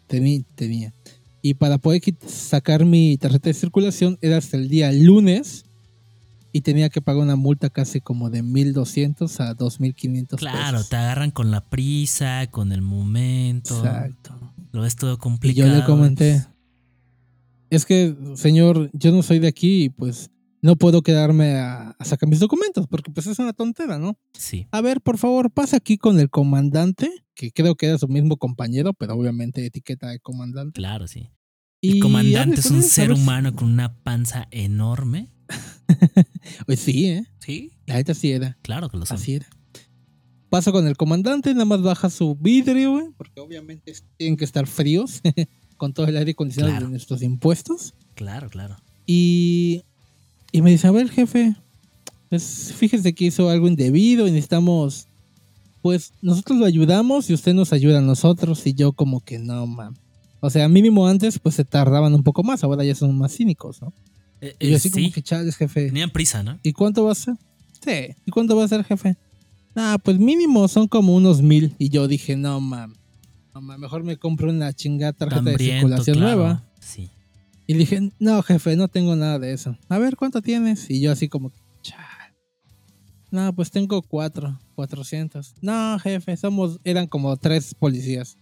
Tenía, 0.06 0.42
tenía. 0.54 0.92
Y 1.40 1.54
para 1.54 1.78
poder 1.78 2.02
sacar 2.26 2.84
mi 2.84 3.16
tarjeta 3.16 3.48
de 3.48 3.54
circulación 3.54 4.18
era 4.20 4.36
hasta 4.36 4.56
el 4.56 4.68
día 4.68 4.92
lunes. 4.92 5.64
Y 6.58 6.60
tenía 6.62 6.88
que 6.88 7.00
pagar 7.00 7.22
una 7.22 7.36
multa 7.36 7.70
casi 7.70 8.00
como 8.00 8.30
de 8.30 8.42
1200 8.42 9.38
a 9.38 9.54
2500 9.54 10.40
Claro, 10.40 10.78
pesos. 10.78 10.88
te 10.88 10.96
agarran 10.96 11.30
con 11.30 11.52
la 11.52 11.60
prisa, 11.68 12.48
con 12.50 12.72
el 12.72 12.82
momento. 12.82 13.76
Exacto. 13.78 14.34
Lo 14.72 14.82
ves 14.82 14.96
todo 14.96 15.14
Y 15.14 15.18
complicado. 15.18 15.68
yo 15.68 15.72
le 15.76 15.84
comenté, 15.84 16.44
es 17.70 17.86
que, 17.86 18.16
señor, 18.34 18.90
yo 18.92 19.12
no 19.12 19.22
soy 19.22 19.38
de 19.38 19.46
aquí 19.46 19.84
y 19.84 19.88
pues 19.90 20.30
no 20.60 20.74
puedo 20.74 21.02
quedarme 21.02 21.58
a, 21.58 21.90
a 21.90 22.04
sacar 22.04 22.28
mis 22.28 22.40
documentos 22.40 22.88
porque 22.88 23.12
pues 23.12 23.28
es 23.28 23.38
una 23.38 23.52
tontera, 23.52 23.96
¿no? 24.00 24.18
Sí. 24.32 24.66
A 24.72 24.80
ver, 24.80 25.00
por 25.00 25.16
favor, 25.16 25.52
pasa 25.52 25.76
aquí 25.76 25.96
con 25.96 26.18
el 26.18 26.28
comandante, 26.28 27.08
que 27.36 27.52
creo 27.52 27.76
que 27.76 27.86
era 27.86 27.98
su 27.98 28.08
mismo 28.08 28.36
compañero, 28.36 28.94
pero 28.94 29.14
obviamente 29.14 29.64
etiqueta 29.64 30.08
de 30.08 30.18
comandante. 30.18 30.72
Claro, 30.76 31.06
sí. 31.06 31.30
Y 31.80 31.92
El 31.92 32.00
comandante 32.00 32.58
es 32.58 32.70
un 32.72 32.82
ser 32.82 33.12
humano 33.12 33.54
con 33.54 33.70
una 33.70 33.94
panza 34.02 34.48
enorme. 34.50 35.30
Pues 36.66 36.80
sí, 36.80 37.06
¿eh? 37.06 37.24
Sí. 37.38 37.72
La 37.86 37.94
neta 37.94 38.14
sí 38.14 38.30
era. 38.32 38.56
Claro 38.62 38.88
que 38.88 38.96
lo 38.96 39.06
son. 39.06 39.16
Así 39.16 39.34
era. 39.34 39.46
Paso 40.50 40.72
con 40.72 40.86
el 40.86 40.96
comandante, 40.96 41.52
nada 41.52 41.66
más 41.66 41.82
baja 41.82 42.08
su 42.08 42.34
vidrio, 42.34 42.92
güey, 42.92 43.06
porque 43.16 43.40
obviamente 43.40 43.92
tienen 44.16 44.36
que 44.36 44.44
estar 44.46 44.66
fríos 44.66 45.20
con 45.76 45.92
todo 45.92 46.06
el 46.06 46.16
aire 46.16 46.30
acondicionado 46.32 46.72
Claro. 46.72 46.86
de 46.86 46.90
nuestros 46.92 47.22
impuestos. 47.22 47.94
Claro, 48.14 48.48
claro. 48.48 48.76
Y, 49.06 49.82
y 50.52 50.62
me 50.62 50.70
dice, 50.70 50.86
a 50.86 50.90
ver, 50.90 51.10
jefe, 51.10 51.54
pues 52.30 52.72
fíjese 52.76 53.14
que 53.14 53.26
hizo 53.26 53.50
algo 53.50 53.68
indebido 53.68 54.26
y 54.26 54.30
necesitamos, 54.30 55.06
pues 55.82 56.12
nosotros 56.22 56.58
lo 56.58 56.64
ayudamos 56.64 57.28
y 57.28 57.34
usted 57.34 57.52
nos 57.54 57.72
ayuda 57.74 57.98
a 57.98 58.02
nosotros. 58.02 58.66
Y 58.66 58.72
yo 58.72 58.92
como 58.92 59.20
que 59.20 59.38
no, 59.38 59.66
man. 59.66 59.98
O 60.40 60.48
sea, 60.50 60.68
mínimo 60.68 61.06
antes 61.08 61.38
pues 61.38 61.56
se 61.56 61.64
tardaban 61.64 62.14
un 62.14 62.22
poco 62.22 62.42
más, 62.42 62.64
ahora 62.64 62.84
ya 62.84 62.94
son 62.94 63.16
más 63.18 63.34
cínicos, 63.36 63.82
¿no? 63.82 63.92
Eh, 64.40 64.54
Y 64.60 64.66
yo 64.68 64.72
eh, 64.72 64.76
así 64.76 64.88
sí. 64.88 64.94
como 64.94 65.12
que 65.12 65.22
chales, 65.22 65.56
jefe. 65.56 65.86
Tenían 65.86 66.10
prisa, 66.10 66.42
¿no? 66.42 66.58
¿Y 66.62 66.72
cuánto 66.72 67.04
va 67.04 67.12
a 67.12 67.14
ser? 67.14 67.34
Sí. 67.84 68.14
¿Y 68.26 68.30
cuánto 68.30 68.56
va 68.56 68.64
a 68.64 68.68
ser, 68.68 68.84
jefe? 68.84 69.16
Ah, 69.74 69.98
pues 70.02 70.18
mínimo 70.18 70.66
son 70.68 70.88
como 70.88 71.14
unos 71.14 71.42
mil. 71.42 71.74
Y 71.78 71.88
yo 71.90 72.08
dije, 72.08 72.36
no, 72.36 72.60
mam. 72.60 72.94
No, 73.54 73.60
mam, 73.60 73.80
mejor 73.80 74.02
me 74.04 74.16
compro 74.16 74.50
una 74.50 74.72
chingada 74.72 75.12
tarjeta 75.12 75.42
de 75.42 75.58
circulación 75.58 76.16
claro. 76.16 76.36
nueva. 76.36 76.64
Sí. 76.80 77.10
Y 77.66 77.74
le 77.74 77.80
dije, 77.80 78.12
no, 78.18 78.42
jefe, 78.42 78.76
no 78.76 78.88
tengo 78.88 79.14
nada 79.14 79.38
de 79.38 79.52
eso. 79.52 79.76
A 79.88 79.98
ver, 79.98 80.16
¿cuánto 80.16 80.40
tienes? 80.40 80.88
Y 80.90 81.00
yo 81.00 81.12
así 81.12 81.28
como, 81.28 81.52
chal. 81.82 81.98
No, 83.30 83.54
pues 83.54 83.70
tengo 83.70 84.00
cuatro, 84.00 84.58
cuatrocientos. 84.74 85.54
No, 85.60 85.98
jefe, 85.98 86.36
somos, 86.38 86.80
eran 86.82 87.06
como 87.06 87.36
tres 87.36 87.74
policías. 87.74 88.38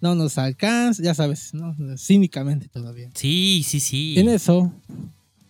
No 0.00 0.14
nos 0.16 0.36
alcanza, 0.38 1.02
ya 1.02 1.14
sabes, 1.14 1.54
¿no? 1.54 1.74
Cínicamente 1.96 2.68
todavía. 2.68 3.10
Sí, 3.14 3.62
sí, 3.64 3.78
sí. 3.80 4.14
En 4.18 4.28
eso, 4.28 4.72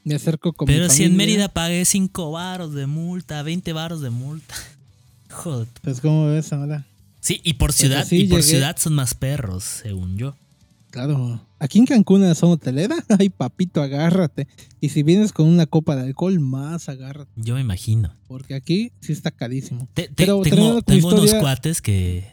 me 0.05 0.14
acerco 0.14 0.53
con 0.53 0.67
mi 0.69 0.75
Pero 0.75 0.88
si 0.88 1.05
en. 1.05 1.17
Mérida 1.17 1.49
pagué 1.49 1.85
5 1.85 2.31
varos 2.31 2.75
de 2.75 2.87
multa, 2.87 3.43
20 3.43 3.73
varos 3.73 4.01
de 4.01 4.11
multa. 4.11 4.55
Joder. 5.31 5.67
Pues, 5.83 6.01
¿cómo 6.01 6.27
ves 6.29 6.53
ahora? 6.53 6.87
Sí, 7.21 7.40
y 7.43 7.55
por 7.55 7.73
ciudad, 7.73 8.01
así 8.01 8.23
y 8.23 8.29
por 8.29 8.43
ciudad 8.43 8.77
son 8.79 8.95
más 8.95 9.14
perros, 9.14 9.64
según 9.64 10.17
yo. 10.19 10.37
Claro. 10.90 11.40
Aquí 11.59 11.79
en 11.79 11.87
Cancún, 11.87 12.23
en 12.23 12.29
la 12.29 12.35
zona 12.35 12.53
hotelera, 12.53 12.95
ay, 13.19 13.31
papito, 13.31 13.83
agárrate. 13.83 14.47
Y 14.81 14.90
si 14.90 15.03
vienes 15.03 15.33
con 15.33 15.47
una 15.49 15.67
copa 15.67 15.97
de 15.97 16.03
alcohol, 16.03 16.38
más 16.38 16.88
agárrate. 16.88 17.31
Yo 17.37 17.55
me 17.55 17.62
imagino. 17.62 18.14
Porque 18.29 18.55
aquí 18.55 18.93
sí 19.01 19.12
está 19.12 19.31
carísimo. 19.31 19.88
Te- 19.95 20.03
te- 20.09 20.11
Pero 20.14 20.40
tengo 20.43 21.09
unos 21.09 21.35
cuates 21.35 21.81
que. 21.83 22.33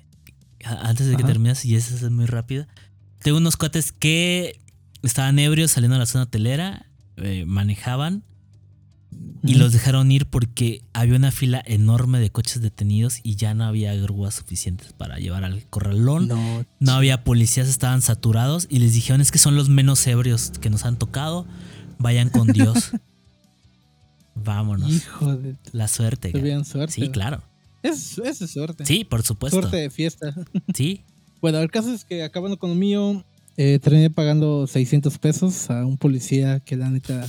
Antes 0.64 1.08
de 1.08 1.16
que 1.16 1.24
Ajá. 1.24 1.32
termines, 1.32 1.66
y 1.66 1.76
eso 1.76 1.96
es 1.96 2.12
muy 2.12 2.26
rápido. 2.26 2.68
Tengo 3.24 3.38
unos 3.38 3.58
cuates 3.58 3.92
que 3.92 4.60
estaban 5.02 5.40
ebrios 5.40 5.72
saliendo 5.72 5.96
a 5.96 6.00
la 6.00 6.06
zona 6.06 6.26
hotelera, 6.26 6.86
eh, 7.22 7.46
manejaban 7.46 8.24
y 9.44 9.56
los 9.56 9.74
dejaron 9.74 10.12
ir 10.12 10.26
porque 10.28 10.84
había 10.94 11.16
una 11.16 11.32
fila 11.32 11.62
enorme 11.66 12.20
de 12.20 12.30
coches 12.30 12.62
detenidos 12.62 13.20
y 13.24 13.36
ya 13.36 13.54
no 13.54 13.66
había 13.66 13.94
grúas 13.96 14.36
suficientes 14.36 14.94
para 14.94 15.18
llevar 15.18 15.44
al 15.44 15.66
corralón. 15.68 16.28
No, 16.28 16.66
No, 16.80 16.92
había 16.94 17.24
policías, 17.24 17.68
estaban 17.68 18.02
saturados 18.02 18.68
y 18.70 18.80
les 18.80 18.94
dijeron 18.94 19.20
es 19.20 19.32
que 19.32 19.40
son 19.40 19.56
los 19.56 19.68
menos 19.70 20.06
ebrios 20.08 20.52
que 20.62 20.70
nos 20.70 20.86
han 20.86 20.98
tocado. 20.98 21.46
Vayan 21.98 22.30
con 22.30 22.48
Dios. 22.48 22.92
Vámonos. 24.36 24.90
hijo 24.92 25.36
de. 25.36 25.56
La 25.72 25.88
suerte. 25.88 26.32
Tuvieron 26.32 26.66
suerte. 26.66 26.94
Sí, 26.94 27.10
claro. 27.10 27.44
Es, 27.84 28.18
es 28.20 28.38
suerte. 28.52 28.86
Sí, 28.86 29.04
por 29.04 29.24
supuesto. 29.24 29.60
Suerte 29.60 29.78
de 29.78 29.90
fiesta. 29.90 30.34
Sí, 30.74 31.04
Bueno, 31.42 31.58
el 31.58 31.72
caso 31.72 31.92
es 31.92 32.06
que 32.06 32.24
acabando 32.24 32.60
con 32.60 32.70
lo 32.70 32.76
mío, 32.76 33.26
eh, 33.58 33.80
terminé 33.82 34.10
pagando 34.10 34.66
600 34.68 35.18
pesos 35.18 35.70
a 35.70 35.86
un 35.86 35.98
policía 35.98 36.60
que 36.62 36.76
la 36.78 36.90
neta 36.90 37.28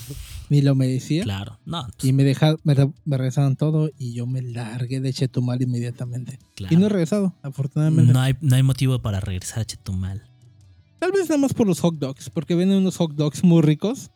ni 0.49 0.61
lo 0.63 0.75
merecía. 0.75 1.23
claro. 1.25 1.59
No, 1.65 1.87
Y 2.03 2.13
me, 2.13 2.25
deja, 2.25 2.57
me, 2.65 2.75
me 3.05 3.17
regresaron 3.17 3.57
todo 3.57 3.91
y 3.99 4.13
yo 4.15 4.27
me 4.27 4.43
largué 4.43 5.01
de 5.01 5.13
Chetumal 5.13 5.61
inmediatamente. 5.63 6.39
claro. 6.55 6.75
Y 6.75 6.79
no 6.79 6.87
he 6.87 6.89
regresado, 6.91 7.35
afortunadamente. 7.43 8.13
No 8.13 8.21
hay, 8.21 8.35
no 8.41 8.55
hay 8.57 8.63
motivo 8.63 8.99
para 9.01 9.21
regresar 9.21 9.61
a 9.61 9.65
Chetumal. 9.65 10.23
Tal 10.99 11.11
vez 11.13 11.29
nada 11.29 11.39
más 11.39 11.53
por 11.55 11.67
los 11.67 11.81
hot 11.81 11.99
dogs, 11.99 12.31
porque 12.31 12.55
venden 12.55 12.79
unos 12.79 12.97
hot 12.97 13.13
dogs 13.15 13.43
muy 13.43 13.61
ricos. 13.63 14.11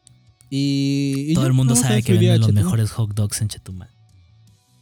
Y, 0.51 1.27
y 1.31 1.35
Todo 1.35 1.45
yo 1.45 1.49
el 1.49 1.55
mundo 1.55 1.75
no, 1.75 1.81
sabe 1.81 2.03
que 2.03 2.12
venden 2.12 2.40
los 2.40 2.53
mejores 2.53 2.90
hot 2.92 3.12
dogs 3.14 3.40
en 3.40 3.49
Chetumal. 3.49 3.88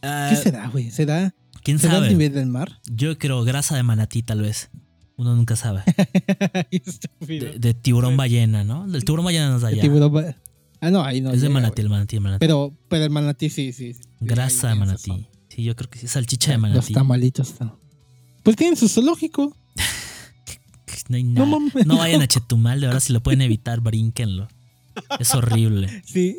Ah, 0.03 0.27
¿Qué 0.29 0.35
será, 0.35 0.67
güey? 0.67 0.91
¿Será, 0.91 1.33
¿Quién 1.63 1.79
¿será 1.79 1.93
el 1.95 1.99
sabe? 2.01 2.09
nivel 2.09 2.33
del 2.33 2.45
mar? 2.45 2.79
Yo 2.93 3.17
creo 3.17 3.43
grasa 3.43 3.75
de 3.75 3.81
manatí, 3.81 4.21
tal 4.21 4.41
vez. 4.41 4.69
Uno 5.17 5.35
nunca 5.35 5.55
sabe. 5.55 5.83
De, 7.19 7.57
de 7.59 7.73
tiburón 7.73 8.17
ballena, 8.17 8.63
¿no? 8.63 8.87
Del 8.87 9.03
tiburón 9.05 9.25
ballena 9.25 9.49
no 9.49 9.57
es 9.57 9.63
El 9.63 9.69
allá. 9.69 9.81
tiburón 9.81 10.35
Ah, 10.81 10.91
no, 10.91 11.03
ahí 11.03 11.21
no. 11.21 11.31
es 11.31 11.41
de 11.41 11.49
manatí, 11.49 11.81
el 11.81 11.89
manatí, 11.89 12.17
el 12.17 12.21
manatí. 12.21 12.39
Pero, 12.39 12.77
pero 12.89 13.03
el 13.05 13.09
manatí 13.09 13.49
sí, 13.49 13.71
sí. 13.73 13.93
sí. 13.93 14.01
grasa 14.19 14.69
de 14.69 14.75
manatí. 14.75 15.27
Sí, 15.49 15.63
yo 15.63 15.75
creo 15.75 15.89
que 15.89 15.99
sí. 15.99 16.07
Salchicha 16.07 16.51
de 16.51 16.57
Los 16.57 16.61
manatí. 16.69 16.93
tamalitos 16.93 17.49
están. 17.51 17.73
Pues 18.43 18.55
tienen 18.57 18.75
su 18.75 18.87
zoológico. 18.89 19.55
No, 21.07 21.17
hay 21.17 21.23
nada. 21.23 21.45
no 21.85 21.97
vayan 21.97 22.23
a 22.23 22.27
Chetumal, 22.27 22.79
de 22.81 22.87
verdad, 22.87 22.99
si 22.99 23.13
lo 23.13 23.21
pueden 23.21 23.41
evitar, 23.43 23.79
brínquenlo. 23.81 24.47
Es 25.19 25.35
horrible. 25.35 26.01
Sí. 26.03 26.35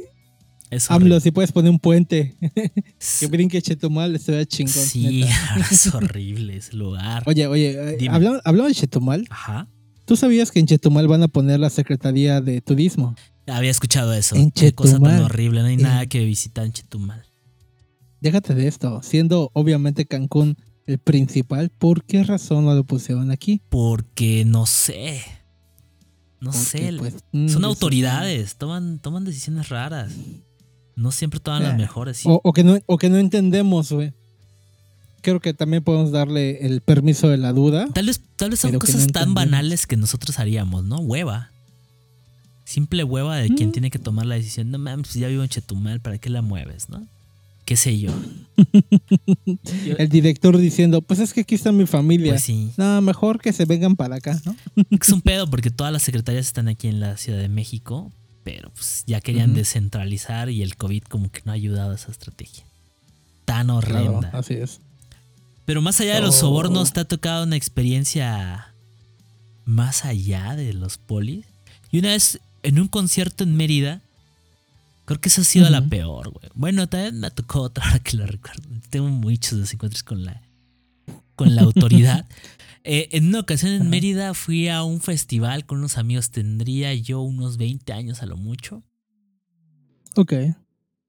Es 0.70 0.90
AMLO, 0.90 1.20
si 1.20 1.30
puedes 1.30 1.52
poner 1.52 1.70
un 1.70 1.78
puente 1.78 2.36
que 3.20 3.26
brinque 3.28 3.62
Chetumal, 3.62 4.16
estaría 4.16 4.44
chingón. 4.46 4.72
Sí, 4.74 5.20
neta. 5.20 5.56
es 5.70 5.86
horrible 5.94 6.56
ese 6.56 6.74
lugar. 6.74 7.22
Oye, 7.26 7.46
oye, 7.46 7.70
eh, 7.70 7.96
Dime. 7.98 8.14
hablando, 8.14 8.40
hablando 8.44 8.68
de 8.68 8.74
Chetumal, 8.74 9.26
Ajá. 9.30 9.68
¿tú 10.04 10.16
sabías 10.16 10.50
que 10.50 10.58
en 10.58 10.66
Chetumal 10.66 11.06
van 11.06 11.22
a 11.22 11.28
poner 11.28 11.60
la 11.60 11.70
Secretaría 11.70 12.40
de 12.40 12.60
Turismo? 12.60 13.14
Había 13.46 13.70
escuchado 13.70 14.12
eso. 14.12 14.34
En 14.34 14.50
Qué 14.50 14.72
cosa 14.72 14.94
tan 14.94 15.02
Chetumal. 15.02 15.22
horrible. 15.22 15.60
No 15.60 15.66
hay 15.68 15.74
En- 15.74 15.82
nada 15.82 16.06
que 16.06 16.24
visitar 16.24 16.64
en 16.66 16.72
Chetumal. 16.72 17.22
Déjate 18.20 18.54
de 18.54 18.66
esto, 18.66 19.00
siendo 19.04 19.50
obviamente 19.52 20.04
Cancún 20.06 20.56
el 20.86 20.98
principal, 20.98 21.70
¿por 21.70 22.02
qué 22.04 22.24
razón 22.24 22.64
no 22.64 22.74
lo 22.74 22.82
pusieron 22.84 23.30
aquí? 23.30 23.60
Porque 23.68 24.44
no 24.44 24.66
sé. 24.66 25.20
No 26.40 26.50
Porque, 26.50 26.58
sé. 26.66 26.92
pues, 26.98 27.14
mm, 27.32 27.48
son 27.48 27.58
eso- 27.62 27.66
autoridades. 27.66 28.56
Toman, 28.56 28.98
toman 28.98 29.24
decisiones 29.24 29.68
raras. 29.68 30.12
No 30.96 31.12
siempre 31.12 31.38
toman 31.40 31.62
las 31.62 31.74
Eh, 31.74 31.78
mejores. 31.78 32.16
sí. 32.16 32.28
O, 32.28 32.40
o 32.42 32.52
que 32.52 32.64
no, 32.64 32.78
o 32.86 32.98
que 32.98 33.08
no 33.10 33.18
entendemos, 33.18 33.92
güey. 33.92 34.12
Creo 35.20 35.40
que 35.40 35.52
también 35.54 35.82
podemos 35.84 36.10
darle 36.12 36.64
el 36.66 36.80
permiso 36.80 37.28
de 37.28 37.36
la 37.36 37.52
duda. 37.52 37.88
Tal 37.92 38.06
vez, 38.06 38.20
tal 38.36 38.50
vez 38.50 38.60
son 38.60 38.72
cosas 38.78 39.06
no 39.06 39.12
tan 39.12 39.34
banales 39.34 39.86
que 39.86 39.96
nosotros 39.96 40.38
haríamos, 40.38 40.84
¿no? 40.84 40.98
Hueva. 40.98 41.50
Simple 42.64 43.04
hueva 43.04 43.36
de 43.36 43.48
quien 43.54 43.68
Mm. 43.68 43.72
tiene 43.72 43.90
que 43.90 43.98
tomar 43.98 44.26
la 44.26 44.34
decisión. 44.36 44.70
No 44.70 44.78
mames, 44.78 45.14
ya 45.14 45.28
vivo 45.28 45.42
en 45.42 45.48
Chetumal, 45.48 46.00
¿para 46.00 46.18
qué 46.18 46.30
la 46.30 46.42
mueves, 46.42 46.88
no? 46.88 47.06
¿Qué 47.64 47.76
sé 47.76 47.98
yo? 47.98 48.12
Yo- 49.84 49.96
El 49.98 50.08
director 50.08 50.56
diciendo, 50.56 51.02
pues 51.02 51.18
es 51.20 51.32
que 51.32 51.40
aquí 51.42 51.54
está 51.56 51.72
mi 51.72 51.86
familia. 51.86 52.32
Pues 52.32 52.42
sí. 52.44 52.70
No, 52.76 53.00
mejor 53.02 53.40
que 53.40 53.52
se 53.52 53.64
vengan 53.64 53.96
para 53.96 54.16
acá, 54.16 54.40
¿no? 54.44 54.56
Es 54.90 55.08
un 55.10 55.20
pedo 55.20 55.48
porque 55.50 55.70
todas 55.70 55.92
las 55.92 56.02
secretarias 56.02 56.46
están 56.46 56.68
aquí 56.68 56.86
en 56.88 57.00
la 57.00 57.16
Ciudad 57.16 57.40
de 57.40 57.48
México. 57.48 58.12
Pero 58.46 58.70
pues 58.70 59.02
ya 59.08 59.20
querían 59.20 59.54
descentralizar 59.54 60.50
y 60.50 60.62
el 60.62 60.76
COVID 60.76 61.02
como 61.02 61.32
que 61.32 61.42
no 61.44 61.50
ha 61.50 61.56
ayudado 61.56 61.90
a 61.90 61.94
esa 61.96 62.12
estrategia. 62.12 62.64
Tan 63.44 63.70
horrenda. 63.70 64.20
Claro, 64.20 64.38
así 64.38 64.54
es. 64.54 64.78
Pero 65.64 65.82
más 65.82 66.00
allá 66.00 66.14
de 66.14 66.20
los 66.20 66.36
Oh. 66.36 66.40
sobornos, 66.42 66.92
¿te 66.92 67.00
ha 67.00 67.04
tocado 67.04 67.42
una 67.42 67.56
experiencia 67.56 68.72
más 69.64 70.04
allá 70.04 70.54
de 70.54 70.72
los 70.74 70.96
polis? 70.96 71.44
Y 71.90 71.98
una 71.98 72.10
vez 72.10 72.38
en 72.62 72.78
un 72.78 72.86
concierto 72.86 73.42
en 73.42 73.56
Mérida, 73.56 74.00
creo 75.06 75.20
que 75.20 75.28
esa 75.28 75.40
ha 75.40 75.44
sido 75.44 75.68
la 75.68 75.84
peor, 75.84 76.30
güey. 76.30 76.48
Bueno, 76.54 76.86
también 76.86 77.18
me 77.18 77.32
tocó 77.32 77.62
otra 77.62 77.84
hora 77.88 77.98
que 77.98 78.16
la 78.16 78.26
recuerdo. 78.26 78.62
Tengo 78.90 79.08
muchos 79.08 79.58
desencuentros 79.58 80.04
con 80.04 80.24
la, 80.24 80.40
con 81.34 81.56
la 81.56 81.62
autoridad. 81.62 82.26
Eh, 82.88 83.08
en 83.12 83.26
una 83.26 83.40
ocasión 83.40 83.72
en 83.72 83.82
Ajá. 83.82 83.90
Mérida 83.90 84.32
fui 84.34 84.68
a 84.68 84.84
un 84.84 85.00
festival 85.00 85.66
con 85.66 85.78
unos 85.78 85.98
amigos, 85.98 86.30
tendría 86.30 86.94
yo 86.94 87.20
unos 87.20 87.56
20 87.56 87.92
años 87.92 88.22
a 88.22 88.26
lo 88.26 88.36
mucho. 88.36 88.82
Ok. 90.14 90.32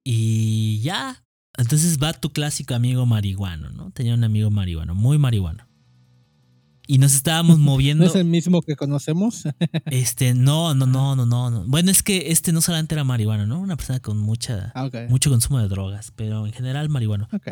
Y 0.04 0.80
ya. 0.82 1.24
Entonces 1.58 1.98
va 2.02 2.14
tu 2.14 2.32
clásico 2.32 2.74
amigo 2.76 3.06
marihuano, 3.06 3.70
¿no? 3.70 3.92
Tenía 3.92 4.14
un 4.14 4.24
amigo 4.24 4.50
marihuano, 4.52 4.96
muy 4.96 5.18
marihuano. 5.18 5.68
Y 6.88 6.98
nos 7.00 7.14
estábamos 7.14 7.58
¿No 7.60 7.66
moviendo. 7.66 8.06
es 8.06 8.16
el 8.16 8.26
mismo 8.26 8.62
que 8.62 8.76
conocemos? 8.76 9.44
Este, 9.86 10.34
no, 10.34 10.74
no, 10.74 10.86
no, 10.86 11.16
no, 11.16 11.26
no, 11.26 11.50
no. 11.52 11.64
Bueno, 11.68 11.92
es 11.92 12.02
que 12.04 12.32
este 12.32 12.52
no 12.54 12.62
solamente 12.62 12.96
era 12.96 13.04
marihuano, 13.04 13.46
¿no? 13.46 13.60
Una 13.60 13.76
persona 13.76 14.00
con 14.00 14.18
mucha, 14.20 14.72
ah, 14.76 14.90
mucho 15.10 15.30
consumo 15.30 15.60
de 15.60 15.68
drogas, 15.68 16.12
pero 16.16 16.46
en 16.48 16.54
general 16.54 16.90
marihuano. 16.90 17.28
Ok. 17.34 17.48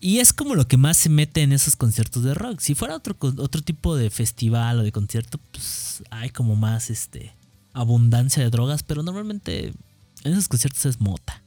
Y 0.00 0.20
es 0.20 0.32
como 0.32 0.54
lo 0.54 0.68
que 0.68 0.76
más 0.76 0.96
se 0.96 1.08
mete 1.08 1.42
en 1.42 1.52
esos 1.52 1.74
conciertos 1.76 2.22
de 2.22 2.34
rock. 2.34 2.60
Si 2.60 2.74
fuera 2.74 2.94
otro, 2.94 3.16
otro 3.20 3.62
tipo 3.62 3.96
de 3.96 4.10
festival 4.10 4.78
o 4.78 4.82
de 4.82 4.92
concierto, 4.92 5.38
pues 5.50 6.02
hay 6.10 6.30
como 6.30 6.54
más 6.56 6.90
este 6.90 7.34
abundancia 7.72 8.42
de 8.42 8.50
drogas, 8.50 8.82
pero 8.82 9.02
normalmente 9.02 9.72
en 10.24 10.32
esos 10.32 10.48
conciertos 10.48 10.84
es 10.86 11.00
mota. 11.00 11.42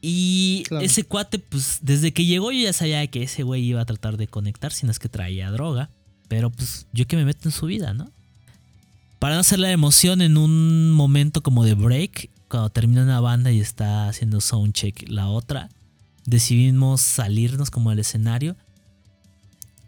Y 0.00 0.64
Claro. 0.66 0.84
ese 0.84 1.04
cuate, 1.04 1.38
pues 1.38 1.78
desde 1.82 2.12
que 2.12 2.24
llegó 2.24 2.50
yo 2.50 2.60
ya 2.64 2.72
sabía 2.72 3.06
que 3.06 3.22
ese 3.22 3.44
güey 3.44 3.62
iba 3.64 3.80
a 3.80 3.84
tratar 3.84 4.16
de 4.16 4.26
conectar, 4.26 4.72
si 4.72 4.84
no 4.84 4.90
es 4.92 4.98
que 4.98 5.08
traía 5.08 5.50
droga. 5.50 5.90
Pero 6.28 6.50
pues 6.50 6.86
yo 6.92 7.06
que 7.06 7.16
me 7.16 7.24
meto 7.24 7.48
en 7.48 7.52
su 7.52 7.66
vida, 7.66 7.92
¿no? 7.94 8.10
Para 9.18 9.34
no 9.34 9.40
hacer 9.40 9.60
la 9.60 9.70
emoción 9.70 10.20
en 10.22 10.36
un 10.36 10.90
momento 10.90 11.42
como 11.42 11.64
de 11.64 11.74
break, 11.74 12.30
cuando 12.48 12.70
termina 12.70 13.02
una 13.04 13.20
banda 13.20 13.52
y 13.52 13.60
está 13.60 14.08
haciendo 14.08 14.40
soundcheck 14.40 15.08
la 15.08 15.28
otra, 15.28 15.68
decidimos 16.24 17.00
salirnos 17.00 17.70
como 17.70 17.90
al 17.90 17.98
escenario. 17.98 18.56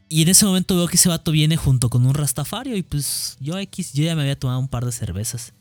Y 0.08 0.22
en 0.22 0.28
ese 0.28 0.44
momento 0.44 0.76
veo 0.76 0.86
que 0.86 0.96
ese 0.96 1.08
vato 1.08 1.32
viene 1.32 1.56
junto 1.56 1.90
con 1.90 2.06
un 2.06 2.14
rastafario 2.14 2.76
y 2.76 2.82
pues 2.82 3.36
yo 3.40 3.58
X, 3.58 3.92
yo 3.94 4.04
ya 4.04 4.14
me 4.14 4.22
había 4.22 4.38
tomado 4.38 4.60
un 4.60 4.68
par 4.68 4.84
de 4.84 4.92
cervezas. 4.92 5.52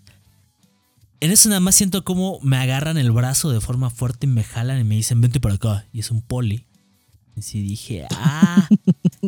En 1.19 1.31
eso 1.31 1.47
nada 1.47 1.61
más 1.61 1.75
siento 1.75 2.03
como 2.03 2.39
me 2.41 2.57
agarran 2.57 2.97
el 2.97 3.11
brazo 3.11 3.49
de 3.49 3.61
forma 3.61 3.89
fuerte 3.89 4.27
y 4.27 4.29
me 4.29 4.43
jalan 4.43 4.79
y 4.79 4.83
me 4.83 4.95
dicen, 4.95 5.21
vente 5.21 5.39
para 5.39 5.55
acá. 5.55 5.85
Y 5.93 6.01
es 6.01 6.11
un 6.11 6.21
poli. 6.21 6.65
Y 7.35 7.41
sí 7.41 7.61
dije, 7.61 8.05
ah, 8.11 8.67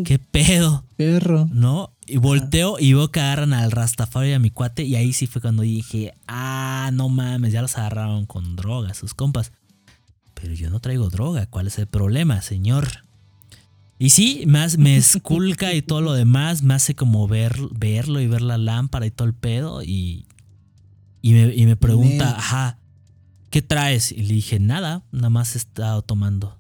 qué 0.03 0.19
pedo, 0.19 0.83
Perro. 0.97 1.47
¿no? 1.51 1.93
Y 2.05 2.17
volteo 2.17 2.77
y 2.79 2.93
veo 2.93 3.09
que 3.11 3.21
agarran 3.21 3.53
al 3.53 3.71
Rastafari 3.71 4.31
y 4.31 4.33
a 4.33 4.39
mi 4.39 4.51
cuate. 4.51 4.83
Y 4.83 4.95
ahí 4.95 5.13
sí 5.13 5.25
fue 5.25 5.41
cuando 5.41 5.63
dije, 5.63 6.13
ah, 6.27 6.89
no 6.93 7.09
mames, 7.09 7.53
ya 7.53 7.61
los 7.61 7.77
agarraron 7.77 8.25
con 8.25 8.55
droga, 8.55 8.93
sus 8.93 9.13
compas. 9.13 9.53
Pero 10.45 10.53
yo 10.53 10.69
no 10.69 10.79
traigo 10.79 11.09
droga, 11.09 11.47
¿cuál 11.47 11.65
es 11.65 11.79
el 11.79 11.87
problema, 11.87 12.39
señor? 12.43 12.87
Y 13.97 14.11
sí, 14.11 14.43
más 14.45 14.77
me 14.77 14.95
esculca 14.95 15.73
y 15.73 15.81
todo 15.81 16.01
lo 16.01 16.13
demás, 16.13 16.61
me 16.61 16.75
hace 16.75 16.93
como 16.93 17.27
ver, 17.27 17.57
verlo 17.71 18.21
y 18.21 18.27
ver 18.27 18.43
la 18.43 18.59
lámpara 18.59 19.07
y 19.07 19.09
todo 19.09 19.27
el 19.27 19.33
pedo. 19.33 19.81
Y, 19.81 20.27
y, 21.23 21.33
me, 21.33 21.51
y 21.55 21.65
me 21.65 21.75
pregunta, 21.75 22.37
ajá, 22.37 22.77
¿qué 23.49 23.63
traes? 23.63 24.11
Y 24.11 24.17
le 24.17 24.35
dije, 24.35 24.59
nada, 24.59 25.03
nada 25.11 25.31
más 25.31 25.55
he 25.55 25.57
estado 25.57 26.03
tomando. 26.03 26.59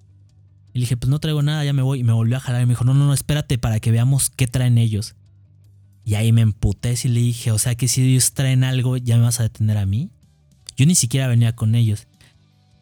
Y 0.73 0.79
le 0.79 0.85
dije, 0.85 0.97
pues 0.97 1.11
no 1.11 1.19
traigo 1.19 1.43
nada, 1.43 1.63
ya 1.63 1.71
me 1.71 1.83
voy. 1.83 1.99
Y 1.99 2.03
me 2.03 2.13
volvió 2.13 2.37
a 2.37 2.39
jalar 2.39 2.63
y 2.63 2.65
me 2.65 2.71
dijo, 2.71 2.85
no, 2.85 2.95
no, 2.95 3.05
no, 3.05 3.13
espérate 3.13 3.59
para 3.59 3.79
que 3.79 3.91
veamos 3.91 4.31
qué 4.31 4.47
traen 4.47 4.79
ellos. 4.79 5.13
Y 6.03 6.15
ahí 6.15 6.31
me 6.31 6.41
emputé 6.41 6.95
y 7.03 7.07
le 7.07 7.19
dije, 7.19 7.51
o 7.51 7.59
sea 7.59 7.75
que 7.75 7.87
si 7.87 8.01
ellos 8.01 8.33
traen 8.33 8.63
algo, 8.63 8.97
ya 8.97 9.17
me 9.17 9.25
vas 9.25 9.39
a 9.39 9.43
detener 9.43 9.77
a 9.77 9.85
mí. 9.85 10.09
Yo 10.75 10.87
ni 10.87 10.95
siquiera 10.95 11.27
venía 11.27 11.55
con 11.55 11.75
ellos. 11.75 12.07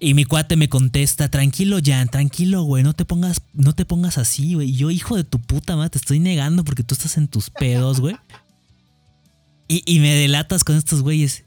Y 0.04 0.16
mi 0.16 0.26
cuate 0.26 0.58
me 0.58 0.68
contesta, 0.68 1.30
tranquilo, 1.30 1.78
Jan, 1.82 2.10
tranquilo, 2.10 2.64
güey, 2.64 2.84
no 2.84 2.94
te 2.94 3.06
pongas, 3.06 3.42
no 3.54 3.72
te 3.72 3.86
pongas 3.86 4.18
así, 4.18 4.54
güey. 4.54 4.74
Yo, 4.74 4.92
hijo 4.92 5.16
de 5.16 5.24
tu 5.24 5.40
puta 5.40 5.78
madre, 5.78 5.92
te 5.92 5.98
estoy 5.98 6.20
negando 6.20 6.66
porque 6.66 6.84
tú 6.84 6.94
estás 6.94 7.16
en 7.16 7.30
tus 7.30 7.50
pedos, 7.50 8.02
güey. 8.02 8.18
Y, 9.70 9.82
y 9.86 10.00
me 10.00 10.14
delatas 10.14 10.66
con 10.66 10.76
estos 10.76 11.04
güeyes. 11.04 11.46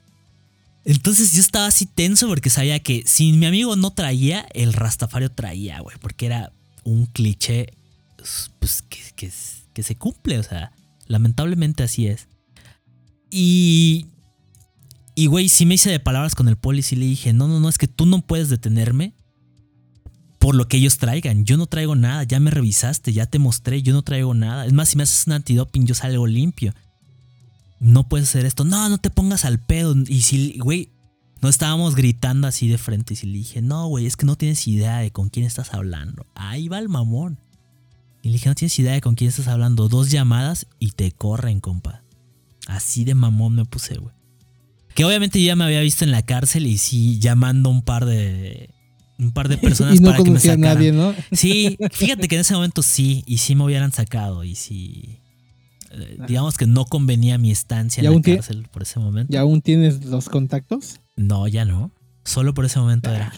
Entonces 0.86 1.32
yo 1.32 1.42
estaba 1.42 1.66
así 1.66 1.84
tenso 1.84 2.28
porque 2.28 2.48
sabía 2.48 2.82
que 2.82 3.02
si 3.04 3.30
mi 3.34 3.44
amigo 3.44 3.76
no 3.76 3.90
traía, 3.90 4.46
el 4.54 4.72
Rastafario 4.72 5.30
traía, 5.30 5.80
güey. 5.80 5.98
Porque 6.00 6.24
era 6.24 6.50
un 6.82 7.04
cliché 7.04 7.74
pues, 8.59 8.82
que, 8.88 9.30
que 9.74 9.82
se 9.82 9.96
cumple, 9.96 10.38
o 10.38 10.42
sea, 10.42 10.72
lamentablemente 11.09 11.82
así 11.82 12.07
es. 12.07 12.26
Y, 13.30 14.07
y 15.19 15.27
güey, 15.27 15.49
sí 15.49 15.64
me 15.64 15.75
hice 15.75 15.91
de 15.91 15.99
palabras 15.99 16.35
con 16.35 16.47
el 16.47 16.57
poli 16.57 16.85
y 16.91 16.95
le 16.95 17.07
dije, 17.07 17.33
no, 17.33 17.49
no, 17.49 17.59
no, 17.59 17.71
es 17.71 17.79
que 17.79 17.89
tú 17.89 18.05
no 18.05 18.21
puedes 18.21 18.51
detenerme 18.51 19.14
por 20.39 20.55
lo 20.55 20.69
que 20.69 20.77
ellos 20.77 20.99
traigan. 20.99 21.47
Yo 21.47 21.57
no 21.57 21.67
traigo 21.67 21.97
nada, 21.97 22.23
ya 22.25 22.39
me 22.39 22.51
revisaste, 22.51 23.14
ya 23.14 23.25
te 23.25 23.39
mostré, 23.39 23.83
yo 23.83 23.95
no 23.95 24.03
traigo 24.03 24.35
nada. 24.35 24.67
Es 24.67 24.75
más, 24.75 24.91
si 24.91 24.99
me 24.99 25.05
haces 25.05 25.27
un 25.27 25.33
antidoping, 25.33 25.87
yo 25.87 25.95
salgo 25.95 26.27
limpio. 26.27 26.75
No 27.81 28.09
puedes 28.11 28.29
hacer 28.29 28.45
esto. 28.45 28.64
No, 28.64 28.91
no 28.91 28.99
te 28.99 29.09
pongas 29.09 29.47
al 29.47 29.59
pedo. 29.59 29.95
Y 30.07 30.21
si, 30.21 30.59
güey, 30.59 30.91
no 31.41 31.49
estábamos 31.49 31.95
gritando 31.97 32.47
así 32.47 32.69
de 32.69 32.77
frente. 32.77 33.14
Y 33.14 33.17
si 33.17 33.27
le 33.27 33.39
dije, 33.39 33.62
no, 33.62 33.89
güey, 33.89 34.05
es 34.05 34.17
que 34.17 34.27
no 34.27 34.37
tienes 34.37 34.69
idea 34.69 34.99
de 34.99 35.11
con 35.12 35.31
quién 35.31 35.47
estás 35.47 35.73
hablando. 35.73 36.27
Ahí 36.35 36.69
va 36.69 36.79
el 36.79 36.91
mamón. 36.91 37.39
Y 38.23 38.29
le 38.29 38.35
dije, 38.35 38.51
no 38.51 38.55
tienes 38.55 38.79
idea 38.79 38.93
de 38.93 39.01
con 39.01 39.14
quién 39.14 39.31
estás 39.31 39.49
hablando. 39.49 39.89
Dos 39.89 40.11
llamadas 40.11 40.67
y 40.79 40.91
te 40.91 41.11
corren, 41.11 41.61
compa. 41.61 42.03
Así 42.67 43.05
de 43.05 43.14
mamón 43.14 43.55
me 43.55 43.64
puse, 43.64 43.97
güey. 43.97 44.16
Que 44.97 45.05
obviamente 45.05 45.40
ya 45.42 45.55
me 45.55 45.64
había 45.64 45.80
visto 45.80 46.05
en 46.05 46.11
la 46.11 46.22
cárcel 46.22 46.66
y 46.66 46.78
sí 46.78 47.18
llamando 47.20 47.70
un 47.70 47.82
par 47.82 48.07
de. 48.07 48.70
Un 49.18 49.30
par 49.32 49.49
de 49.49 49.57
personas 49.59 49.94
y 49.99 50.01
no 50.01 50.07
para 50.11 50.16
que 50.18 50.22
me 50.24 50.28
conocía 50.30 50.53
a 50.53 50.57
sacaran. 50.57 50.74
nadie, 50.76 50.92
¿no? 50.92 51.14
Sí, 51.32 51.78
fíjate 51.92 52.28
que 52.28 52.34
en 52.34 52.40
ese 52.40 52.55
momento 52.55 52.82
sí, 52.82 53.22
y 53.26 53.38
sí 53.38 53.55
me 53.55 53.64
hubieran 53.64 53.92
sacado, 53.92 54.42
y 54.44 54.55
sí. 54.57 55.20
eh, 55.90 56.18
digamos 56.26 56.57
que 56.57 56.66
no 56.66 56.84
convenía 56.84 57.38
mi 57.38 57.51
estancia 57.51 58.03
¿Y 58.03 58.07
en 58.07 58.14
la 58.14 58.20
cárcel 58.20 58.68
por 58.70 58.82
ese 58.82 58.99
momento. 58.99 59.32
¿Y 59.32 59.36
aún 59.36 59.62
tienes 59.62 60.05
los 60.05 60.28
contactos? 60.28 61.01
No, 61.14 61.47
ya 61.49 61.64
no. 61.64 61.92
Solo 62.24 62.53
por 62.55 62.64
ese 62.64 62.78
momento 62.78 63.11
era. 63.11 63.32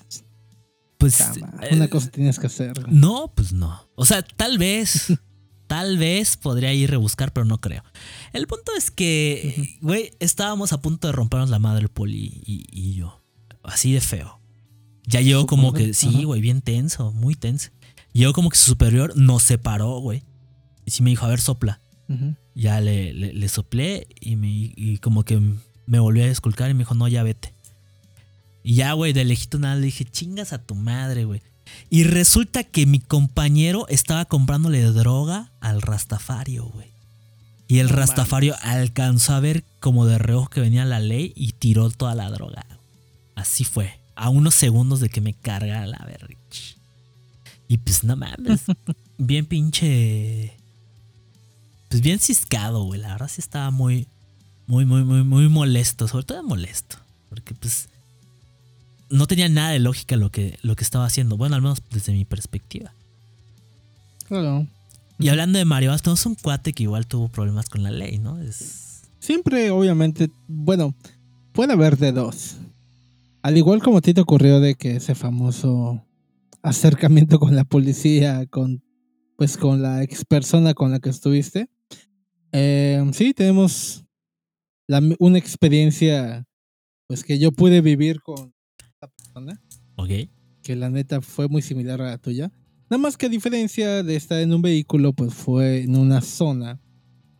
Pues. 0.96 1.16
Cama, 1.18 1.54
eh, 1.62 1.74
Una 1.74 1.88
cosa 1.88 2.10
tienes 2.10 2.38
que 2.38 2.46
hacer. 2.48 2.88
No, 2.88 3.32
pues 3.34 3.52
no. 3.52 3.88
O 3.94 4.04
sea, 4.04 4.22
tal 4.22 4.58
vez. 4.58 5.12
tal 5.68 5.98
vez 5.98 6.36
podría 6.36 6.74
ir 6.74 6.88
a 6.88 6.92
rebuscar, 6.92 7.32
pero 7.32 7.44
no 7.44 7.60
creo. 7.60 7.84
El 8.32 8.48
punto 8.48 8.72
es 8.76 8.90
que, 8.90 9.78
güey, 9.80 10.10
estábamos 10.18 10.72
a 10.72 10.80
punto 10.82 11.06
de 11.06 11.12
rompernos 11.12 11.50
la 11.50 11.60
madre 11.60 11.82
el 11.82 11.88
poli 11.88 12.42
y, 12.44 12.66
y 12.72 12.94
yo. 12.94 13.22
Así 13.62 13.92
de 13.92 14.00
feo. 14.00 14.40
Ya 15.06 15.20
llegó 15.20 15.46
como 15.46 15.72
que, 15.72 15.94
sí, 15.94 16.24
güey, 16.24 16.40
bien 16.40 16.60
tenso, 16.60 17.12
muy 17.12 17.34
tenso. 17.34 17.70
Llegó 18.12 18.32
como 18.32 18.50
que 18.50 18.56
su 18.58 18.66
superior 18.66 19.16
nos 19.16 19.42
separó, 19.42 20.00
güey. 20.00 20.24
Y 20.84 20.90
sí 20.90 21.02
me 21.02 21.10
dijo, 21.10 21.24
a 21.24 21.28
ver, 21.28 21.40
sopla. 21.40 21.80
Ya 22.54 22.80
le, 22.80 23.12
le, 23.12 23.32
le 23.34 23.48
soplé 23.48 24.06
y, 24.20 24.36
me, 24.36 24.48
y 24.48 24.98
como 24.98 25.24
que 25.24 25.40
me 25.86 26.00
volvió 26.00 26.24
a 26.24 26.26
esculcar 26.26 26.70
y 26.70 26.74
me 26.74 26.80
dijo, 26.80 26.94
no, 26.94 27.06
ya 27.08 27.22
vete. 27.22 27.54
Y 28.62 28.74
ya, 28.74 28.92
güey, 28.94 29.12
de 29.12 29.24
lejito 29.24 29.58
nada 29.58 29.76
le 29.76 29.86
dije, 29.86 30.04
chingas 30.04 30.52
a 30.52 30.58
tu 30.58 30.74
madre, 30.74 31.24
güey. 31.24 31.42
Y 31.90 32.04
resulta 32.04 32.64
que 32.64 32.86
mi 32.86 33.00
compañero 33.00 33.86
estaba 33.88 34.24
comprándole 34.24 34.82
droga 34.82 35.52
al 35.60 35.82
Rastafario, 35.82 36.66
güey. 36.66 36.88
Y 37.66 37.80
el 37.80 37.88
No 37.88 37.96
Rastafario 37.96 38.54
alcanzó 38.62 39.34
a 39.34 39.40
ver 39.40 39.64
como 39.80 40.06
de 40.06 40.18
reojo 40.18 40.48
que 40.48 40.60
venía 40.60 40.84
la 40.86 41.00
ley 41.00 41.32
y 41.36 41.52
tiró 41.52 41.90
toda 41.90 42.14
la 42.14 42.30
droga. 42.30 42.64
Así 43.34 43.64
fue. 43.64 44.00
A 44.16 44.30
unos 44.30 44.54
segundos 44.54 45.00
de 45.00 45.10
que 45.10 45.20
me 45.20 45.34
cargara 45.34 45.86
la 45.86 46.04
verga. 46.06 46.38
Y 47.68 47.76
pues 47.76 48.02
no 48.02 48.16
mames. 48.16 48.62
bien 49.18 49.44
pinche. 49.44 50.56
Pues 51.90 52.00
bien 52.00 52.18
ciscado, 52.18 52.82
güey. 52.84 53.00
La 53.00 53.08
verdad 53.08 53.28
sí 53.28 53.42
estaba 53.42 53.70
muy, 53.70 54.08
muy, 54.66 54.86
muy, 54.86 55.04
muy, 55.04 55.22
muy 55.22 55.48
molesto. 55.48 56.08
Sobre 56.08 56.24
todo 56.24 56.42
molesto. 56.42 56.96
Porque 57.28 57.54
pues 57.54 57.90
no 59.10 59.26
tenía 59.26 59.48
nada 59.48 59.70
de 59.70 59.78
lógica 59.78 60.16
lo 60.16 60.30
que, 60.30 60.58
lo 60.62 60.76
que 60.76 60.84
estaba 60.84 61.06
haciendo. 61.06 61.36
Bueno, 61.36 61.54
al 61.56 61.62
menos 61.62 61.78
desde 61.90 62.12
mi 62.12 62.24
perspectiva. 62.24 62.92
Claro. 64.26 64.66
Y 65.18 65.28
hablando 65.28 65.58
de 65.58 65.64
Mario 65.64 65.90
Bastos, 65.90 66.24
un 66.26 66.34
cuate 66.36 66.72
que 66.72 66.84
igual 66.84 67.06
tuvo 67.06 67.28
problemas 67.28 67.68
con 67.68 67.82
la 67.82 67.90
ley, 67.90 68.18
¿no? 68.18 68.40
Es. 68.40 69.02
Siempre, 69.18 69.70
obviamente, 69.70 70.30
bueno, 70.46 70.94
puede 71.52 71.72
haber 71.72 71.96
de 71.96 72.12
dos. 72.12 72.56
Al 73.42 73.56
igual 73.56 73.82
como 73.82 73.98
a 73.98 74.00
ti 74.00 74.14
te 74.14 74.20
ocurrió 74.20 74.60
de 74.60 74.74
que 74.74 74.96
ese 74.96 75.14
famoso 75.14 76.04
acercamiento 76.62 77.38
con 77.38 77.56
la 77.56 77.64
policía, 77.64 78.46
con 78.46 78.82
pues 79.36 79.56
con 79.56 79.80
la 79.82 80.02
ex 80.02 80.24
persona 80.24 80.74
con 80.74 80.90
la 80.90 80.98
que 80.98 81.10
estuviste. 81.10 81.68
eh, 82.52 83.04
sí, 83.12 83.34
tenemos 83.34 84.04
la- 84.88 85.02
una 85.20 85.38
experiencia 85.38 86.44
pues 87.06 87.22
que 87.22 87.38
yo 87.38 87.52
pude 87.52 87.80
vivir 87.80 88.20
con 88.20 88.52
persona, 89.40 89.60
Ok. 89.96 90.10
que 90.62 90.76
la 90.76 90.90
neta 90.90 91.20
fue 91.20 91.48
muy 91.48 91.62
similar 91.62 92.00
a 92.02 92.10
la 92.10 92.18
tuya. 92.18 92.50
Nada 92.90 92.98
más 93.02 93.16
que 93.16 93.26
a 93.26 93.28
diferencia 93.28 94.02
de 94.02 94.16
estar 94.16 94.40
en 94.40 94.52
un 94.52 94.62
vehículo, 94.62 95.12
pues 95.12 95.34
fue 95.34 95.82
en 95.82 95.96
una 95.96 96.20
zona 96.22 96.80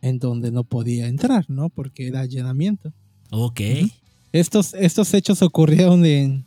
en 0.01 0.19
donde 0.19 0.51
no 0.51 0.63
podía 0.63 1.07
entrar, 1.07 1.45
¿no? 1.49 1.69
Porque 1.69 2.07
era 2.07 2.21
allanamiento. 2.21 2.93
Ok. 3.31 3.61
Estos, 4.31 4.73
estos 4.75 5.13
hechos 5.13 5.41
ocurrieron 5.41 6.05
en, 6.05 6.45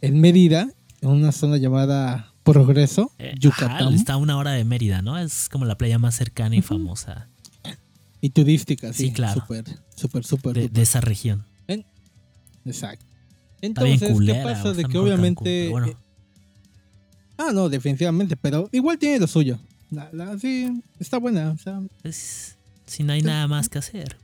en 0.00 0.20
Mérida, 0.20 0.68
en 1.00 1.08
una 1.08 1.32
zona 1.32 1.56
llamada 1.56 2.32
Progreso, 2.44 3.10
Eh, 3.18 3.34
Yucatán, 3.38 3.88
ajá, 3.88 3.94
está 3.94 4.12
a 4.14 4.16
una 4.16 4.36
hora 4.38 4.52
de 4.52 4.64
Mérida, 4.64 5.02
¿no? 5.02 5.18
Es 5.18 5.48
como 5.48 5.64
la 5.64 5.76
playa 5.76 5.98
más 5.98 6.14
cercana 6.14 6.56
y 6.56 6.62
famosa 6.62 7.28
y 8.22 8.30
turística, 8.30 8.92
sí, 8.92 9.06
Sí, 9.06 9.12
claro. 9.12 9.40
Súper, 9.40 9.64
súper, 9.96 10.24
súper. 10.24 10.54
de, 10.54 10.60
súper. 10.62 10.70
de 10.72 10.82
esa 10.82 11.00
región. 11.00 11.44
Exacto. 12.64 13.04
Entonces, 13.62 14.10
culera. 14.12 14.38
¿qué 14.38 14.44
pasa? 14.44 14.68
De 14.70 14.76
que 14.76 14.82
Cancún, 14.82 15.00
obviamente... 15.02 15.68
bueno, 15.68 15.86
eh, 15.88 15.96
ah, 17.38 17.50
no, 17.52 17.68
definitivamente, 17.68 18.36
pero 18.36 18.68
igual 18.72 18.98
tiene 18.98 19.18
lo 19.18 19.26
suyo. 19.26 19.58
La, 19.90 20.08
la- 20.12 20.38
sí, 20.38 20.82
está 20.98 21.18
buena. 21.18 21.50
o 21.50 21.58
sea, 21.58 21.80
es- 22.04 22.56
si 22.86 23.02
no 23.02 23.12
hay 23.12 23.22
nada 23.22 23.46
más 23.48 23.68
que 23.68 23.78
hacer. 23.78 24.16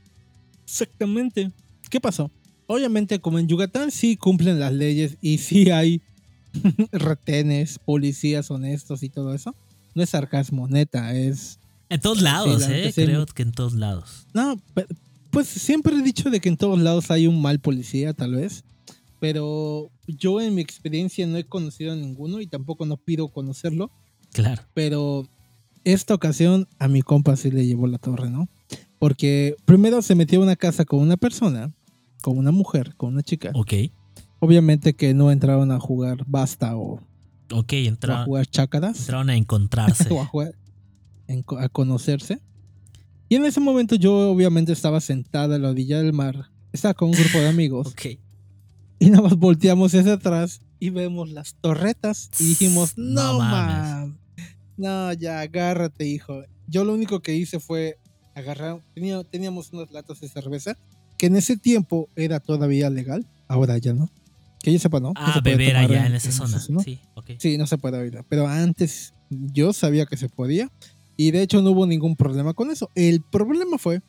exactamente. 0.65 1.51
¿Qué 1.89 2.01
pasó? 2.01 2.29
Obviamente, 2.67 3.19
como 3.21 3.39
en 3.39 3.47
Yucatán 3.47 3.91
sí 3.91 4.17
cumplen 4.17 4.59
las 4.59 4.73
leyes 4.73 5.17
y 5.21 5.37
sí 5.37 5.69
hay 5.71 6.01
retenes, 6.91 7.79
policías 7.79 8.51
honestos 8.51 9.03
y 9.03 9.09
todo 9.09 9.33
eso. 9.33 9.55
No 9.95 10.03
es 10.03 10.09
sarcasmo, 10.09 10.67
neta, 10.67 11.15
es... 11.15 11.59
En 11.89 12.01
todos 12.01 12.21
lados, 12.21 12.63
¿eh? 12.67 12.91
Creo 12.93 13.25
que 13.27 13.43
en 13.43 13.53
todos 13.53 13.73
lados. 13.73 14.27
No, 14.33 14.59
pues 15.31 15.47
siempre 15.47 15.95
he 15.95 16.01
dicho 16.01 16.29
de 16.29 16.41
que 16.41 16.49
en 16.49 16.57
todos 16.57 16.77
lados 16.79 17.09
hay 17.11 17.27
un 17.27 17.41
mal 17.41 17.59
policía, 17.59 18.13
tal 18.13 18.35
vez. 18.35 18.65
Pero 19.19 19.89
yo 20.07 20.39
en 20.41 20.53
mi 20.55 20.61
experiencia 20.61 21.25
no 21.27 21.37
he 21.37 21.43
conocido 21.45 21.93
a 21.93 21.95
ninguno 21.95 22.39
y 22.41 22.47
tampoco 22.47 22.85
no 22.85 22.97
pido 22.97 23.29
conocerlo. 23.29 23.91
Claro. 24.31 24.61
Pero 24.73 25.27
esta 25.83 26.13
ocasión 26.13 26.67
a 26.79 26.87
mi 26.87 27.01
compa 27.01 27.35
sí 27.35 27.49
le 27.49 27.65
llevó 27.65 27.87
la 27.87 27.97
torre, 27.97 28.29
¿no? 28.29 28.47
Porque 28.99 29.55
primero 29.65 30.01
se 30.01 30.15
metió 30.15 30.39
a 30.39 30.43
una 30.43 30.55
casa 30.55 30.85
con 30.85 30.99
una 30.99 31.17
persona, 31.17 31.71
con 32.21 32.37
una 32.37 32.51
mujer, 32.51 32.95
con 32.95 33.13
una 33.13 33.23
chica. 33.23 33.51
Ok. 33.55 33.73
Obviamente 34.39 34.93
que 34.95 35.13
no 35.13 35.31
entraron 35.31 35.71
a 35.71 35.79
jugar 35.79 36.23
basta 36.27 36.75
o, 36.77 37.01
Ok, 37.51 37.73
o 37.73 37.75
a 37.75 37.77
entra- 37.79 38.25
jugar 38.25 38.45
chácaras 38.47 38.99
entraron 38.99 39.29
a 39.31 39.35
encontrarse. 39.37 40.07
o 40.13 40.21
a, 40.21 40.25
jugar- 40.25 40.53
a 41.59 41.69
conocerse. 41.69 42.39
Y 43.29 43.35
en 43.35 43.45
ese 43.45 43.59
momento 43.59 43.95
yo 43.95 44.29
obviamente 44.31 44.71
estaba 44.73 45.01
sentada 45.01 45.55
a 45.55 45.59
la 45.59 45.69
orilla 45.69 45.97
del 46.01 46.13
mar. 46.13 46.49
Estaba 46.71 46.93
con 46.93 47.09
un 47.09 47.15
grupo 47.15 47.39
de 47.39 47.47
amigos. 47.47 47.87
ok. 47.87 48.19
Y 49.07 49.09
nada 49.09 49.23
más 49.23 49.35
volteamos 49.35 49.93
hacia 49.93 50.13
atrás 50.13 50.61
y 50.79 50.89
vemos 50.89 51.29
las 51.29 51.55
torretas. 51.61 52.29
Y 52.39 52.45
dijimos, 52.49 52.93
No 52.97 53.33
no, 53.33 53.39
mames. 53.39 53.91
mam. 53.91 54.17
No, 54.77 55.13
ya, 55.13 55.41
agárrate, 55.41 56.05
hijo. 56.07 56.41
Yo 56.67 56.83
lo 56.83 56.93
único 56.93 57.19
que 57.21 57.35
hice 57.35 57.59
fue 57.59 57.97
agarrar. 58.35 58.81
tenía- 58.93 59.23
teníamos 59.23 59.71
unas 59.73 59.91
latas 59.91 60.19
de 60.21 60.27
cerveza. 60.29 60.75
Que 61.17 61.27
en 61.27 61.35
ese 61.35 61.57
tiempo 61.57 62.09
era 62.15 62.39
todavía 62.39 62.89
legal. 62.89 63.25
Ahora 63.47 63.77
ya 63.77 63.93
no. 63.93 64.09
Que 64.61 64.71
yo 64.73 64.79
sepa, 64.79 64.99
¿no? 64.99 65.09
No 65.09 65.13
Ah, 65.15 65.33
se 65.33 65.41
puede 65.41 65.55
beber 65.57 65.77
allá 65.77 66.05
en 66.05 66.15
esa 66.15 66.31
zona. 66.31 66.59
¿no? 66.69 66.79
Sí. 66.81 66.99
Sí, 67.39 67.57
no 67.57 67.65
se 67.67 67.77
puede 67.77 67.97
ahorita. 67.97 68.23
Pero 68.29 68.47
antes 68.47 69.13
yo 69.29 69.73
sabía 69.73 70.05
que 70.05 70.17
se 70.17 70.29
podía. 70.29 70.71
Y 71.15 71.31
de 71.31 71.41
hecho 71.41 71.61
no 71.61 71.71
hubo 71.71 71.87
ningún 71.87 72.15
problema 72.15 72.53
con 72.53 72.69
eso. 72.69 72.89
El 72.93 73.21
problema 73.21 73.77
fue 73.79 74.01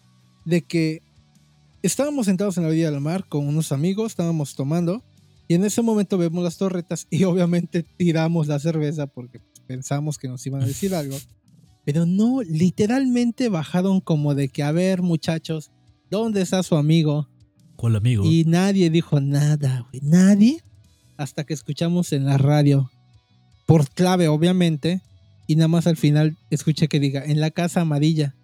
de 0.45 0.63
que 0.63 1.03
estábamos 1.83 2.27
sentados 2.27 2.57
en 2.57 2.65
la 2.65 2.71
orilla 2.71 2.91
del 2.91 3.01
mar 3.01 3.27
con 3.29 3.47
unos 3.47 3.73
amigos, 3.73 4.13
estábamos 4.13 4.55
tomando. 4.55 5.03
Y 5.47 5.55
en 5.55 5.65
ese 5.65 5.81
momento 5.81 6.19
vemos 6.19 6.45
las 6.45 6.59
torretas 6.59 7.07
y 7.11 7.25
obviamente 7.25 7.83
tiramos 7.83 8.47
la 8.47 8.59
cerveza 8.59 9.07
porque 9.07 9.41
pensamos 9.67 10.19
que 10.19 10.29
nos 10.29 10.47
iban 10.47 10.63
a 10.63 10.67
decir 10.67 10.95
algo. 10.95 11.17
Pero 11.85 12.05
no, 12.05 12.43
literalmente 12.43 13.49
bajaron 13.49 14.01
como 14.01 14.35
de 14.35 14.51
que, 14.51 14.63
a 14.63 14.73
ver 14.73 15.01
muchachos, 15.01 15.71
¿dónde 16.11 16.43
está 16.43 16.63
su 16.63 16.77
amigo? 16.77 17.29
¿Cuál 17.77 17.97
amigo? 17.97 18.25
Y 18.27 18.45
nadie 18.45 18.91
dijo 18.91 19.21
nada, 19.21 19.87
güey. 19.89 20.03
Nadie. 20.03 20.63
Hasta 21.17 21.45
que 21.45 21.55
escuchamos 21.55 22.13
en 22.13 22.27
la 22.27 22.37
radio. 22.37 22.91
Por 23.67 23.89
clave, 23.89 24.29
obviamente. 24.29 25.01
Y 25.47 25.57
nada 25.57 25.69
más 25.69 25.87
al 25.87 25.97
final 25.97 26.37
escuché 26.51 26.89
que 26.89 27.01
diga, 27.01 27.25
en 27.25 27.41
la 27.41 27.51
casa 27.51 27.81
amarilla. 27.81 28.35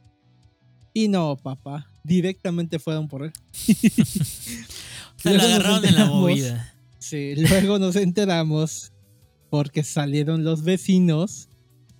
Y 0.94 1.08
no, 1.08 1.36
papá. 1.36 1.86
Directamente 2.04 2.78
fueron 2.78 3.08
por 3.08 3.24
él. 3.24 3.32
Se 3.52 5.32
lo 5.34 5.42
agarraron 5.42 5.84
en 5.84 5.94
la 5.94 6.06
movida. 6.06 6.74
Sí, 6.98 7.34
luego 7.36 7.78
nos 7.78 7.96
enteramos. 7.96 8.92
Porque 9.50 9.82
salieron 9.84 10.44
los 10.44 10.62
vecinos. 10.64 11.48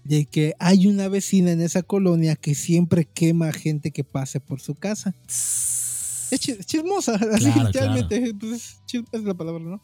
De 0.05 0.27
que 0.27 0.55
hay 0.59 0.87
una 0.87 1.09
vecina 1.09 1.51
en 1.53 1.63
esa 1.63 1.83
colonia 1.83 2.37
que 2.37 2.55
siempre 2.55 3.07
quema 3.07 3.49
a 3.49 3.53
gente 3.53 3.91
que 3.91 4.05
pase 4.05 4.39
por 4.39 4.61
su 4.61 4.75
casa. 4.75 5.15
Es 5.27 6.31
chi- 6.41 6.59
chismosa, 6.65 7.15
así 7.15 7.45
Claro, 7.51 7.65
literalmente. 7.69 8.35
Pues, 8.39 8.77
es 9.13 9.23
la 9.23 9.33
palabra, 9.35 9.65
¿no? 9.65 9.81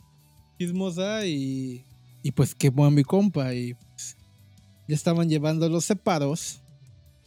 Chismosa 0.58 1.24
y, 1.24 1.86
y 2.22 2.32
pues 2.32 2.54
quemó 2.54 2.84
a 2.84 2.90
mi 2.90 3.02
compa 3.02 3.54
y 3.54 3.72
pues, 3.72 4.16
le 4.86 4.94
estaban 4.94 5.28
llevando 5.30 5.66
los 5.70 5.86
separos. 5.86 6.59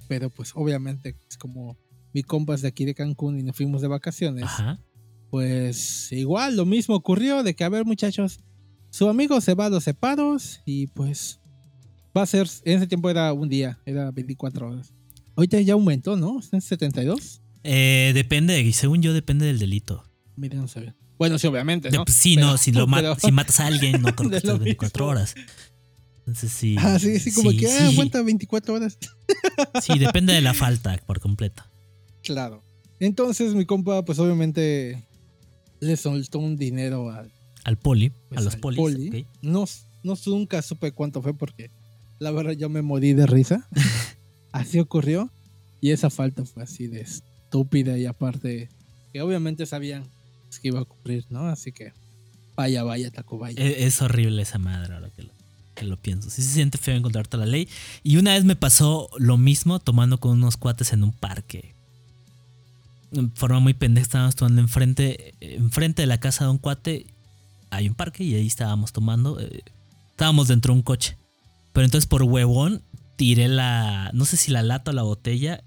Pero 0.08 0.30
pues 0.30 0.52
obviamente 0.56 1.16
es 1.30 1.38
como 1.38 1.78
mi 2.14 2.24
compa 2.24 2.56
es 2.56 2.62
de 2.62 2.68
aquí 2.68 2.86
de 2.86 2.94
Cancún 2.94 3.40
y 3.40 3.44
nos 3.44 3.56
fuimos 3.56 3.82
de 3.82 3.88
vacaciones. 3.88 4.44
Ajá. 4.46 4.80
Pues 5.30 6.12
igual 6.12 6.56
lo 6.56 6.66
mismo 6.66 6.96
ocurrió 6.96 7.42
de 7.44 7.56
que 7.56 7.64
a 7.64 7.70
ver 7.70 7.86
muchachos, 7.86 8.40
su 8.92 9.10
amigo 9.10 9.42
se 9.42 9.56
va 9.56 9.66
a 9.66 9.70
los 9.70 9.84
separos 9.84 10.62
y 10.66 10.88
pues 10.88 11.40
va 12.16 12.22
a 12.22 12.26
ser, 12.28 12.48
en 12.66 12.78
ese 12.78 12.88
tiempo 12.88 13.10
era 13.10 13.34
un 13.34 13.50
día, 13.50 13.80
era 13.86 14.12
24 14.12 14.68
horas. 14.70 14.94
Ahorita 15.36 15.60
ya 15.62 15.74
aumentó, 15.74 16.16
¿no? 16.16 16.40
¿Está 16.40 16.58
en 16.58 16.62
72? 16.62 17.42
Eh, 17.64 18.12
depende, 18.14 18.62
y 18.62 18.74
según 18.74 19.02
yo, 19.02 19.14
depende 19.14 19.48
del 19.48 19.58
delito. 19.58 20.04
Mira, 20.36 20.58
no 20.60 20.68
sabía. 20.68 20.96
Bueno, 21.18 21.40
sí, 21.40 21.48
obviamente, 21.48 21.90
De- 21.90 21.98
¿no? 21.98 22.06
pues, 22.06 22.16
sí, 22.18 22.36
Pero- 22.36 22.48
no, 22.48 22.58
si, 22.58 22.72
lo 22.72 22.86
pero- 22.94 23.16
si 23.16 23.32
matas 23.32 23.60
a 23.60 23.66
alguien, 23.68 24.02
no 24.04 24.10
creo 24.16 24.30
que 24.30 24.40
de 24.40 24.48
lo 24.48 24.60
24 24.60 25.06
mismo. 25.06 25.12
horas. 25.12 25.34
Entonces 26.26 26.52
sí. 26.52 26.76
Ah, 26.80 26.98
sí, 27.00 27.20
sí, 27.20 27.34
como 27.34 27.52
sí, 27.52 27.58
que 27.58 27.68
ah, 27.68 27.78
sí. 27.90 27.94
aguanta 27.94 28.22
24 28.22 28.74
horas. 28.76 28.98
Sí, 29.82 30.00
depende 30.00 30.34
de 30.34 30.42
la 30.42 30.54
falta 30.54 30.98
por 31.06 31.20
completo. 31.20 31.64
Claro. 32.24 32.64
Entonces 33.00 33.54
mi 33.54 33.66
compa, 33.66 34.06
pues 34.06 34.20
obviamente 34.20 35.06
le 35.82 35.98
soltó 35.98 36.40
un 36.40 36.56
dinero 36.56 37.12
al, 37.12 37.32
Al 37.66 37.78
poli, 37.78 38.12
pues, 38.30 38.40
a 38.40 38.44
los 38.44 38.54
al 38.54 38.60
polis. 38.62 38.80
poli. 38.80 39.28
No, 39.42 39.66
no 40.04 40.14
nunca 40.28 40.62
supe 40.62 40.94
cuánto 40.94 41.22
fue 41.22 41.34
porque 41.38 41.70
la 42.20 42.32
verdad 42.32 42.54
yo 42.54 42.70
me 42.70 42.82
morí 42.82 43.14
de 43.14 43.26
risa. 43.28 43.68
así 44.54 44.80
ocurrió. 44.80 45.30
Y 45.82 45.92
esa 45.92 46.10
falta 46.10 46.46
fue 46.46 46.64
así 46.64 46.88
de 46.88 47.02
estúpida 47.02 47.98
y 47.98 48.06
aparte 48.06 48.70
que 49.12 49.22
obviamente 49.22 49.66
sabían 49.66 50.10
que 50.62 50.70
iba 50.70 50.80
a 50.80 50.84
ocurrir, 50.84 51.26
¿no? 51.30 51.48
Así 51.48 51.72
que 51.74 51.92
vaya, 52.56 52.84
vaya, 52.84 53.12
Tacubaya. 53.12 53.62
E- 53.62 53.86
Es, 53.86 54.02
horrible 54.02 54.42
esa 54.44 54.60
madre 54.60 54.94
ahora 54.94 55.10
que 55.10 55.24
lo, 55.24 55.34
que 55.74 55.86
lo 55.86 55.98
pienso. 55.98 56.30
Sí 56.30 56.42
se 56.42 56.54
siente 56.54 56.78
feo 56.78 56.96
encontrarte 56.96 57.38
la 57.38 57.46
ley. 57.46 57.68
Y 58.04 58.18
una 58.18 58.34
vez 58.34 58.46
me 58.46 58.56
pasó 58.56 59.10
lo 59.18 59.38
mismo 59.38 59.80
tomando 59.80 60.20
con 60.20 60.32
unos 60.32 60.58
cuates 60.58 60.94
en 60.94 61.04
un 61.04 61.12
parque. 61.12 61.74
En 63.12 63.32
forma 63.32 63.60
muy 63.60 63.74
pendeja 63.74 64.04
estábamos 64.04 64.36
tomando 64.36 64.62
enfrente, 64.62 65.36
enfrente 65.40 66.02
de 66.02 66.08
la 66.08 66.20
casa 66.20 66.46
de 66.46 66.52
un 66.52 66.58
cuate. 66.58 67.08
Hay 67.70 67.88
un 67.88 67.96
parque 67.96 68.24
y 68.24 68.36
ahí 68.36 68.48
estábamos 68.48 68.92
tomando. 68.92 69.40
eh, 69.40 69.64
estábamos 70.12 70.48
dentro 70.48 70.74
de 70.74 70.80
un 70.80 70.84
coche. 70.84 71.18
Pero 71.74 71.86
entonces 71.86 72.08
por 72.08 72.24
huevón 72.24 72.84
tiré 73.16 73.48
la, 73.48 74.12
no 74.14 74.26
sé 74.26 74.38
si 74.38 74.52
la 74.52 74.64
lata 74.64 74.92
o 74.92 74.94
la 74.94 75.04
botella, 75.04 75.64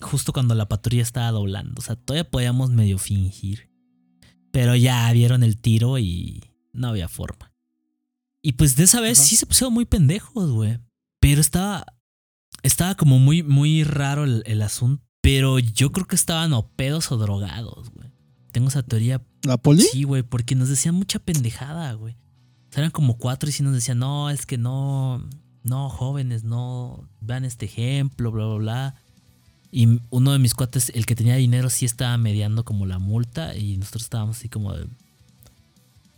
justo 0.00 0.32
cuando 0.32 0.54
la 0.54 0.68
patrulla 0.68 1.02
estaba 1.02 1.30
doblando. 1.30 1.74
O 1.78 1.82
sea, 1.82 1.96
todavía 1.96 2.28
podíamos 2.28 2.70
medio 2.70 2.98
fingir. 2.98 3.68
Pero 4.52 4.74
ya 4.74 5.10
vieron 5.12 5.42
el 5.42 5.56
tiro 5.56 5.98
y 5.98 6.42
no 6.72 6.88
había 6.88 7.08
forma. 7.08 7.49
Y 8.42 8.52
pues 8.52 8.76
de 8.76 8.84
esa 8.84 9.00
vez 9.00 9.18
Ajá. 9.18 9.28
sí 9.28 9.36
se 9.36 9.46
pusieron 9.46 9.74
muy 9.74 9.84
pendejos, 9.84 10.50
güey. 10.50 10.78
Pero 11.20 11.40
estaba. 11.40 11.84
Estaba 12.62 12.94
como 12.94 13.18
muy, 13.18 13.42
muy 13.42 13.84
raro 13.84 14.24
el, 14.24 14.42
el 14.46 14.62
asunto. 14.62 15.02
Pero 15.22 15.58
yo 15.58 15.92
creo 15.92 16.06
que 16.06 16.16
estaban 16.16 16.52
o 16.52 16.68
pedos 16.68 17.12
o 17.12 17.16
drogados, 17.18 17.90
güey. 17.90 18.10
Tengo 18.52 18.68
esa 18.68 18.82
teoría. 18.82 19.22
¿La 19.42 19.56
poli? 19.56 19.82
Sí, 19.82 20.04
güey, 20.04 20.22
porque 20.22 20.54
nos 20.54 20.68
decían 20.68 20.94
mucha 20.94 21.18
pendejada, 21.18 21.92
güey. 21.92 22.14
O 22.14 22.72
sea, 22.72 22.82
eran 22.82 22.90
como 22.90 23.18
cuatro 23.18 23.48
y 23.48 23.52
sí 23.52 23.62
nos 23.62 23.74
decían, 23.74 23.98
no, 23.98 24.30
es 24.30 24.46
que 24.46 24.58
no. 24.58 25.26
No, 25.62 25.88
jóvenes, 25.90 26.44
no. 26.44 27.08
Vean 27.20 27.44
este 27.44 27.66
ejemplo, 27.66 28.30
bla, 28.30 28.46
bla, 28.46 28.56
bla. 28.56 28.94
Y 29.70 30.00
uno 30.10 30.32
de 30.32 30.38
mis 30.38 30.54
cuates, 30.54 30.90
el 30.94 31.06
que 31.06 31.14
tenía 31.14 31.36
dinero, 31.36 31.70
sí 31.70 31.84
estaba 31.84 32.16
mediando 32.16 32.64
como 32.64 32.86
la 32.86 32.98
multa. 32.98 33.56
Y 33.56 33.76
nosotros 33.76 34.04
estábamos 34.04 34.38
así 34.38 34.48
como 34.48 34.72
de. 34.72 34.88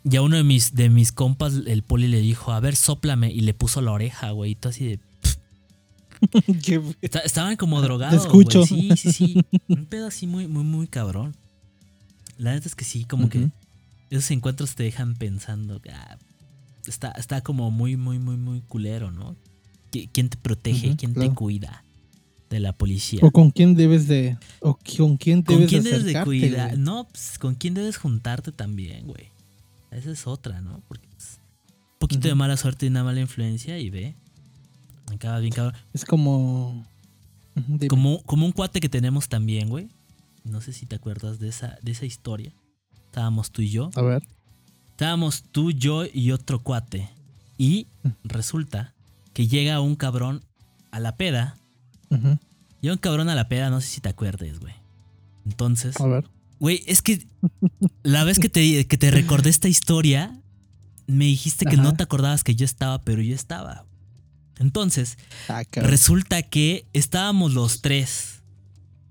Ya 0.05 0.20
uno 0.22 0.36
de 0.36 0.42
mis, 0.44 0.74
de 0.74 0.90
mis 0.90 1.12
compas, 1.12 1.55
el 1.66 1.82
poli 1.82 2.09
le 2.09 2.20
dijo, 2.20 2.53
a 2.53 2.61
ver, 2.61 2.74
sóplame. 2.76 3.30
Y 3.30 3.40
le 3.42 3.55
puso 3.55 3.80
la 3.80 3.92
oreja, 3.92 4.30
güey. 4.32 4.53
Y 4.53 4.55
todo 4.57 4.70
así 4.70 4.84
de. 4.86 5.00
Está- 7.00 7.20
estaban 7.20 7.57
como 7.57 7.80
drogados. 7.80 8.22
escucho. 8.22 8.64
güey. 8.66 8.90
Sí, 8.90 8.96
sí, 8.96 9.12
sí. 9.12 9.44
Un 9.68 9.86
pedo 9.86 10.09
así 10.09 10.26
muy, 10.26 10.46
muy, 10.48 10.64
muy 10.64 10.86
cabrón. 10.86 11.36
La 12.38 12.53
neta 12.55 12.68
es 12.68 12.74
que 12.74 12.84
sí, 12.84 13.05
como 13.05 13.28
que. 13.28 13.50
Esos 14.11 14.30
encuentros 14.30 14.74
te 14.74 14.82
dejan 14.82 15.14
pensando, 15.14 15.80
ah, 15.90 16.18
está, 16.86 17.12
está 17.12 17.40
como 17.40 17.70
muy, 17.70 17.96
muy, 17.96 18.18
muy, 18.18 18.36
muy 18.36 18.61
culero, 18.61 19.11
¿no? 19.11 19.36
¿Quién 19.90 20.28
te 20.28 20.36
protege? 20.36 20.96
¿Quién 20.96 21.14
te 21.14 21.30
cuida? 21.30 21.84
De 22.50 22.61
la 22.61 22.72
policía. 22.74 23.20
O 23.22 23.30
con 23.30 23.50
quién 23.50 23.74
debes 23.74 24.09
de. 24.09 24.36
O 24.61 24.74
con 24.76 25.16
quién 25.16 25.42
debes, 25.42 25.61
¿Con 25.61 25.66
quién 25.66 25.82
debes 25.84 26.05
de 26.05 26.22
cuidar. 26.24 26.76
No, 26.78 27.09
pues 27.09 27.38
con 27.38 27.55
quién 27.55 27.72
debes 27.72 27.96
juntarte 27.96 28.53
también, 28.53 29.07
güey. 29.07 29.31
Esa 29.93 30.11
es 30.11 30.26
otra, 30.26 30.61
¿no? 30.61 30.82
Porque 30.88 31.07
pues, 31.09 31.40
un 31.68 31.99
poquito 31.99 32.28
de 32.28 32.34
mala 32.34 32.57
suerte 32.57 32.86
y 32.86 32.88
una 32.88 33.05
mala 33.05 33.20
influencia 33.20 33.78
y 33.78 33.90
ve. 33.90 34.16
Acaba 35.12 35.38
bien 35.38 35.53
cabrón. 35.53 35.74
Es 35.93 36.05
como. 36.05 36.86
Como, 37.88 38.22
como 38.22 38.47
un 38.47 38.53
cuate 38.53 38.80
que 38.80 38.88
tenemos 38.88 39.28
también, 39.28 39.68
güey. 39.68 39.88
No 40.45 40.61
sé 40.61 40.72
si 40.72 40.86
te 40.86 40.97
acuerdas 40.97 41.38
de 41.38 41.49
esa, 41.49 41.78
de 41.82 41.93
esa 41.93 42.07
historia. 42.07 42.53
Estábamos 43.07 43.51
tú 43.51 43.61
y 43.62 43.68
yo. 43.70 43.90
A 43.95 44.03
ver. 44.03 44.22
Estábamos 44.90 45.43
tú, 45.43 45.70
yo 45.70 46.05
y 46.07 46.32
otro 46.32 46.61
cuate. 46.61 47.11
Y 47.59 47.86
resulta 48.24 48.95
que 49.34 49.47
llega 49.47 49.80
un 49.80 49.97
cabrón 49.97 50.43
a 50.90 51.01
la 51.01 51.16
peda. 51.16 51.57
Llega 52.80 52.95
un 52.95 52.99
cabrón 52.99 53.28
a 53.28 53.34
la 53.34 53.49
peda, 53.49 53.68
no 53.68 53.80
sé 53.80 53.88
si 53.88 54.01
te 54.01 54.09
acuerdes, 54.09 54.61
güey. 54.61 54.74
Entonces. 55.45 56.01
A 56.01 56.07
ver. 56.07 56.24
Güey, 56.62 56.84
es 56.86 57.02
que 57.02 57.26
la 58.04 58.22
vez 58.22 58.38
que 58.38 58.48
te, 58.48 58.86
que 58.86 58.96
te 58.96 59.10
recordé 59.10 59.50
esta 59.50 59.66
historia, 59.68 60.40
me 61.08 61.24
dijiste 61.24 61.66
que 61.66 61.76
no 61.76 61.96
te 61.96 62.04
acordabas 62.04 62.44
que 62.44 62.54
yo 62.54 62.64
estaba, 62.64 63.02
pero 63.02 63.20
yo 63.20 63.34
estaba. 63.34 63.84
Entonces, 64.60 65.18
ah, 65.48 65.64
resulta 65.74 66.40
que 66.44 66.86
estábamos 66.92 67.52
los 67.52 67.82
tres. 67.82 68.42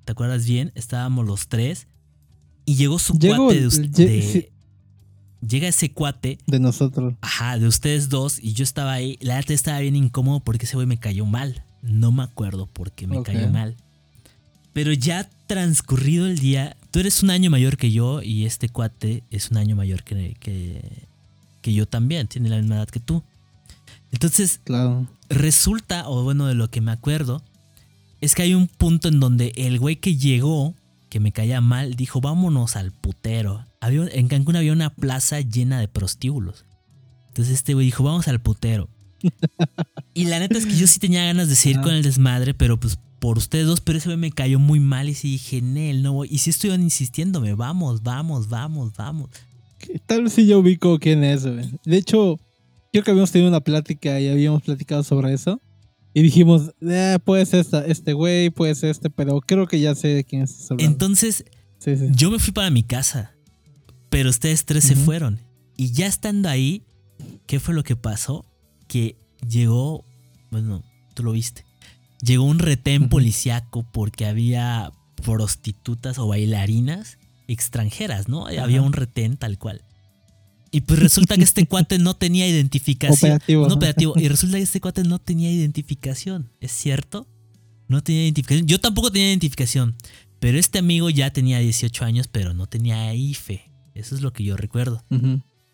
¿Te 0.06 0.14
acuerdas 0.14 0.45
bien? 0.45 0.72
Estábamos 0.76 1.26
los 1.26 1.49
tres. 1.49 1.88
Y 2.64 2.76
llegó 2.76 2.99
su 2.99 3.20
cuate 3.20 3.60
de. 3.60 4.54
Llega 5.45 5.68
ese 5.68 5.91
cuate. 5.91 6.38
De 6.47 6.62
nosotros. 6.62 7.16
Ajá, 7.20 7.60
de 7.60 7.68
ustedes 7.68 8.08
dos. 8.08 8.39
Y 8.41 8.54
yo 8.54 8.64
estaba 8.64 8.93
ahí. 8.93 9.18
La 9.20 9.36
verdad 9.36 9.52
estaba 9.52 9.80
bien 9.82 9.97
incómodo 9.97 10.39
porque 10.39 10.68
ese 10.68 10.78
güey 10.78 10.88
me 10.88 11.02
cayó 11.02 11.26
mal. 11.26 11.66
No 11.82 12.14
me 12.14 12.24
acuerdo 12.24 12.68
por 12.68 12.93
qué 12.93 13.08
me 13.08 13.22
cayó 13.24 13.49
mal. 13.49 13.76
Pero 14.72 14.93
ya 14.93 15.30
transcurrido 15.47 16.28
el 16.28 16.39
día, 16.39 16.78
tú 16.92 17.00
eres 17.00 17.24
un 17.24 17.30
año 17.30 17.50
mayor 17.50 17.78
que 17.78 17.92
yo 17.92 18.22
y 18.22 18.46
este 18.46 18.70
cuate 18.70 19.24
es 19.32 19.50
un 19.50 19.58
año 19.58 19.76
mayor 19.76 20.04
que, 20.04 20.36
que, 20.39 21.08
que 21.62 21.74
yo 21.74 21.88
también. 21.88 22.28
Tiene 22.28 22.50
la 22.50 22.58
misma 22.58 22.76
edad 22.76 22.89
que 22.89 23.00
tú. 23.00 23.24
Entonces, 24.12 24.60
claro. 24.64 25.08
resulta, 25.30 26.08
o 26.10 26.24
bueno, 26.24 26.48
de 26.48 26.56
lo 26.56 26.70
que 26.70 26.82
me 26.82 26.92
acuerdo, 26.92 27.42
es 28.20 28.36
que 28.36 28.44
hay 28.44 28.54
un 28.54 28.68
punto 28.68 29.08
en 29.08 29.20
donde 29.20 29.54
el 29.56 29.80
güey 29.80 29.96
que 29.96 30.18
llegó, 30.18 30.76
que 31.10 31.20
me 31.20 31.32
caía 31.32 31.62
mal, 31.62 31.96
dijo, 31.96 32.20
vámonos 32.22 32.76
al 32.76 32.92
putero. 32.92 33.66
Había, 33.80 34.06
en 34.12 34.28
Cancún 34.28 34.58
había 34.58 34.74
una 34.74 34.92
plaza 34.92 35.39
llena 35.39 35.80
de 35.80 35.88
prostíbulos. 35.88 36.66
Entonces 37.30 37.56
este 37.56 37.74
güey 37.74 37.86
dijo, 37.86 38.04
vamos 38.04 38.28
al 38.28 38.42
putero. 38.42 38.89
y 40.14 40.26
la 40.26 40.39
neta 40.39 40.58
es 40.58 40.66
que 40.66 40.76
yo 40.76 40.88
sí 40.88 41.00
tenía 41.00 41.24
ganas 41.24 41.48
de 41.48 41.56
seguir 41.56 41.80
con 41.82 41.94
el 41.94 42.04
desmadre, 42.04 42.54
pero 42.54 42.80
pues 42.80 43.00
por 43.22 43.38
ustedes 43.38 43.67
dos, 43.67 43.80
pero 43.80 43.99
ese 43.99 44.09
güey 44.09 44.17
me 44.17 44.32
cayó 44.32 44.59
muy 44.59 44.82
mal 44.82 45.07
y 45.07 45.13
sí 45.13 45.32
dije, 45.32 45.61
Nel, 45.61 46.03
no 46.03 46.11
voy. 46.11 46.28
Y 46.30 46.39
sí 46.39 46.49
estuvieron 46.49 46.84
insistiéndome, 46.84 47.53
vamos, 47.53 48.03
vamos, 48.03 48.49
vamos, 48.49 48.91
vamos. 48.97 49.30
Tal 50.05 50.24
vez 50.24 50.34
sí 50.34 50.45
yo 50.45 50.59
ubico 50.59 50.99
quién 50.99 51.24
es, 51.24 51.45
güey. 51.45 51.69
De 51.86 51.97
hecho, 51.97 52.38
Creo 52.91 53.03
que 53.05 53.11
habíamos 53.11 53.32
tenido 53.32 53.49
una 53.49 53.61
plática 53.61 54.19
y 54.19 54.28
habíamos 54.28 54.63
platicado 54.63 55.03
sobre 55.03 55.34
eso. 55.34 55.61
Y 56.13 56.24
dijimos, 56.24 56.74
eh, 56.82 57.19
puede 57.24 57.45
ser 57.45 57.65
este 57.88 58.11
güey, 58.11 58.49
puede 58.49 58.76
ser 58.76 58.89
este, 58.89 59.09
pero 59.09 59.39
creo 59.39 59.65
que 59.65 59.80
ya 59.80 59.95
sé 59.95 60.09
de 60.09 60.24
quién 60.26 60.41
es. 60.41 60.67
Entonces, 60.78 61.45
yo 62.11 62.30
me 62.30 62.39
fui 62.39 62.51
para 62.51 62.69
mi 62.69 62.84
casa, 62.84 63.34
pero 64.09 64.30
ustedes 64.30 64.65
tres 64.65 64.84
se 64.84 64.95
fueron. 64.97 65.39
Y 65.78 65.93
ya 65.93 66.05
estando 66.05 66.49
ahí, 66.49 66.84
¿qué 67.47 67.61
fue 67.61 67.74
lo 67.74 67.84
que 67.84 67.95
pasó? 67.95 68.45
Que 68.88 69.15
llegó, 69.47 70.03
bueno, 70.51 70.84
tú 71.13 71.24
lo 71.24 71.32
viste, 71.32 71.63
llegó 72.22 72.43
un 72.43 72.59
retén 72.59 73.09
policiaco 73.09 73.86
porque 73.91 74.26
había 74.26 74.91
prostitutas 75.24 76.17
o 76.17 76.28
bailarinas 76.28 77.17
extranjeras, 77.47 78.28
¿no? 78.28 78.47
Había 78.47 78.82
un 78.82 78.93
retén 78.93 79.38
tal 79.38 79.57
cual. 79.57 79.84
Y 80.72 80.82
pues 80.82 80.99
resulta 80.99 81.36
que 81.36 81.43
este 81.43 81.65
cuate 81.67 81.99
no 81.99 82.15
tenía 82.15 82.47
identificación. 82.47 83.32
Operativo. 83.32 83.67
No 83.67 83.76
operativo. 83.76 84.13
Y 84.17 84.28
resulta 84.30 84.57
que 84.57 84.63
este 84.63 84.80
cuate 84.80 85.03
no 85.03 85.19
tenía 85.19 85.51
identificación. 85.51 86.49
¿Es 86.61 86.72
cierto? 86.72 87.28
No 87.88 88.01
tenía 88.01 88.24
identificación. 88.24 88.67
Yo 88.67 88.80
tampoco 88.80 89.11
tenía 89.11 89.30
identificación. 89.30 89.95
Pero 90.39 90.57
este 90.57 90.80
amigo 90.80 91.09
ya 91.09 91.32
tenía 91.32 91.59
18 91.59 92.03
años, 92.03 92.28
pero 92.28 92.53
no 92.53 92.67
tenía 92.67 93.13
IFE. 93.13 93.69
Eso 93.93 94.15
es 94.15 94.22
lo 94.22 94.34
que 94.34 94.43
yo 94.43 94.57
recuerdo. 94.57 95.03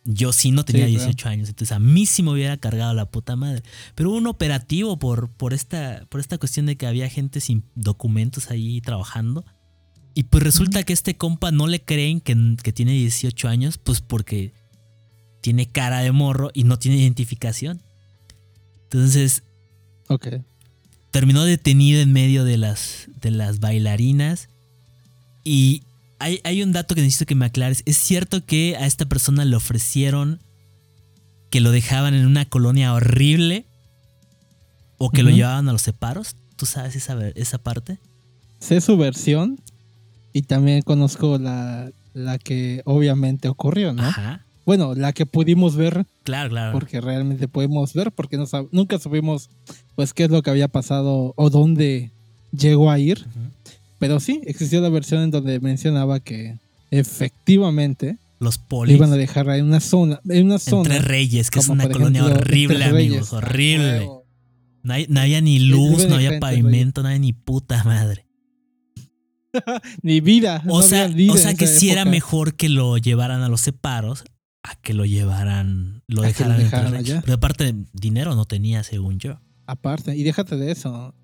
Yo 0.10 0.32
sí 0.32 0.52
no 0.52 0.64
tenía 0.64 0.86
18 0.86 1.28
años. 1.28 1.50
Entonces 1.50 1.76
a 1.76 1.80
mí 1.80 2.06
sí 2.06 2.24
me 2.24 2.32
hubiera 2.32 2.56
cargado 2.56 2.94
la 2.94 3.12
puta 3.12 3.36
madre. 3.36 3.62
Pero 3.94 4.10
hubo 4.10 4.18
un 4.18 4.28
operativo 4.28 4.98
por, 4.98 5.30
por, 5.30 5.54
esta, 5.54 6.06
por 6.10 6.22
esta 6.22 6.38
cuestión 6.38 6.66
de 6.66 6.78
que 6.78 6.88
había 6.88 7.10
gente 7.10 7.42
sin 7.42 7.66
documentos 7.76 8.50
ahí 8.50 8.80
trabajando. 8.80 9.44
Y 10.14 10.24
pues 10.24 10.44
resulta 10.44 10.84
que 10.84 10.94
este 10.94 11.18
compa 11.18 11.52
no 11.52 11.68
le 11.68 11.84
creen 11.84 12.22
que, 12.22 12.56
que 12.64 12.72
tiene 12.72 12.94
18 12.94 13.50
años, 13.50 13.78
pues 13.78 14.00
porque 14.00 14.54
tiene 15.42 15.70
cara 15.70 16.00
de 16.00 16.14
morro 16.14 16.52
y 16.54 16.64
no 16.64 16.80
tiene 16.80 16.98
identificación. 16.98 17.82
Entonces, 18.84 19.44
okay. 20.08 20.42
terminó 21.12 21.44
detenido 21.44 22.02
en 22.02 22.14
medio 22.14 22.46
de 22.46 22.58
las, 22.58 23.10
de 23.20 23.32
las 23.32 23.60
bailarinas. 23.60 24.48
Y 25.44 25.84
hay, 26.20 26.40
hay, 26.44 26.64
un 26.64 26.72
dato 26.72 26.96
que 26.96 27.02
necesito 27.02 27.26
que 27.26 27.36
me 27.36 27.46
aclares. 27.46 27.84
¿Es 27.86 27.98
cierto 27.98 28.46
que 28.46 28.76
a 28.78 28.86
esta 28.86 29.06
persona 29.06 29.46
le 29.46 29.56
ofrecieron 29.56 30.42
que 31.50 31.62
lo 31.62 31.72
dejaban 31.72 32.14
en 32.14 32.26
una 32.26 32.46
colonia 32.46 32.94
horrible? 32.94 33.66
¿O 34.98 35.12
que 35.12 35.22
lo 35.22 35.30
llevaban 35.30 35.70
a 35.70 35.72
los 35.72 35.84
separos? 35.84 36.36
¿Tú 36.56 36.66
sabes 36.66 36.96
esa, 36.96 37.16
esa 37.30 37.60
parte? 37.60 38.00
Sé 38.60 38.82
su 38.82 38.98
versión 38.98 39.60
y 40.34 40.42
también 40.42 40.82
conozco 40.82 41.38
la, 41.38 41.92
la 42.14 42.40
que 42.40 42.82
obviamente 42.86 43.48
ocurrió, 43.48 43.94
¿no? 43.94 44.04
Ajá. 44.04 44.44
Bueno, 44.68 44.96
la 44.96 45.14
que 45.14 45.26
pudimos 45.26 45.78
ver. 45.78 46.06
Claro, 46.24 46.50
claro. 46.50 46.74
Porque 46.74 47.00
realmente 47.00 47.48
pudimos 47.48 47.94
ver, 47.94 48.12
porque 48.12 48.36
no 48.36 48.46
nunca 48.72 49.00
supimos 49.00 49.50
pues 49.96 50.14
qué 50.14 50.26
es 50.26 50.30
lo 50.30 50.42
que 50.42 50.50
había 50.50 50.68
pasado 50.68 51.34
o 51.38 51.50
dónde 51.50 52.12
llegó 52.52 52.92
a 52.92 53.00
ir. 53.00 53.26
Pero 54.00 54.20
sí, 54.20 54.42
existió 54.46 54.82
la 54.82 54.90
versión 54.90 55.24
en 55.24 55.32
donde 55.32 55.60
mencionaba 55.60 56.20
que 56.20 56.58
efectivamente 56.92 58.18
los 58.40 58.58
polis 58.58 58.96
iban 58.96 59.12
a 59.12 59.16
dejar 59.16 59.50
en 59.50 59.66
una 59.66 59.80
zona, 59.80 60.20
en 60.30 60.46
una 60.46 60.60
zona. 60.60 60.96
Entre 60.96 61.00
Reyes, 61.00 61.50
que 61.50 61.60
es 61.60 61.68
una 61.68 61.90
colonia 61.90 62.26
horrible, 62.26 62.84
amigos, 62.84 63.34
horrible. 63.34 64.08
No, 64.84 65.20
había 65.20 65.42
ni 65.42 65.60
luz, 65.60 66.08
no 66.08 66.16
había 66.16 66.40
pavimento, 66.40 67.02
no 67.02 67.10
había 67.10 67.20
ni 67.20 67.34
puta 67.34 67.84
madre. 67.84 68.26
ni 70.02 70.22
vida. 70.22 70.64
O 70.68 70.82
sea, 70.82 71.10
o 71.30 71.38
sea 71.38 71.56
que 71.56 71.68
si 71.68 71.90
era 71.90 72.06
mejor 72.06 72.56
que 72.56 72.70
lo 72.70 72.98
llevaran 72.98 73.42
a 73.42 73.50
los 73.50 73.62
separos 73.62 74.24
a 74.64 74.76
que 74.76 74.94
lo 74.94 75.06
llevaran, 75.06 76.04
lo 76.08 76.22
dejaran, 76.22 76.94
allá. 76.94 77.22
Pero 77.22 77.36
aparte, 77.36 77.74
dinero 77.94 78.36
no 78.36 78.46
tenía, 78.46 78.84
según 78.84 79.18
yo. 79.18 79.40
Aparte, 79.66 80.16
y 80.16 80.24
déjate 80.24 80.58
de 80.58 80.72
eso. 80.72 81.16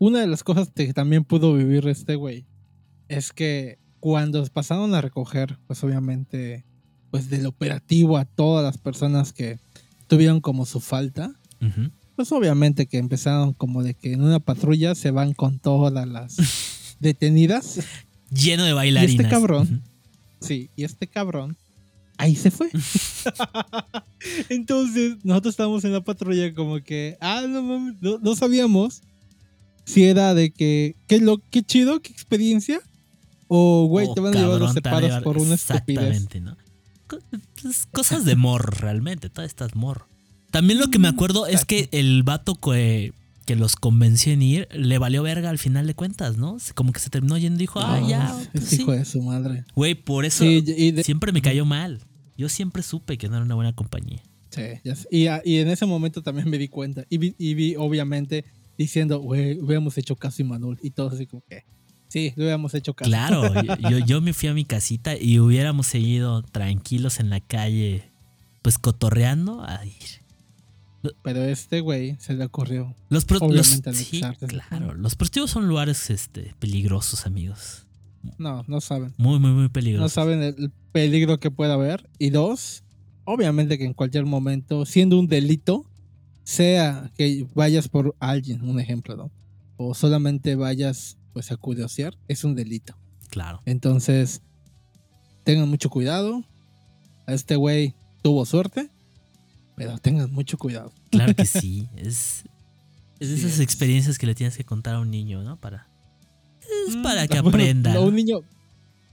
Una 0.00 0.20
de 0.20 0.26
las 0.26 0.42
cosas 0.42 0.70
que 0.74 0.94
también 0.94 1.24
pudo 1.24 1.52
vivir 1.52 1.86
este 1.86 2.14
güey 2.14 2.46
es 3.08 3.34
que 3.34 3.78
cuando 4.00 4.42
pasaron 4.46 4.94
a 4.94 5.02
recoger, 5.02 5.58
pues 5.66 5.84
obviamente, 5.84 6.64
pues 7.10 7.28
del 7.28 7.44
operativo 7.44 8.16
a 8.16 8.24
todas 8.24 8.64
las 8.64 8.78
personas 8.78 9.34
que 9.34 9.58
tuvieron 10.06 10.40
como 10.40 10.64
su 10.64 10.80
falta, 10.80 11.38
pues 12.16 12.32
obviamente 12.32 12.86
que 12.86 12.96
empezaron 12.96 13.52
como 13.52 13.82
de 13.82 13.92
que 13.92 14.14
en 14.14 14.22
una 14.22 14.40
patrulla 14.40 14.94
se 14.94 15.10
van 15.10 15.34
con 15.34 15.58
todas 15.58 16.08
las 16.08 16.96
detenidas. 16.98 17.80
Lleno 18.30 18.64
de 18.64 18.72
bailarinas. 18.72 19.12
Y 19.12 19.20
este 19.20 19.28
cabrón, 19.28 19.82
sí, 20.40 20.70
y 20.76 20.84
este 20.84 21.08
cabrón 21.08 21.58
ahí 22.16 22.36
se 22.36 22.50
fue. 22.50 22.70
Entonces, 24.48 25.18
nosotros 25.24 25.52
estábamos 25.52 25.84
en 25.84 25.92
la 25.92 26.02
patrulla 26.02 26.54
como 26.54 26.80
que, 26.80 27.18
ah, 27.20 27.42
no 27.46 27.62
mames, 27.62 27.96
no, 28.00 28.34
sabíamos 28.34 29.02
si 29.84 30.04
era 30.04 30.34
de 30.34 30.50
que, 30.50 30.96
qué, 31.06 31.20
lo, 31.20 31.38
qué 31.50 31.62
chido, 31.62 32.00
qué 32.00 32.12
experiencia, 32.12 32.80
o 33.48 33.86
güey, 33.86 34.06
oh, 34.08 34.14
te 34.14 34.20
van 34.20 34.36
a 34.36 34.40
llevar 34.40 34.60
los 34.60 34.72
separos 34.72 35.22
por 35.22 35.38
una 35.38 35.54
Exactamente, 35.54 36.40
¿no? 36.40 36.56
Pues, 37.60 37.88
cosas 37.92 38.24
de 38.24 38.36
morro, 38.36 38.70
realmente, 38.78 39.28
todas 39.28 39.50
estas 39.50 39.74
morro. 39.74 40.06
También 40.50 40.78
lo 40.78 40.88
que 40.88 40.98
me 40.98 41.08
acuerdo 41.08 41.46
es 41.46 41.64
que 41.64 41.88
el 41.92 42.22
vato 42.22 42.54
que, 42.54 43.12
que 43.46 43.56
los 43.56 43.76
convenció 43.76 44.32
en 44.32 44.42
ir, 44.42 44.68
le 44.72 44.98
valió 44.98 45.22
verga 45.22 45.50
al 45.50 45.58
final 45.58 45.86
de 45.86 45.94
cuentas, 45.94 46.36
¿no? 46.36 46.56
Como 46.74 46.92
que 46.92 47.00
se 47.00 47.10
terminó 47.10 47.36
yendo 47.38 47.56
y 47.56 47.62
dijo, 47.64 47.80
ah, 47.80 48.00
ya. 48.06 48.36
Pues 48.52 48.72
hijo 48.74 48.92
de 48.92 49.04
su 49.04 49.22
madre. 49.22 49.64
Güey, 49.74 49.94
por 49.94 50.24
eso 50.24 50.44
siempre 51.02 51.32
me 51.32 51.42
cayó 51.42 51.64
mal. 51.64 52.00
Yo 52.36 52.48
siempre 52.48 52.82
supe 52.82 53.18
que 53.18 53.28
no 53.28 53.36
era 53.36 53.44
una 53.44 53.54
buena 53.54 53.72
compañía. 53.72 54.22
Sí, 54.50 54.62
y, 55.10 55.26
y, 55.44 55.58
en 55.58 55.68
ese 55.68 55.86
momento 55.86 56.22
también 56.22 56.48
me 56.48 56.58
di 56.58 56.68
cuenta. 56.68 57.04
Y 57.08 57.18
vi, 57.18 57.34
y 57.38 57.54
vi 57.54 57.76
obviamente, 57.76 58.44
diciendo, 58.84 59.18
güey, 59.20 59.58
hubiéramos 59.60 59.96
hecho 59.98 60.16
caso 60.16 60.42
y 60.42 60.44
Manuel. 60.44 60.78
Y 60.82 60.90
todo 60.90 61.08
así 61.10 61.26
como 61.26 61.42
que. 61.48 61.64
Sí, 62.08 62.32
hubiéramos 62.36 62.74
hecho 62.74 62.94
caso. 62.94 63.08
Claro, 63.10 63.42
yo, 63.90 63.98
yo 63.98 64.20
me 64.20 64.32
fui 64.32 64.48
a 64.48 64.54
mi 64.54 64.64
casita 64.64 65.16
y 65.16 65.38
hubiéramos 65.38 65.86
seguido 65.86 66.42
tranquilos 66.42 67.20
en 67.20 67.30
la 67.30 67.40
calle, 67.40 68.10
pues 68.62 68.78
cotorreando. 68.78 69.62
Ay, 69.64 69.92
Pero 71.22 71.44
este 71.44 71.80
güey 71.80 72.16
se 72.18 72.34
le 72.34 72.44
ocurrió. 72.44 72.94
los, 73.08 73.24
pro- 73.24 73.38
los- 73.48 73.80
sí, 73.92 74.20
claro, 74.48 74.94
los 74.94 75.14
prostíbulos 75.14 75.50
son 75.50 75.66
lugares 75.68 76.10
este, 76.10 76.54
peligrosos, 76.58 77.26
amigos. 77.26 77.86
No, 78.38 78.64
no 78.66 78.80
saben. 78.80 79.14
Muy, 79.16 79.38
muy, 79.38 79.50
muy 79.52 79.62
No 79.64 79.72
peligrosos. 79.72 80.12
saben 80.12 80.42
el 80.42 80.54
el 80.58 80.72
peligro 80.92 81.38
que 81.40 81.50
pueda 81.50 81.74
haber. 81.74 82.10
Y 82.18 82.30
dos, 82.30 82.82
obviamente 83.24 83.78
que 83.78 83.84
en 83.84 83.94
cualquier 83.94 84.26
momento, 84.26 84.84
siendo 84.84 85.18
un 85.18 85.26
delito, 85.28 85.86
sea 86.50 87.10
que 87.16 87.46
vayas 87.54 87.88
por 87.88 88.16
alguien, 88.18 88.62
un 88.68 88.80
ejemplo, 88.80 89.16
¿no? 89.16 89.30
O 89.76 89.94
solamente 89.94 90.56
vayas 90.56 91.16
pues 91.32 91.52
a 91.52 91.56
curiosear, 91.56 92.16
es 92.28 92.42
un 92.44 92.54
delito. 92.54 92.96
Claro. 93.28 93.60
Entonces, 93.64 94.42
tengan 95.44 95.68
mucho 95.68 95.90
cuidado. 95.90 96.42
A 97.26 97.34
este 97.34 97.54
güey 97.54 97.94
tuvo 98.22 98.44
suerte, 98.44 98.90
pero 99.76 99.96
tengan 99.98 100.32
mucho 100.32 100.58
cuidado. 100.58 100.92
Claro 101.10 101.34
que 101.34 101.44
sí. 101.46 101.88
Es, 101.96 102.42
es 103.20 103.28
de 103.30 103.36
Sí 103.36 103.42
esas 103.42 103.52
es. 103.54 103.60
experiencias 103.60 104.18
que 104.18 104.26
le 104.26 104.34
tienes 104.34 104.56
que 104.56 104.64
contar 104.64 104.96
a 104.96 105.00
un 105.00 105.10
niño, 105.10 105.42
¿no? 105.44 105.56
Para, 105.60 105.86
es 106.88 106.96
Mm, 106.96 107.02
para 107.02 107.28
que 107.28 107.34
bueno, 107.40 107.48
aprenda. 107.50 107.94
no, 107.94 108.00
¿no? 108.00 108.06
un 108.08 108.14
niño, 108.16 108.40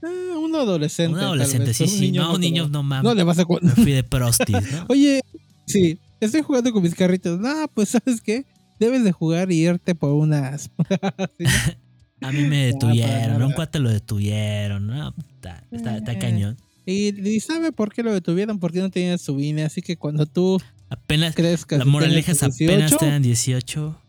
eh, 0.02 0.36
un 0.36 0.56
adolescente. 0.56 1.18
Un 1.18 1.24
adolescente, 1.24 1.74
sí, 1.76 1.84
un 1.84 1.90
sí. 1.90 2.00
niño 2.02 2.24
no, 2.24 2.34
un 2.34 2.42
niño 2.42 2.68
no 2.68 2.82
mames. 2.82 3.04
No 3.04 3.14
le 3.14 3.24
vas 3.24 3.38
a 3.40 3.46
Me 3.62 3.72
fui 3.72 3.92
de 3.92 4.04
prostis, 4.04 4.72
¿no? 4.72 4.86
Oye, 4.90 5.22
sí, 5.68 6.00
estoy 6.20 6.42
jugando 6.42 6.72
con 6.72 6.84
mis 6.84 6.96
carritos. 6.96 7.40
No, 7.40 7.68
pues 7.74 7.90
¿sabes 7.90 8.22
qué? 8.22 8.46
Debes 8.80 9.04
de 9.04 9.12
jugar 9.12 9.52
y 9.52 9.66
irte 9.68 9.96
por 9.96 10.12
unas. 10.14 10.70
A 12.22 12.32
mí 12.32 12.42
me 12.42 12.72
para 12.74 12.92
detuvieron, 12.96 13.42
a 13.42 13.46
un 13.46 13.54
cuate 13.54 13.80
lo 13.80 13.90
detuvieron, 13.92 14.88
¿no? 14.88 15.14
Está, 15.36 15.64
está, 15.72 15.98
está 15.98 16.14
Eh. 16.14 16.20
cañón. 16.20 16.58
y, 16.86 17.28
y 17.30 17.40
sabe 17.42 17.72
por 17.72 17.94
qué 17.94 18.02
lo 18.02 18.12
detuvieron, 18.12 18.58
porque 18.60 18.80
no 18.80 18.90
tenía 18.90 19.18
su 19.20 19.40
INE. 19.40 19.64
Así 19.64 19.82
que 19.84 19.98
cuando 19.98 20.26
tú 20.26 20.60
Apenas, 20.90 21.36
crezcas, 21.36 21.78
la 21.80 21.86
moraleja 21.86 22.32
es 22.32 22.42
apenas 22.42 22.90
18, 22.92 22.98
tengan 22.98 23.22
18, 23.22 24.02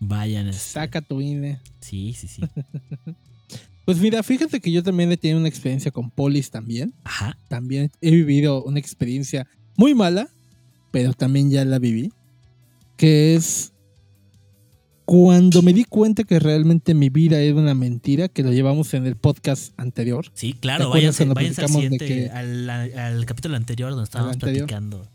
vayan. 0.00 0.48
este, 0.48 0.62
saca 0.72 1.00
tu 1.00 1.20
INE. 1.20 1.60
Sí, 1.80 2.12
sí, 2.14 2.26
sí. 2.26 2.42
Pues 3.84 3.98
mira, 3.98 4.22
fíjate 4.22 4.60
que 4.60 4.70
yo 4.72 4.82
también 4.82 5.10
he 5.12 5.16
tenido 5.16 5.38
una 5.38 5.48
experiencia 5.48 5.90
con 5.90 6.10
polis 6.10 6.50
también. 6.50 6.92
Ajá. 7.04 7.38
También 7.48 7.90
he 8.00 8.10
vivido 8.10 8.62
una 8.64 8.78
experiencia 8.80 9.46
muy 9.76 9.94
mala, 9.94 10.28
pero 10.90 11.12
también 11.12 11.50
ya 11.50 11.64
la 11.64 11.78
viví. 11.78 12.12
Que 12.96 13.34
es 13.36 13.72
cuando 15.04 15.62
me 15.62 15.72
di 15.72 15.84
cuenta 15.84 16.24
que 16.24 16.38
realmente 16.38 16.92
mi 16.94 17.08
vida 17.08 17.40
era 17.40 17.56
una 17.56 17.74
mentira, 17.74 18.28
que 18.28 18.42
lo 18.42 18.52
llevamos 18.52 18.92
en 18.92 19.06
el 19.06 19.16
podcast 19.16 19.72
anterior. 19.78 20.26
Sí, 20.34 20.52
¿Te 20.52 20.60
claro, 20.60 20.90
váyanse, 20.90 21.24
váyanse 21.24 21.62
al 21.62 21.68
siguiente, 21.68 22.06
que- 22.06 22.28
al, 22.30 22.68
al 22.68 23.24
capítulo 23.24 23.56
anterior 23.56 23.90
donde 23.90 24.04
estábamos 24.04 24.34
anterior? 24.34 24.66
platicando 24.66 25.08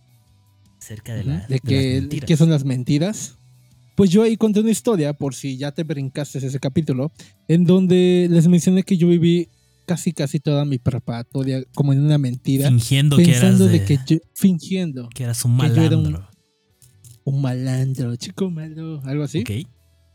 acerca 0.80 1.14
de, 1.14 1.24
la, 1.26 1.40
de 1.42 1.46
de 1.48 1.60
que, 1.60 1.94
las 1.94 2.02
mentiras. 2.02 2.28
qué 2.28 2.38
son 2.38 2.50
las 2.50 2.66
mentiras. 2.66 3.36
Pues 3.96 4.10
yo 4.10 4.24
ahí 4.24 4.36
conté 4.38 4.62
una 4.62 4.72
historia, 4.72 5.14
por 5.14 5.36
si 5.36 5.58
ya 5.58 5.72
te 5.72 5.84
brincaste 5.84 6.40
ese 6.40 6.60
capítulo, 6.60 7.12
en 7.48 7.64
donde 7.66 8.28
les 8.32 8.48
mencioné 8.48 8.82
que 8.82 8.98
yo 8.98 9.08
viví 9.08 9.48
casi 9.86 10.14
casi 10.14 10.40
toda 10.40 10.66
mi 10.66 10.78
preparatoria 10.78 11.64
como 11.76 11.94
en 11.94 12.00
una 12.02 12.18
mentira, 12.18 12.68
Fingiendo 12.70 13.18
que 13.18 13.32
eras 13.36 13.60
de, 13.60 13.68
de 13.70 13.86
que 13.86 14.00
yo, 14.06 14.18
fingiendo 14.34 15.10
que 15.10 15.24
eras 15.24 15.44
un 15.46 15.58
que 15.58 15.68
yo 15.70 15.84
era 15.84 15.98
un- 15.98 16.04
malandro. 16.04 16.30
un 17.26 17.42
malandro, 17.42 18.16
chico 18.16 18.50
malo, 18.50 19.02
algo 19.06 19.24
así. 19.24 19.40
Ok. 19.42 19.52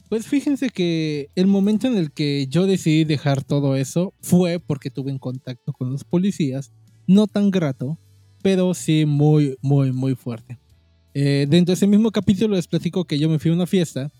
Pues 0.08 0.26
fíjense 0.26 0.70
que 0.70 1.28
el 1.34 1.46
momento 1.46 1.86
en 1.86 1.96
el 1.96 2.10
que 2.12 2.46
yo 2.48 2.66
decidí 2.66 3.04
dejar 3.04 3.44
todo 3.44 3.76
eso 3.76 4.14
fue 4.22 4.58
porque 4.58 4.90
tuve 4.90 5.10
en 5.10 5.18
contacto 5.18 5.72
con 5.74 5.90
los 5.92 6.04
policías, 6.04 6.72
no 7.06 7.26
tan 7.26 7.50
grato, 7.50 7.98
pero 8.42 8.72
sí 8.72 9.04
muy, 9.06 9.56
muy, 9.60 9.92
muy 9.92 10.14
fuerte. 10.14 10.58
Eh, 11.12 11.46
dentro 11.48 11.72
de 11.72 11.74
ese 11.74 11.86
mismo 11.86 12.10
capítulo 12.10 12.54
les 12.56 12.66
platico 12.68 13.04
que 13.04 13.18
yo 13.18 13.28
me 13.28 13.38
fui 13.38 13.50
a 13.50 13.54
una 13.54 13.66
fiesta 13.66 14.10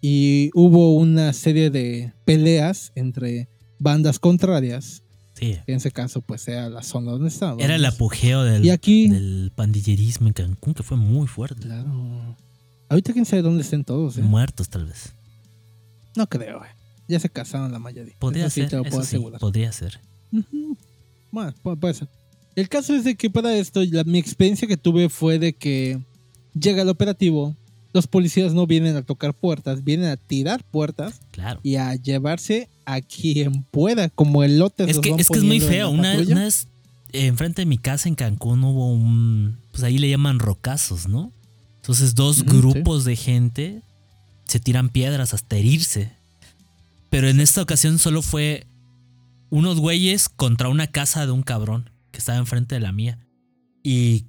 y 0.00 0.50
hubo 0.54 0.94
una 0.94 1.32
serie 1.32 1.70
de 1.70 2.12
peleas 2.24 2.92
entre 2.94 3.48
bandas 3.84 4.18
contrarias, 4.18 5.02
Sí. 5.34 5.56
en 5.66 5.76
ese 5.76 5.90
caso 5.92 6.20
pues 6.22 6.46
era 6.48 6.68
la 6.68 6.82
zona 6.82 7.12
donde 7.12 7.28
estábamos. 7.28 7.62
Era 7.62 7.76
el 7.76 7.84
apogeo 7.84 8.42
del, 8.42 8.64
Y 8.64 8.70
aquí... 8.70 9.08
del 9.08 9.52
pandillerismo 9.54 10.26
en 10.28 10.32
Cancún, 10.32 10.74
que 10.74 10.82
fue 10.82 10.96
muy 10.96 11.26
fuerte. 11.28 11.60
Claro. 11.62 12.36
Ahorita 12.88 13.12
quién 13.12 13.24
sabe 13.26 13.42
dónde 13.42 13.62
estén 13.62 13.84
todos, 13.84 14.16
¿eh? 14.18 14.22
Muertos, 14.22 14.68
tal 14.68 14.86
vez. 14.86 15.12
No 16.16 16.26
creo, 16.28 16.64
eh. 16.64 16.68
Ya 17.08 17.20
se 17.20 17.28
casaron 17.28 17.70
la 17.72 17.78
mayoría. 17.78 18.14
Podría 18.18 18.46
Eso 18.46 18.54
sí 18.54 18.60
ser. 18.62 18.70
te 18.70 18.76
lo 18.76 18.82
eso 18.82 18.90
puedo 18.90 19.04
sí, 19.04 19.18
podría 19.40 19.72
ser. 19.72 20.00
Bueno, 21.30 21.52
pu- 21.62 21.78
puede 21.78 21.94
ser. 21.94 22.08
El 22.54 22.68
caso 22.68 22.94
es 22.94 23.04
de 23.04 23.16
que 23.16 23.28
para 23.30 23.54
esto, 23.56 23.82
la- 23.84 24.04
mi 24.04 24.18
experiencia 24.18 24.68
que 24.68 24.76
tuve 24.76 25.08
fue 25.08 25.38
de 25.38 25.52
que 25.54 26.00
llega 26.58 26.82
el 26.82 26.88
operativo, 26.88 27.56
los 27.94 28.08
policías 28.08 28.52
no 28.52 28.66
vienen 28.66 28.96
a 28.96 29.02
tocar 29.02 29.32
puertas, 29.32 29.84
vienen 29.84 30.10
a 30.10 30.16
tirar 30.16 30.62
puertas 30.64 31.20
Claro. 31.30 31.60
y 31.62 31.76
a 31.76 31.94
llevarse 31.94 32.68
a 32.84 33.00
quien 33.00 33.62
pueda, 33.70 34.10
como 34.10 34.42
elotes. 34.42 34.88
Es 34.88 34.96
los 34.96 35.02
que, 35.02 35.10
es 35.16 35.28
que 35.28 35.38
es 35.38 35.44
muy 35.44 35.60
feo. 35.60 35.90
Una, 35.90 36.18
una 36.18 36.42
vez, 36.42 36.66
eh, 37.12 37.26
enfrente 37.26 37.62
de 37.62 37.66
mi 37.66 37.78
casa 37.78 38.08
en 38.08 38.16
Cancún 38.16 38.62
hubo 38.64 38.92
un. 38.92 39.58
Pues 39.70 39.84
ahí 39.84 39.98
le 39.98 40.10
llaman 40.10 40.40
rocazos, 40.40 41.08
¿no? 41.08 41.32
Entonces, 41.76 42.14
dos 42.14 42.44
grupos 42.44 43.04
de 43.04 43.14
gente 43.14 43.82
se 44.48 44.58
tiran 44.58 44.88
piedras 44.88 45.32
hasta 45.32 45.56
herirse. 45.56 46.10
Pero 47.10 47.28
en 47.28 47.40
esta 47.40 47.62
ocasión 47.62 47.98
solo 47.98 48.22
fue 48.22 48.66
unos 49.50 49.78
güeyes 49.78 50.28
contra 50.28 50.68
una 50.68 50.88
casa 50.88 51.26
de 51.26 51.32
un 51.32 51.42
cabrón 51.42 51.90
que 52.10 52.18
estaba 52.18 52.38
enfrente 52.38 52.74
de 52.74 52.80
la 52.80 52.90
mía. 52.90 53.18
Y 53.84 54.24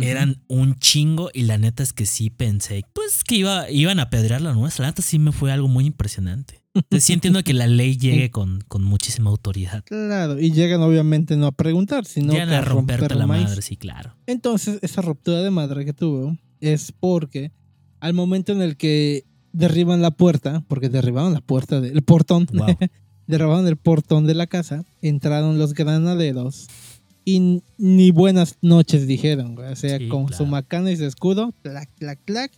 Eran 0.00 0.42
un 0.48 0.78
chingo 0.78 1.30
y 1.32 1.42
la 1.42 1.58
neta 1.58 1.82
es 1.82 1.92
que 1.92 2.06
sí 2.06 2.30
pensé, 2.30 2.84
pues 2.92 3.24
que 3.24 3.36
iba, 3.36 3.70
iban 3.70 3.98
a 4.00 4.10
pedrear 4.10 4.40
la 4.42 4.52
nuestra. 4.52 4.84
La 4.84 4.90
neta 4.90 5.02
sí 5.02 5.18
me 5.18 5.32
fue 5.32 5.52
algo 5.52 5.68
muy 5.68 5.86
impresionante. 5.86 6.62
Entonces 6.74 7.04
sí 7.04 7.14
entiendo 7.14 7.42
que 7.42 7.54
la 7.54 7.66
ley 7.66 7.96
llegue 7.98 8.30
con, 8.30 8.60
con 8.68 8.82
muchísima 8.84 9.30
autoridad. 9.30 9.82
Claro, 9.84 10.38
y 10.38 10.52
llegan 10.52 10.82
obviamente 10.82 11.36
no 11.36 11.46
a 11.46 11.52
preguntar, 11.52 12.04
sino 12.04 12.32
Llegan 12.32 12.50
a 12.50 12.60
romperte 12.60 13.00
romper 13.08 13.16
la 13.16 13.26
maíz. 13.26 13.44
madre, 13.48 13.62
sí, 13.62 13.76
claro. 13.76 14.14
Entonces, 14.26 14.78
esa 14.82 15.00
ruptura 15.00 15.40
de 15.42 15.50
madre 15.50 15.84
que 15.86 15.94
tuvo 15.94 16.36
es 16.60 16.92
porque 16.92 17.52
al 18.00 18.12
momento 18.12 18.52
en 18.52 18.60
el 18.60 18.76
que 18.76 19.24
derriban 19.52 20.02
la 20.02 20.10
puerta, 20.10 20.62
porque 20.68 20.90
derribaron 20.90 21.32
la 21.32 21.40
puerta 21.40 21.80
del 21.80 22.02
portón, 22.02 22.46
Wow. 22.52 22.66
derribaron 23.26 23.66
el 23.66 23.76
portón 23.78 24.26
de 24.26 24.34
la 24.34 24.46
casa, 24.46 24.84
entraron 25.00 25.58
los 25.58 25.72
granaderos 25.72 26.66
y 27.28 27.62
ni 27.76 28.12
buenas 28.12 28.56
noches 28.62 29.06
dijeron, 29.08 29.56
güey. 29.56 29.72
O 29.72 29.76
sea, 29.76 29.98
Sí, 29.98 30.08
con 30.08 30.26
claro. 30.26 30.44
su 30.44 30.46
macana 30.48 30.90
y 30.92 30.96
su 30.96 31.04
escudo, 31.04 31.52
clac, 31.62 31.90
clac, 31.98 32.20
clac. 32.24 32.52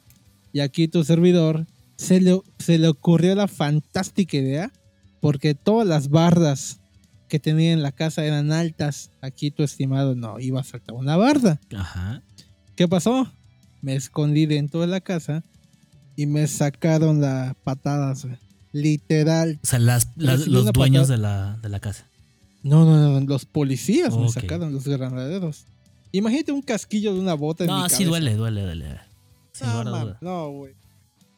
Y 0.53 0.61
aquí 0.61 0.87
tu 0.89 1.03
servidor 1.05 1.67
se 1.97 2.21
le, 2.21 2.39
se 2.59 2.79
le 2.79 2.87
ocurrió 2.89 3.35
la 3.35 3.49
fantástica 3.49 4.37
idea, 4.37 4.71
porque 5.21 5.55
todas 5.55 5.89
las 5.89 6.11
bardas 6.11 6.81
que 7.29 7.39
tenía 7.41 7.73
en 7.73 7.83
la 7.83 7.93
casa 7.93 8.25
eran 8.25 8.53
altas. 8.53 9.11
Aquí 9.23 9.51
tu 9.51 9.63
estimado 9.63 10.15
no 10.15 10.39
iba 10.39 10.61
a 10.61 10.65
saltar 10.65 10.95
una 10.97 11.17
barda. 11.17 11.59
Ajá. 11.75 12.23
¿Qué 12.77 12.87
pasó? 12.87 13.33
Me 13.81 13.95
escondí 13.95 14.45
dentro 14.47 14.81
de 14.83 14.87
la 14.87 15.01
casa 15.01 15.45
y 16.15 16.27
me 16.27 16.47
sacaron 16.47 17.21
las 17.23 17.55
patadas, 17.65 18.25
güey. 18.27 18.37
Literal. 18.73 19.59
O 19.63 19.67
sea, 19.67 19.79
las, 19.79 20.09
los 20.17 20.73
dueños 20.73 21.09
de 21.09 21.17
la, 21.17 21.59
de 21.63 21.69
la 21.71 21.81
casa. 21.81 22.08
No, 22.69 22.85
no, 22.85 23.21
no, 23.21 23.27
los 23.27 23.45
policías 23.47 24.17
me 24.17 24.27
Ok. 24.27 24.33
sacaron, 24.33 24.73
los 24.73 24.87
granaderos. 24.87 25.67
Imagínate 26.13 26.53
un 26.53 26.63
casquillo 26.63 27.15
de 27.15 27.21
una 27.21 27.35
bota 27.35 27.65
en 27.65 27.69
mi 27.71 27.75
No, 27.75 27.81
cabeza. 27.83 27.97
sí 27.97 28.05
duele, 28.05 28.35
duele, 28.35 28.63
duele. 28.63 28.87
No, 29.63 30.17
no, 30.21 30.51
güey. 30.51 30.75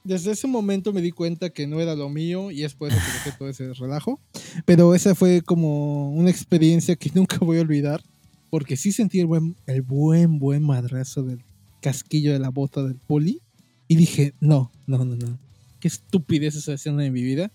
Desde 0.02 0.32
ese 0.32 0.46
momento 0.46 0.92
me 0.92 1.02
di 1.02 1.10
cuenta 1.12 1.50
que 1.50 1.66
no 1.66 1.80
era 1.80 1.94
lo 1.94 2.08
mío 2.08 2.50
y 2.50 2.64
es 2.64 2.74
por 2.74 2.88
eso 2.90 2.98
que 2.98 3.12
dejé 3.12 3.32
todo 3.38 3.48
ese 3.48 3.72
relajo. 3.74 4.18
Pero 4.64 4.94
esa 4.94 5.14
fue 5.14 5.42
como 5.42 6.10
una 6.12 6.30
experiencia 6.30 6.96
que 6.96 7.10
nunca 7.14 7.38
voy 7.38 7.58
a 7.58 7.60
olvidar. 7.62 8.02
Porque 8.50 8.76
sí 8.76 8.90
sentí 8.92 9.20
el 9.20 9.26
buen, 9.26 9.54
el 9.66 9.82
buen, 9.82 10.38
buen 10.38 10.62
madrazo 10.62 11.22
del 11.22 11.42
casquillo 11.80 12.32
de 12.32 12.38
la 12.40 12.48
bota 12.48 12.82
del 12.82 12.96
poli. 12.96 13.40
Y 13.88 13.96
dije, 13.96 14.34
no, 14.40 14.72
no, 14.86 15.04
no, 15.04 15.16
no. 15.16 15.38
Qué 15.80 15.88
estupidez 15.88 16.54
estoy 16.56 16.74
haciendo 16.74 17.02
en 17.02 17.12
mi 17.12 17.22
vida. 17.22 17.50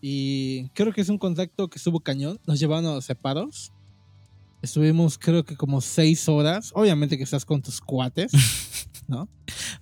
Y 0.00 0.68
creo 0.70 0.92
que 0.92 1.00
es 1.00 1.08
un 1.08 1.18
contacto 1.18 1.68
que 1.68 1.78
estuvo 1.78 2.00
cañón. 2.00 2.38
Nos 2.46 2.60
llevaron 2.60 2.96
a 2.96 3.00
separos. 3.00 3.72
Estuvimos 4.62 5.18
creo 5.18 5.44
que 5.44 5.56
como 5.56 5.80
seis 5.80 6.28
horas. 6.28 6.70
Obviamente 6.74 7.16
que 7.16 7.24
estás 7.24 7.44
con 7.44 7.62
tus 7.62 7.80
cuates, 7.80 8.32
¿no? 9.08 9.28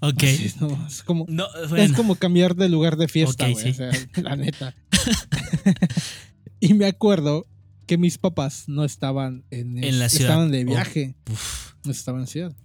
Ok. 0.00 0.22
Así, 0.22 0.52
no, 0.60 0.86
es 0.86 1.02
como, 1.02 1.24
No, 1.28 1.46
es 1.76 1.92
como 1.92 2.14
cambiar 2.16 2.54
de 2.56 2.68
lugar 2.68 2.96
de 2.96 3.08
fiesta, 3.08 3.46
Ok, 3.46 3.52
güey. 3.52 3.64
sí. 3.64 3.70
O 3.70 3.74
sea, 3.74 3.90
la 4.22 4.36
neta. 4.36 4.74
y 6.60 6.74
me 6.74 6.86
acuerdo 6.86 7.46
que 7.86 7.98
mis 7.98 8.18
papás 8.18 8.64
no 8.68 8.84
estaban 8.84 9.44
en, 9.50 9.82
En 9.82 9.98
la 9.98 10.08
ciudad. 10.08 10.30
Estaban 10.30 10.50
de 10.50 10.62
Oh. 10.64 10.66
viaje. 10.68 11.14
No 11.84 11.90
estaban 11.92 12.22
en 12.22 12.26
ciudad. 12.26 12.56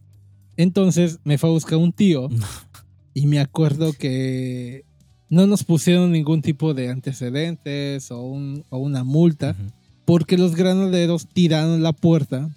Entonces 0.58 1.20
me 1.24 1.38
fue 1.38 1.49
a 1.49 1.54
buscar 1.54 1.78
un 1.78 1.93
tío. 1.93 2.28
No. 2.30 2.45
Y 3.14 3.28
me 3.28 3.39
acuerdo 3.39 3.93
que 3.93 4.86
no 5.32 5.47
nos 5.47 5.63
pusieron 5.63 6.11
ningún 6.11 6.41
tipo 6.41 6.73
de 6.73 6.89
antecedentes 6.89 8.11
o, 8.11 8.21
un, 8.21 8.65
o 8.69 8.77
una 8.77 9.05
multa, 9.05 9.55
porque 10.05 10.38
los 10.38 10.55
granaderos 10.55 11.25
tiraron 11.25 11.82
la 11.82 11.93
puerta 11.93 12.49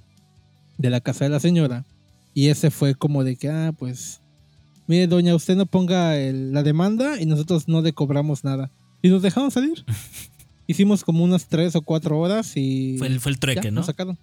de 0.77 0.91
la 0.91 1.01
casa 1.01 1.25
de 1.25 1.31
la 1.31 1.39
señora 1.39 1.87
y 2.35 2.49
ese 2.49 2.73
fue 2.73 2.97
como 2.97 3.23
de 3.23 3.37
que, 3.37 3.49
ah, 3.49 3.73
pues, 3.79 4.21
mire, 4.89 5.07
doña, 5.07 5.37
usted 5.37 5.55
no 5.55 5.67
ponga 5.67 6.17
la 6.17 6.65
demanda 6.65 7.21
y 7.21 7.27
nosotros 7.27 7.69
no 7.69 7.81
le 7.81 7.93
cobramos 7.93 8.43
nada. 8.43 8.73
Y 9.01 9.09
nos 9.09 9.23
dejaron 9.23 9.53
salir. 9.53 9.85
Hicimos 10.67 11.05
como 11.05 11.23
unas 11.23 11.47
tres 11.47 11.77
o 11.77 11.83
cuatro 11.83 12.19
horas 12.19 12.57
y... 12.57 12.97
Fue 12.99 13.07
el, 13.07 13.21
fue 13.21 13.31
el 13.31 13.39
trueque, 13.39 13.71
¿no? 13.71 13.77
Nos 13.77 13.87
sacaron. 13.87 14.19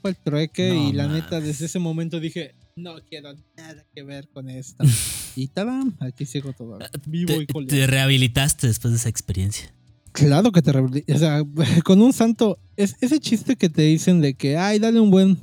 Fue 0.00 0.12
el 0.12 0.16
trueque 0.16 0.74
y 0.74 0.92
la 0.92 1.08
neta, 1.08 1.40
desde 1.40 1.66
ese 1.66 1.78
momento 1.78 2.20
dije, 2.20 2.54
no 2.74 2.94
quiero 3.06 3.34
nada 3.54 3.84
que 3.94 4.02
ver 4.02 4.30
con 4.30 4.48
esto. 4.48 4.82
y 5.36 5.48
¡tadam! 5.48 5.94
Aquí 6.00 6.26
sigo 6.26 6.52
todo. 6.52 6.78
Ah, 6.80 6.90
vivo 7.06 7.34
y 7.40 7.46
Te 7.66 7.86
rehabilitaste 7.86 8.66
después 8.66 8.92
de 8.92 8.98
esa 8.98 9.08
experiencia. 9.08 9.72
Claro 10.12 10.52
que 10.52 10.62
te 10.62 10.72
rehabilitaste. 10.72 11.14
O 11.14 11.18
sea, 11.18 11.42
con 11.84 12.02
un 12.02 12.12
santo, 12.12 12.58
es, 12.76 12.96
ese 13.00 13.20
chiste 13.20 13.56
que 13.56 13.68
te 13.68 13.82
dicen 13.82 14.20
de 14.20 14.34
que, 14.34 14.56
ay, 14.56 14.78
dale 14.78 15.00
un 15.00 15.10
buen 15.10 15.38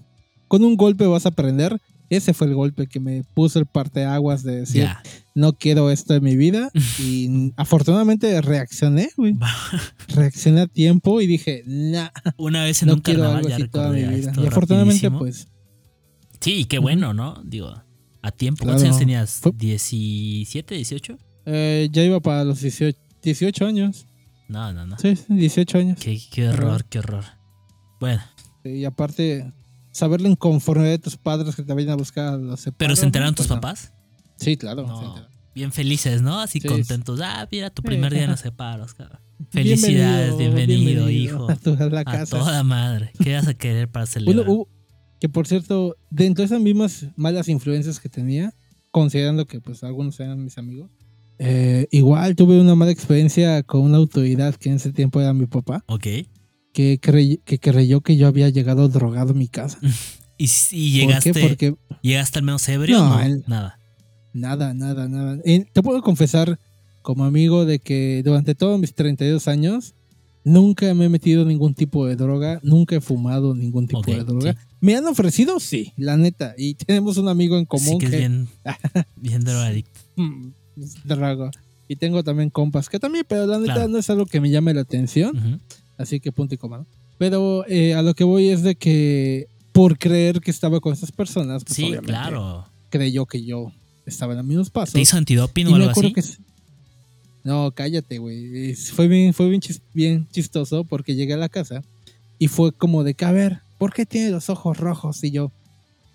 con 0.48 0.64
un 0.64 0.76
golpe 0.76 1.06
vas 1.06 1.26
a 1.26 1.30
aprender. 1.30 1.80
Ese 2.10 2.34
fue 2.34 2.48
el 2.48 2.56
golpe 2.56 2.88
que 2.88 3.02
me 3.02 3.24
puso 3.34 3.60
el 3.60 3.66
parteaguas 3.66 4.42
de 4.42 4.60
decir, 4.60 4.88
no 5.36 5.52
quiero 5.58 5.92
esto 5.92 6.16
en 6.16 6.24
mi 6.24 6.38
vida. 6.38 6.70
Y 7.00 7.54
afortunadamente 7.58 8.42
reaccioné, 8.42 9.10
güey. 9.18 9.36
reaccioné 10.16 10.62
a 10.62 10.68
tiempo 10.68 11.20
y 11.20 11.28
dije, 11.28 11.64
nah. 11.66 12.10
Una 12.38 12.64
vez 12.64 12.82
en 12.82 12.90
no 12.90 12.94
un 12.96 13.02
quiero 13.02 13.30
algo 13.30 13.50
así 13.50 13.68
toda 13.68 13.92
mi 13.92 14.04
vida. 14.04 14.32
Y 14.42 14.48
afortunadamente, 14.48 15.12
pues. 15.12 15.48
Sí, 16.40 16.66
qué 16.66 16.80
bueno, 16.80 17.14
¿no? 17.14 17.42
Digo, 17.44 17.84
a 18.22 18.32
tiempo. 18.32 18.64
¿Cuántos 18.64 18.84
años 18.84 19.00
tenías? 19.00 19.42
¿17, 19.42 20.66
18? 20.68 21.18
Eh, 21.46 21.90
ya 21.92 22.04
iba 22.04 22.20
para 22.20 22.44
los 22.44 22.62
18, 22.62 22.98
18 23.22 23.66
años. 23.66 24.06
No, 24.48 24.72
no, 24.74 24.86
no. 24.86 24.98
Sí, 24.98 25.18
18 25.28 25.78
años. 25.78 26.00
Qué, 26.00 26.20
qué 26.32 26.50
horror, 26.50 26.86
qué 26.86 27.00
horror. 27.00 27.26
Bueno. 28.00 28.22
y 28.64 28.86
aparte, 28.86 29.52
saber 29.92 30.22
la 30.22 30.30
inconformidad 30.30 30.92
de 30.92 31.00
tus 31.00 31.18
padres 31.18 31.56
que 31.56 31.64
te 31.64 31.74
vayan 31.74 31.92
a 31.92 31.96
buscar 31.96 32.34
a 32.34 32.38
los 32.38 32.70
¿Pero 32.78 32.96
se 32.96 33.06
enteraron 33.06 33.34
tus 33.34 33.48
pues, 33.48 33.58
papás? 33.58 33.94
Sí, 34.38 34.56
claro. 34.56 34.86
bien 35.56 35.72
felices, 35.72 36.22
¿no? 36.22 36.40
Así 36.40 36.62
contentos. 36.62 37.20
Ah, 37.24 37.48
mira, 37.52 37.70
tu 37.72 37.82
primer 37.82 38.14
día 38.14 38.24
en 38.24 38.32
los 38.32 38.40
separos, 38.40 38.96
Felicidades, 39.50 40.38
bienvenido, 40.38 41.10
hijo. 41.10 41.48
A, 42.06 42.26
toda 42.26 42.64
madre. 42.64 43.12
¿Qué 43.24 43.34
vas 43.36 43.48
a 43.48 43.54
querer 43.54 43.90
para 43.90 44.06
celebrar? 44.06 44.46
Bueno, 44.46 44.68
que 45.20 45.30
por 45.30 45.48
cierto, 45.48 45.96
dentro 46.10 46.42
de 46.42 46.46
esas 46.48 46.62
mismas 46.62 47.08
malas 47.16 47.48
influencias 47.50 48.00
que 48.00 48.10
tenía, 48.10 48.54
considerando 48.92 49.46
que 49.46 49.62
pues 49.62 49.84
algunos 49.84 50.20
eran 50.20 50.44
mis 50.44 50.58
amigos, 50.58 50.92
eh, 51.40 51.88
igual 51.92 52.36
tuve 52.36 52.60
una 52.60 52.76
mala 52.76 52.92
experiencia 52.92 53.62
con 53.64 53.82
una 53.82 53.98
autoridad 53.98 54.56
que 54.56 54.70
en 54.70 54.76
ese 54.76 54.92
tiempo 54.92 55.22
era 55.22 55.34
mi 55.34 55.46
papá. 55.46 55.84
Ok 55.88 56.08
que, 56.78 57.40
que 57.44 57.60
creyó 57.60 58.02
que 58.02 58.18
yo 58.18 58.28
había 58.28 58.50
llegado 58.50 58.88
drogado 58.88 59.32
a 59.32 59.36
mi 59.36 59.48
casa. 59.48 59.80
¿Y, 60.38 60.48
llegaste, 60.92 61.34
Porque, 61.34 61.76
llegaste 62.04 62.38
al 62.38 62.46
menos 62.46 62.70
ebrio? 62.70 63.00
No, 63.00 63.18
nada. 63.48 63.80
Nada, 64.34 64.76
nada, 64.76 65.08
nada. 65.08 65.40
te 65.42 65.82
puedo 65.82 66.04
confesar 66.04 66.60
como 67.02 67.24
amigo 67.24 67.66
de 67.66 67.80
que 67.80 68.22
durante 68.24 68.54
todos 68.54 68.80
mis 68.80 68.94
32 68.94 69.48
años 69.48 69.96
nunca 70.48 70.94
me 70.94 71.06
he 71.06 71.10
metido 71.10 71.44
ningún 71.44 71.74
tipo 71.74 72.06
de 72.06 72.16
droga, 72.16 72.60
nunca 72.64 72.96
he 72.96 73.02
fumado 73.02 73.54
ningún 73.54 73.86
tipo 73.88 74.02
de 74.04 74.24
droga. 74.24 74.56
¿Me 74.80 74.96
han 74.96 75.06
ofrecido? 75.06 75.60
Sí, 75.60 75.94
la 75.98 76.16
neta. 76.16 76.56
Y 76.58 76.74
tenemos 76.86 77.18
un 77.18 77.28
amigo 77.28 77.58
en 77.58 77.66
común 77.66 78.00
que, 78.00 78.06
es 78.06 78.12
bien, 78.12 78.48
bien 79.16 79.44
drogadicto. 79.44 80.00
Mm, 80.16 80.50
Drago. 81.04 81.52
Y 81.88 81.96
tengo 81.96 82.24
también 82.24 82.50
compas 82.50 82.90
que 82.90 83.00
también, 83.00 83.26
pero 83.28 83.46
la 83.46 83.60
neta 83.60 83.88
no 83.88 83.98
es 83.98 84.10
algo 84.10 84.26
que 84.26 84.40
me 84.40 84.50
llame 84.50 84.74
la 84.74 84.82
atención. 84.82 85.62
Así 85.98 86.20
que 86.20 86.32
punto 86.32 86.56
y 86.56 86.58
coma. 86.58 86.86
Pero 87.18 87.66
eh, 87.68 87.96
a 87.96 88.02
lo 88.02 88.14
que 88.14 88.24
voy 88.24 88.50
es 88.50 88.62
de 88.62 88.76
que 88.76 89.48
por 89.72 89.98
creer 89.98 90.40
que 90.42 90.52
estaba 90.52 90.80
con 90.80 90.94
esas 90.94 91.12
personas, 91.12 91.64
pues 91.64 91.76
sí, 91.76 91.92
claro. 92.04 92.66
creyó 92.90 93.26
que 93.26 93.44
yo 93.44 93.72
estaba 94.06 94.34
en 94.34 94.38
los 94.40 94.46
mismos 94.46 94.70
pasos. 94.70 94.94
¿Te 94.94 95.02
hizo 95.02 95.18
antidoping 95.18 95.68
o 95.68 95.76
algo 95.76 95.90
así? 95.90 96.14
No, 97.48 97.72
cállate, 97.72 98.18
güey. 98.18 98.76
Fue, 98.76 99.08
bien, 99.08 99.34
fue 99.34 99.48
bien, 99.48 99.62
bien 99.94 100.28
chistoso 100.28 100.84
porque 100.84 101.16
llegué 101.16 101.36
a 101.36 101.38
la 101.38 101.48
casa 101.48 101.82
y 102.40 102.50
fue 102.50 102.74
como 102.74 103.06
de 103.06 103.14
que, 103.14 103.24
a 103.24 103.32
ver, 103.32 103.62
¿por 103.78 103.94
qué 103.94 104.06
tiene 104.06 104.32
los 104.32 104.50
ojos 104.50 104.78
rojos? 104.78 105.24
Y 105.24 105.32
yo, 105.32 105.54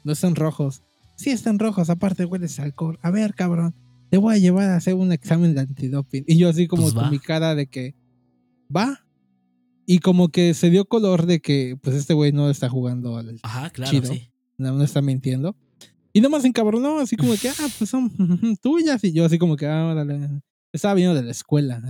no 0.05 0.13
están 0.13 0.35
rojos. 0.35 0.83
Sí 1.17 1.31
están 1.31 1.59
rojos, 1.59 1.89
aparte 1.89 2.27
hueles 2.27 2.61
alcohol. 2.61 2.99
A 3.01 3.11
ver, 3.11 3.33
cabrón, 3.33 3.75
te 4.11 4.19
voy 4.19 4.35
a 4.35 4.39
llevar 4.39 4.69
a 4.69 4.77
hacer 4.77 4.93
un 4.93 5.11
examen 5.11 5.55
de 5.55 5.63
antidoping. 5.63 6.25
Y 6.27 6.37
yo 6.37 6.51
así 6.51 6.69
como 6.69 6.83
pues 6.83 6.93
con 6.93 7.11
mi 7.11 7.19
cara 7.19 7.55
de 7.55 7.67
que, 7.67 7.95
va, 8.69 9.03
y 9.87 10.01
como 10.01 10.29
que 10.29 10.53
se 10.53 10.69
dio 10.69 10.85
color 10.85 11.25
de 11.25 11.41
que, 11.41 11.79
pues 11.81 11.97
este 11.97 12.13
güey 12.13 12.33
no 12.33 12.51
está 12.51 12.69
jugando 12.69 13.17
al. 13.17 13.41
Ajá, 13.43 13.71
claro, 13.71 14.05
sí. 14.05 14.29
No, 14.59 14.73
no, 14.73 14.85
está 14.85 15.01
mintiendo. 15.01 15.57
Y 16.13 16.21
nomás 16.21 16.45
encabronó, 16.45 16.99
así 16.99 17.17
como 17.17 17.33
que, 17.37 17.49
ah, 17.49 17.69
pues 17.79 17.89
son 17.89 18.11
tuyas. 18.63 19.03
Y 19.03 19.15
yo, 19.15 19.25
así 19.25 19.39
como 19.39 19.57
que, 19.57 19.65
ah, 19.67 19.95
dale. 19.95 20.29
Estaba 20.73 20.95
viniendo 20.95 21.21
de 21.21 21.25
la 21.25 21.31
escuela. 21.31 21.83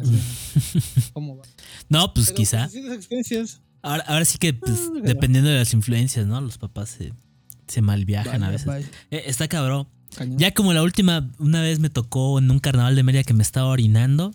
¿Cómo 1.12 1.36
va? 1.36 1.44
No, 1.88 2.12
pues 2.12 2.32
quizá. 2.32 2.68
Pues, 3.08 3.60
ahora, 3.82 4.04
ahora 4.06 4.24
sí 4.24 4.38
que, 4.38 4.54
pues, 4.54 4.90
ah, 4.90 5.00
dependiendo 5.02 5.50
de 5.50 5.58
las 5.58 5.72
influencias, 5.72 6.26
¿no? 6.26 6.40
Los 6.40 6.58
papás 6.58 6.90
se, 6.90 7.12
se 7.68 7.80
malviajan 7.80 8.42
a 8.42 8.50
veces. 8.50 8.68
Eh, 9.10 9.22
está 9.26 9.48
cabrón. 9.48 9.86
Ya 10.36 10.52
como 10.52 10.72
la 10.72 10.82
última, 10.82 11.30
una 11.38 11.62
vez 11.62 11.78
me 11.78 11.88
tocó 11.88 12.38
en 12.38 12.50
un 12.50 12.58
carnaval 12.58 12.94
de 12.96 13.02
media 13.02 13.24
que 13.24 13.34
me 13.34 13.42
estaba 13.42 13.68
orinando. 13.68 14.34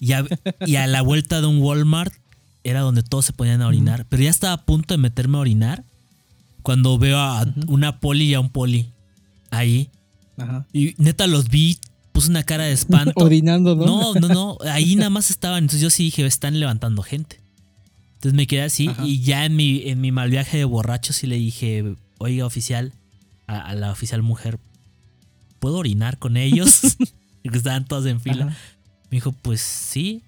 Y 0.00 0.12
a, 0.12 0.86
la 0.86 1.02
vuelta 1.02 1.40
de 1.40 1.46
un 1.46 1.58
Walmart 1.60 2.12
era 2.64 2.80
donde 2.80 3.02
todos 3.02 3.26
se 3.26 3.32
ponían 3.32 3.62
a 3.62 3.68
orinar. 3.68 4.06
Pero 4.08 4.22
ya 4.22 4.30
estaba 4.30 4.54
a 4.54 4.64
punto 4.64 4.94
de 4.94 4.98
meterme 4.98 5.36
a 5.36 5.40
orinar 5.40 5.84
cuando 6.62 6.98
veo 6.98 7.18
a 7.18 7.46
una 7.68 8.00
poli 8.00 8.24
y 8.24 8.34
a 8.34 8.40
un 8.40 8.50
poli 8.50 8.90
ahí. 9.50 9.90
Y 10.72 10.94
neta 10.98 11.26
los 11.26 11.48
vi, 11.48 11.78
puse 12.16 12.30
una 12.30 12.44
cara 12.44 12.64
de 12.64 12.72
espanto. 12.72 13.12
Orinando, 13.16 13.76
¿no? 13.76 13.84
No, 13.84 14.14
no, 14.14 14.28
no. 14.28 14.58
Ahí 14.70 14.96
nada 14.96 15.10
más 15.10 15.30
estaban. 15.30 15.64
Entonces 15.64 15.82
yo 15.82 15.90
sí 15.90 16.04
dije, 16.04 16.24
están 16.24 16.58
levantando 16.58 17.02
gente. 17.02 17.40
Entonces 18.14 18.32
me 18.32 18.46
quedé 18.46 18.62
así 18.62 18.90
y 19.04 19.20
ya 19.20 19.44
en 19.44 19.54
mi, 19.54 19.82
en 19.90 20.00
mi 20.00 20.10
mal 20.10 20.30
viaje 20.30 20.56
de 20.56 20.64
borracho 20.64 21.12
sí 21.12 21.26
le 21.26 21.36
dije, 21.36 21.96
oiga 22.16 22.46
oficial, 22.46 22.94
a, 23.46 23.74
la 23.74 23.92
oficial 23.92 24.22
mujer, 24.22 24.58
¿puedo 25.60 25.76
orinar 25.76 26.18
con 26.18 26.38
ellos? 26.38 26.80
Porque 27.42 27.58
estaban 27.58 27.84
todos 27.84 28.06
en 28.06 28.20
fila. 28.20 28.46
Me 28.46 29.18
dijo, 29.18 29.32
pues 29.32 29.60
sí. 29.60 30.22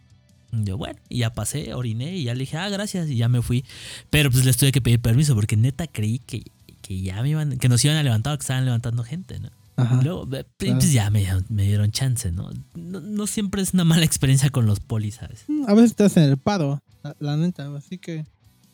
yo, 0.52 0.76
bueno, 0.76 1.00
y 1.08 1.18
ya 1.18 1.32
pasé, 1.32 1.72
oriné 1.72 2.16
y 2.16 2.24
ya 2.24 2.34
le 2.34 2.40
dije, 2.40 2.58
ah, 2.58 2.68
gracias, 2.68 3.08
y 3.08 3.16
ya 3.16 3.28
me 3.28 3.40
fui. 3.40 3.64
Pero 4.10 4.30
pues 4.30 4.44
les 4.44 4.58
tuve 4.58 4.70
que 4.70 4.82
pedir 4.82 5.00
permiso 5.00 5.34
porque 5.34 5.56
neta 5.56 5.86
creí 5.86 6.18
que, 6.18 6.42
que 6.82 7.00
ya 7.00 7.22
me 7.22 7.30
iban, 7.30 7.56
que 7.56 7.70
nos 7.70 7.82
iban 7.82 7.96
a 7.96 8.02
levantar, 8.02 8.36
que 8.36 8.42
estaban 8.42 8.66
levantando 8.66 9.02
gente, 9.02 9.40
¿no? 9.40 9.50
Luego, 10.02 10.28
pues 10.28 10.92
ya 10.92 11.10
me, 11.10 11.24
dieron 11.48 11.92
chance, 11.92 12.32
¿no? 12.32 12.50
¿no? 12.74 13.26
siempre 13.26 13.62
es 13.62 13.74
una 13.74 13.84
mala 13.84 14.04
experiencia 14.04 14.50
con 14.50 14.66
los 14.66 14.80
polis, 14.80 15.16
¿sabes? 15.16 15.44
Mm, 15.46 15.64
a 15.68 15.74
veces 15.74 15.94
te 15.94 16.04
hacen 16.04 16.24
el 16.24 16.36
paro, 16.36 16.82
la, 17.20 17.36
neta, 17.36 17.72
así 17.76 17.98
que 17.98 18.24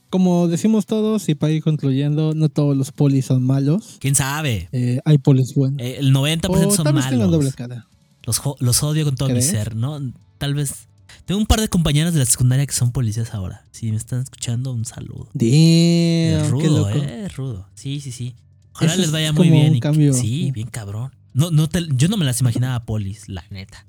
como 0.09 0.47
decimos 0.47 0.87
todos, 0.87 1.29
y 1.29 1.35
para 1.35 1.53
ir 1.53 1.63
concluyendo, 1.63 2.35
no 2.35 2.49
todos 2.49 2.77
los 2.77 2.93
polis 2.93 3.27
son 3.27 3.43
malos. 3.43 3.97
¿Quién 3.99 4.15
sabe? 4.15 4.69
Eh, 4.71 5.01
hay 5.05 5.19
polis 5.19 5.55
buenos. 5.55 5.81
Eh, 5.81 5.97
el 5.99 6.15
90% 6.15 6.71
son 6.71 6.95
malos. 6.95 7.31
Doble 7.33 7.51
cara. 7.51 7.89
Los, 8.25 8.83
odio 8.85 9.05
con 9.05 9.17
todo 9.17 9.29
mi 9.31 9.43
ser, 9.43 9.75
¿no? 9.75 10.01
Tal 10.39 10.55
vez. 10.55 10.87
Tengo 11.27 11.41
un 11.41 11.47
par 11.47 11.61
de 11.61 11.69
compañeras 11.69 12.13
de 12.13 12.21
la 12.21 12.27
secundaria 12.27 12.65
que 12.65 12.73
son 12.73 12.93
policías 12.93 13.35
ahora. 13.35 13.65
Si 13.73 13.91
me 13.91 13.97
están 13.97 14.21
escuchando, 14.21 14.73
un 14.73 14.85
saludo. 14.85 15.29
es 15.37 16.49
rudo, 16.49 16.91
eh, 16.91 17.29
rudo. 17.29 17.67
Sí, 17.75 18.01
sí, 18.01 18.13
sí. 18.13 18.37
Ojalá 18.75 18.97
les 18.97 19.11
vaya 19.11 19.33
muy 19.33 19.51
bien. 19.51 20.15
sí, 20.15 20.51
bien 20.53 20.69
cabrón. 20.69 21.13
No, 21.33 21.51
no 21.51 21.69
yo 21.97 22.09
no 22.09 22.17
me 22.17 22.25
las 22.25 22.41
imaginaba 22.41 22.85
polis, 22.85 23.29
la 23.29 23.45
neta. 23.51 23.87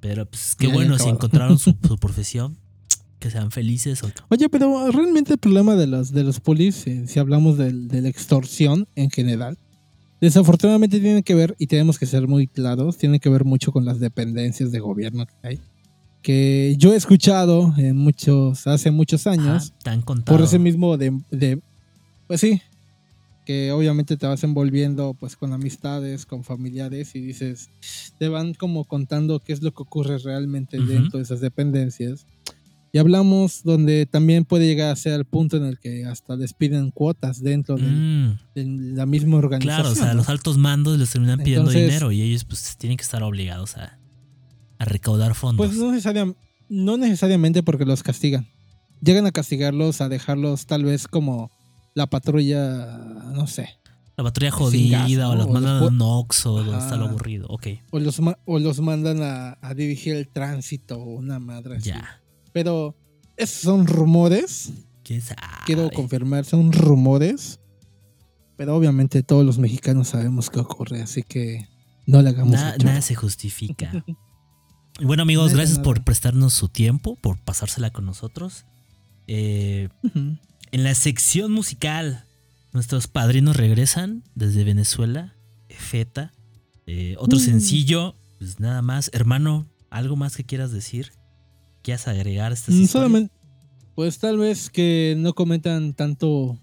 Pero 0.00 0.26
pues 0.26 0.54
qué 0.56 0.68
bueno 0.68 0.98
si 0.98 1.08
encontraron 1.08 1.58
su, 1.58 1.76
profesión. 1.76 2.58
Que 3.18 3.32
sean 3.32 3.50
felices. 3.50 4.00
Oye, 4.28 4.48
pero 4.48 4.92
realmente 4.92 5.32
el 5.32 5.38
problema 5.38 5.74
de 5.74 5.88
los, 5.88 6.12
de 6.12 6.22
los 6.22 6.38
polis, 6.38 6.86
eh, 6.86 7.08
si 7.08 7.18
hablamos 7.18 7.58
de 7.58 7.72
la 7.72 8.08
extorsión 8.08 8.86
en 8.94 9.10
general, 9.10 9.58
Desafortunadamente 10.20 10.98
tiene 10.98 11.22
que 11.22 11.34
ver, 11.34 11.54
y 11.58 11.68
tenemos 11.68 11.98
que 11.98 12.06
ser 12.06 12.26
muy 12.26 12.48
claros, 12.48 12.98
tiene 12.98 13.20
que 13.20 13.28
ver 13.28 13.44
mucho 13.44 13.70
con 13.70 13.84
las 13.84 14.00
dependencias 14.00 14.72
de 14.72 14.80
gobierno 14.80 15.26
que 15.26 15.34
hay. 15.46 15.60
Que 16.22 16.74
yo 16.76 16.92
he 16.92 16.96
escuchado 16.96 17.72
en 17.76 17.96
muchos, 17.96 18.66
hace 18.66 18.90
muchos 18.90 19.28
años. 19.28 19.72
por 20.24 20.42
ese 20.42 20.58
mismo 20.58 20.96
de, 20.96 21.62
pues 22.26 22.40
sí, 22.40 22.60
que 23.48 23.72
obviamente 23.72 24.18
te 24.18 24.26
vas 24.26 24.44
envolviendo 24.44 25.16
pues 25.18 25.34
con 25.34 25.54
amistades, 25.54 26.26
con 26.26 26.44
familiares 26.44 27.14
y 27.14 27.20
dices, 27.22 27.70
te 28.18 28.28
van 28.28 28.52
como 28.52 28.84
contando 28.84 29.40
qué 29.40 29.54
es 29.54 29.62
lo 29.62 29.72
que 29.72 29.84
ocurre 29.84 30.18
realmente 30.18 30.78
dentro 30.78 31.16
de 31.16 31.22
esas 31.22 31.40
dependencias. 31.40 32.26
Y 32.92 32.98
hablamos 32.98 33.62
donde 33.64 34.04
también 34.04 34.44
puede 34.44 34.66
llegar 34.66 34.90
a 34.90 34.96
ser 34.96 35.14
el 35.14 35.24
punto 35.24 35.56
en 35.56 35.64
el 35.64 35.78
que 35.78 36.04
hasta 36.04 36.36
despiden 36.36 36.90
cuotas 36.90 37.42
dentro 37.42 37.76
de 37.76 37.86
mm. 37.86 38.94
la 38.94 39.06
misma 39.06 39.38
organización. 39.38 39.80
Claro, 39.80 39.92
o 39.92 39.94
sea, 39.94 40.12
los 40.12 40.28
altos 40.28 40.58
mandos 40.58 40.98
les 40.98 41.08
terminan 41.08 41.38
pidiendo 41.38 41.70
dinero 41.70 42.12
y 42.12 42.20
ellos 42.20 42.44
pues 42.44 42.76
tienen 42.76 42.98
que 42.98 43.04
estar 43.04 43.22
obligados 43.22 43.78
a... 43.78 43.98
a 44.78 44.84
recaudar 44.84 45.34
fondos. 45.34 45.66
Pues 45.66 45.78
no, 45.78 46.36
no 46.68 46.96
necesariamente 46.98 47.62
porque 47.62 47.86
los 47.86 48.02
castigan. 48.02 48.46
Llegan 49.00 49.24
a 49.24 49.32
castigarlos, 49.32 50.02
a 50.02 50.10
dejarlos 50.10 50.66
tal 50.66 50.84
vez 50.84 51.08
como 51.08 51.50
la 51.94 52.08
patrulla, 52.08 52.98
no 53.32 53.46
sé. 53.46 53.78
La 54.16 54.24
patrulla 54.24 54.50
jodida, 54.50 55.28
o 55.28 55.36
los 55.36 55.48
mandan 55.48 55.82
a 55.82 55.86
un 55.86 56.00
Oxxo, 56.02 56.52
donde 56.52 56.76
está 56.76 56.96
lo 56.96 57.06
aburrido. 57.06 57.46
Ok. 57.48 57.68
O 57.90 58.00
los, 58.00 58.20
o 58.44 58.58
los 58.58 58.80
mandan 58.80 59.20
a, 59.22 59.74
dirigir 59.74 60.16
el 60.16 60.28
tránsito, 60.28 60.98
o 60.98 61.14
una 61.14 61.38
madre 61.38 61.76
así. 61.76 61.90
Ya. 61.90 62.20
Pero 62.52 62.96
esos 63.36 63.60
son 63.60 63.86
rumores. 63.86 64.72
¿Quién 65.04 65.22
sabe? 65.22 65.40
Quiero 65.66 65.88
confirmar, 65.90 66.44
son 66.44 66.72
rumores. 66.72 67.60
Pero 68.56 68.74
obviamente 68.74 69.22
todos 69.22 69.46
los 69.46 69.58
mexicanos 69.58 70.08
sabemos 70.08 70.50
qué 70.50 70.58
ocurre, 70.58 71.00
así 71.00 71.22
que 71.22 71.68
no 72.06 72.20
le 72.20 72.30
hagamos 72.30 72.52
Nada 72.52 73.02
se 73.02 73.14
justifica. 73.14 74.04
bueno, 75.00 75.22
amigos, 75.22 75.54
gracias 75.54 75.78
por 75.78 76.02
prestarnos 76.02 76.54
su 76.54 76.68
tiempo, 76.68 77.14
por 77.22 77.38
pasársela 77.38 77.90
con 77.90 78.04
nosotros. 78.04 78.66
Eh, 79.28 79.90
en 80.72 80.84
la 80.84 80.94
sección 80.94 81.52
musical, 81.52 82.24
nuestros 82.72 83.06
padrinos 83.06 83.56
regresan 83.56 84.24
desde 84.34 84.64
Venezuela, 84.64 85.34
Feta. 85.68 86.32
Eh, 86.86 87.16
otro 87.18 87.38
mm. 87.38 87.42
sencillo, 87.42 88.14
pues 88.38 88.60
nada 88.60 88.82
más. 88.82 89.10
Hermano, 89.12 89.66
¿algo 89.90 90.16
más 90.16 90.36
que 90.36 90.44
quieras 90.44 90.72
decir? 90.72 91.12
¿Quieras 91.82 92.08
agregar 92.08 92.52
esta 92.52 92.72
mm, 92.72 92.86
Solamente, 92.86 93.34
pues 93.94 94.18
tal 94.18 94.38
vez 94.38 94.70
que 94.70 95.14
no 95.18 95.34
comentan 95.34 95.94
tanto 95.94 96.58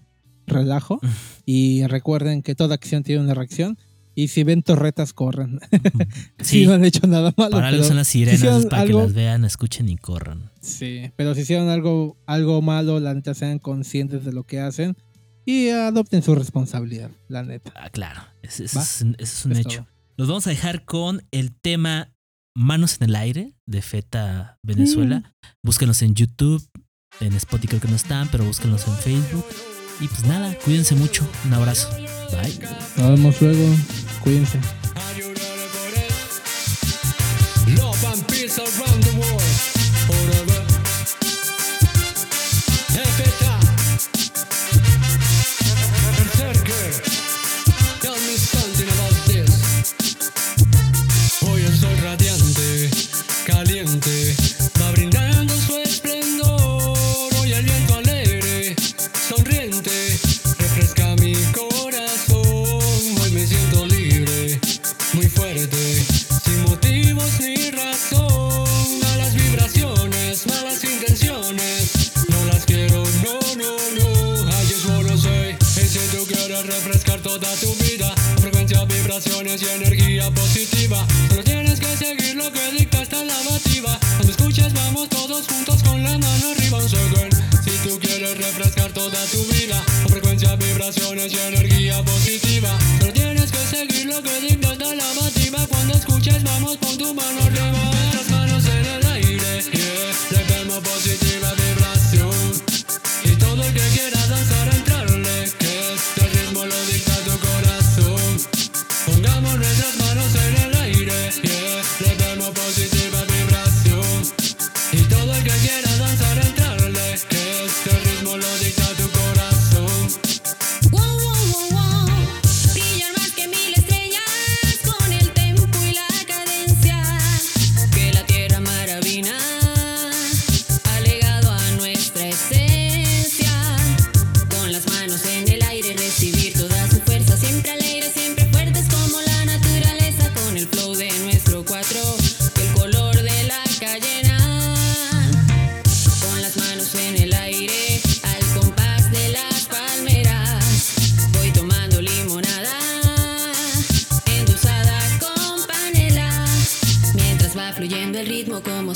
relajo 0.46 1.00
y 1.46 1.86
recuerden 1.86 2.42
que 2.42 2.54
toda 2.54 2.74
acción 2.74 3.02
tiene 3.02 3.22
una 3.22 3.34
reacción. 3.34 3.78
Y 4.18 4.28
si 4.28 4.44
ven 4.44 4.62
torretas, 4.62 5.12
corran. 5.12 5.60
Sí, 6.40 6.66
no 6.66 6.72
han 6.72 6.84
hecho 6.84 7.06
nada 7.06 7.34
malo. 7.36 7.50
Para 7.50 7.68
algo 7.68 7.84
son 7.84 7.96
las 7.96 8.08
sirenas, 8.08 8.66
para 8.66 8.86
que 8.86 8.92
las 8.92 9.12
vean, 9.12 9.44
escuchen 9.44 9.88
y 9.88 9.96
corran. 9.96 10.50
Sí, 10.60 11.12
pero 11.16 11.34
si 11.34 11.42
hicieron 11.42 11.68
algo, 11.68 12.16
algo 12.26 12.62
malo, 12.62 12.98
la 12.98 13.12
neta 13.12 13.34
sean 13.34 13.58
conscientes 13.58 14.24
de 14.24 14.32
lo 14.32 14.44
que 14.44 14.60
hacen 14.60 14.96
y 15.44 15.68
adopten 15.68 16.22
su 16.22 16.34
responsabilidad, 16.34 17.10
la 17.28 17.42
neta. 17.42 17.72
Ah, 17.76 17.90
claro, 17.90 18.22
ese, 18.42 18.64
es, 18.64 19.44
un 19.44 19.56
hecho. 19.56 19.86
Los 20.16 20.28
vamos 20.28 20.46
a 20.46 20.50
dejar 20.50 20.84
con 20.84 21.22
el 21.30 21.52
tema 21.52 22.12
Manos 22.54 22.96
en 23.00 23.10
el 23.10 23.16
Aire 23.16 23.54
de 23.66 23.82
Feta 23.82 24.58
Venezuela. 24.62 25.18
Mm. 25.18 25.46
Búsquenlos 25.62 26.00
en 26.00 26.14
YouTube, 26.14 26.66
en 27.20 27.34
Spotify 27.34 27.68
creo 27.68 27.80
que 27.82 27.88
no 27.88 27.96
están, 27.96 28.28
pero 28.28 28.44
búsquenlos 28.44 28.86
en 28.88 28.94
Facebook. 28.94 29.44
Y 30.00 30.08
pues 30.08 30.24
nada, 30.24 30.54
cuídense 30.64 30.94
mucho. 30.94 31.26
Un 31.44 31.54
abrazo. 31.54 31.90
Bye. 32.30 32.58
Nos 32.96 33.10
vemos 33.10 33.42
luego. 33.42 33.76
Cuídense. 34.26 34.58
Vibraciones 90.96 91.32
y 91.32 91.38
energía 91.38 92.02
positiva. 92.02 92.68
Solo 92.98 93.12
tienes 93.12 93.50
que 93.50 93.58
seguir 93.58 94.06
lo 94.06 94.22
que 94.22 94.40
dicta 94.40 94.72
esta 94.72 94.94
lavativa. 94.94 95.66
Cuando 95.66 95.94
escuches, 95.94 96.42
vamos 96.42 96.76
con 96.78 96.96
tu 96.96 97.14
mano 97.14 97.45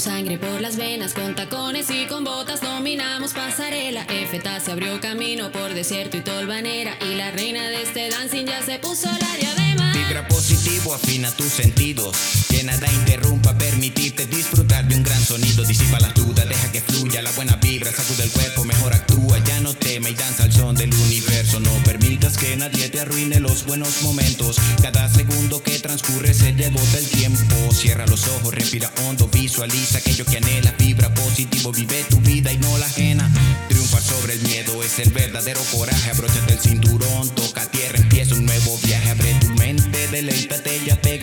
sangre 0.01 0.39
por 0.39 0.61
las 0.63 0.77
venas, 0.77 1.13
con 1.13 1.35
tacones 1.35 1.91
y 1.91 2.07
con 2.07 2.25
botas 2.25 2.63
dominamos 2.63 3.35
pasarela. 3.35 4.03
Efeta 4.05 4.59
se 4.59 4.73
abrió 4.73 4.99
camino 5.01 5.53
por 5.53 5.75
desierto 5.75 6.17
y 6.17 6.23
tolvanera 6.23 6.97
y 7.03 7.17
la 7.17 7.31
reina 7.31 7.69
de 7.69 7.83
este 7.83 8.09
dancing 8.09 8.47
ya 8.47 8.63
se 8.63 8.79
puso 8.79 9.11
la 9.11 9.37
diadema. 9.37 9.93
Vibra 9.93 10.27
positivo, 10.27 10.95
afina 10.95 11.31
tus 11.33 11.53
sentidos, 11.53 12.17
que 12.49 12.63
nada 12.65 12.91
interrumpa, 12.91 13.57
permitirte 13.59 14.27
disfrutar 14.27 14.89
de 14.89 14.97
un 14.97 15.03
gran 15.03 15.23
sonido, 15.23 15.65
disipa 15.65 16.01
las 16.01 16.15
dudas, 16.15 16.49
deja 16.49 16.73
que 16.73 16.81
fluya 16.81 17.21
la 17.21 17.31
buena 17.33 17.57
vibra, 17.57 17.93
sacude 17.93 18.25
el 18.25 18.31
cuerpo, 18.31 18.65
mejor 18.65 18.95
actúa, 18.95 19.39
ya 19.45 19.61
no 19.61 19.75
tema 19.75 20.09
y 20.09 20.15
danza 20.15 20.45
al 20.45 20.53
son 20.53 20.77
del 20.77 20.95
universo, 20.95 21.61
nadie 22.61 22.91
te 22.91 23.01
arruine 23.01 23.41
los 23.41 23.65
buenos 23.65 24.03
momentos, 24.03 24.59
cada 24.83 25.09
segundo 25.09 25.63
que 25.63 25.79
transcurre 25.79 26.35
se 26.35 26.53
te 26.53 26.67
agota 26.67 26.99
el 26.99 27.09
tiempo, 27.09 27.73
cierra 27.73 28.07
los 28.07 28.29
ojos, 28.29 28.55
respira 28.55 28.93
hondo, 29.03 29.29
visualiza 29.29 29.97
aquello 29.97 30.27
que 30.27 30.37
anhela, 30.37 30.75
vibra 30.79 31.13
positivo, 31.15 31.73
vive 31.73 32.05
tu 32.11 32.21
vida 32.21 32.53
y 32.53 32.59
no 32.59 32.77
la 32.77 32.85
ajena. 32.85 33.31
Triunfar 33.69 34.03
sobre 34.03 34.35
el 34.35 34.43
miedo 34.43 34.83
es 34.83 34.99
el 34.99 35.11
verdadero 35.11 35.61
coraje. 35.73 36.11
Abróchate 36.11 36.53
el 36.53 36.61
cinturón, 36.61 37.35
toca 37.35 37.65
tierra, 37.71 37.97
empieza 37.97 38.35
un 38.35 38.45
nuevo 38.45 38.79
viaje. 38.83 39.11
Abre 39.11 39.35
tu 39.41 39.49
mente, 39.55 40.09
deleítate 40.09 40.83
y 40.87 40.91
apégate 40.91 41.20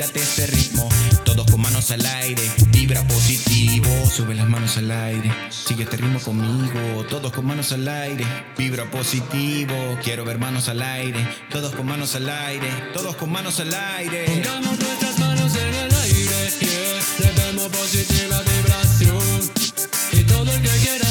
manos 1.77 1.91
al 1.91 2.05
aire, 2.23 2.41
vibra 2.71 3.07
positivo, 3.07 3.87
sube 4.09 4.33
las 4.33 4.49
manos 4.49 4.77
al 4.77 4.89
aire. 4.89 5.31
Sigue 5.51 5.83
este 5.83 5.97
ritmo 5.97 6.19
conmigo, 6.19 7.05
todos 7.07 7.31
con 7.31 7.45
manos 7.45 7.71
al 7.71 7.87
aire, 7.87 8.25
vibra 8.57 8.89
positivo, 8.89 9.75
quiero 10.03 10.25
ver 10.25 10.39
manos 10.39 10.69
al 10.69 10.81
aire, 10.81 11.19
todos 11.51 11.75
con 11.75 11.85
manos 11.85 12.15
al 12.15 12.27
aire, 12.27 12.67
todos 12.95 13.15
con 13.15 13.31
manos 13.31 13.59
al 13.59 13.71
aire. 13.71 14.25
Pongamos 14.25 14.79
nuestras 14.79 15.19
manos 15.19 15.55
en 15.55 15.75
el 15.75 15.95
aire, 15.95 16.49
yeah. 16.61 16.99
le 17.19 17.43
demos 17.43 17.67
positiva 17.67 18.41
vibración 18.41 19.51
y 20.13 20.23
todo 20.23 20.51
el 20.51 20.61
que 20.63 20.69
quiera 20.69 21.06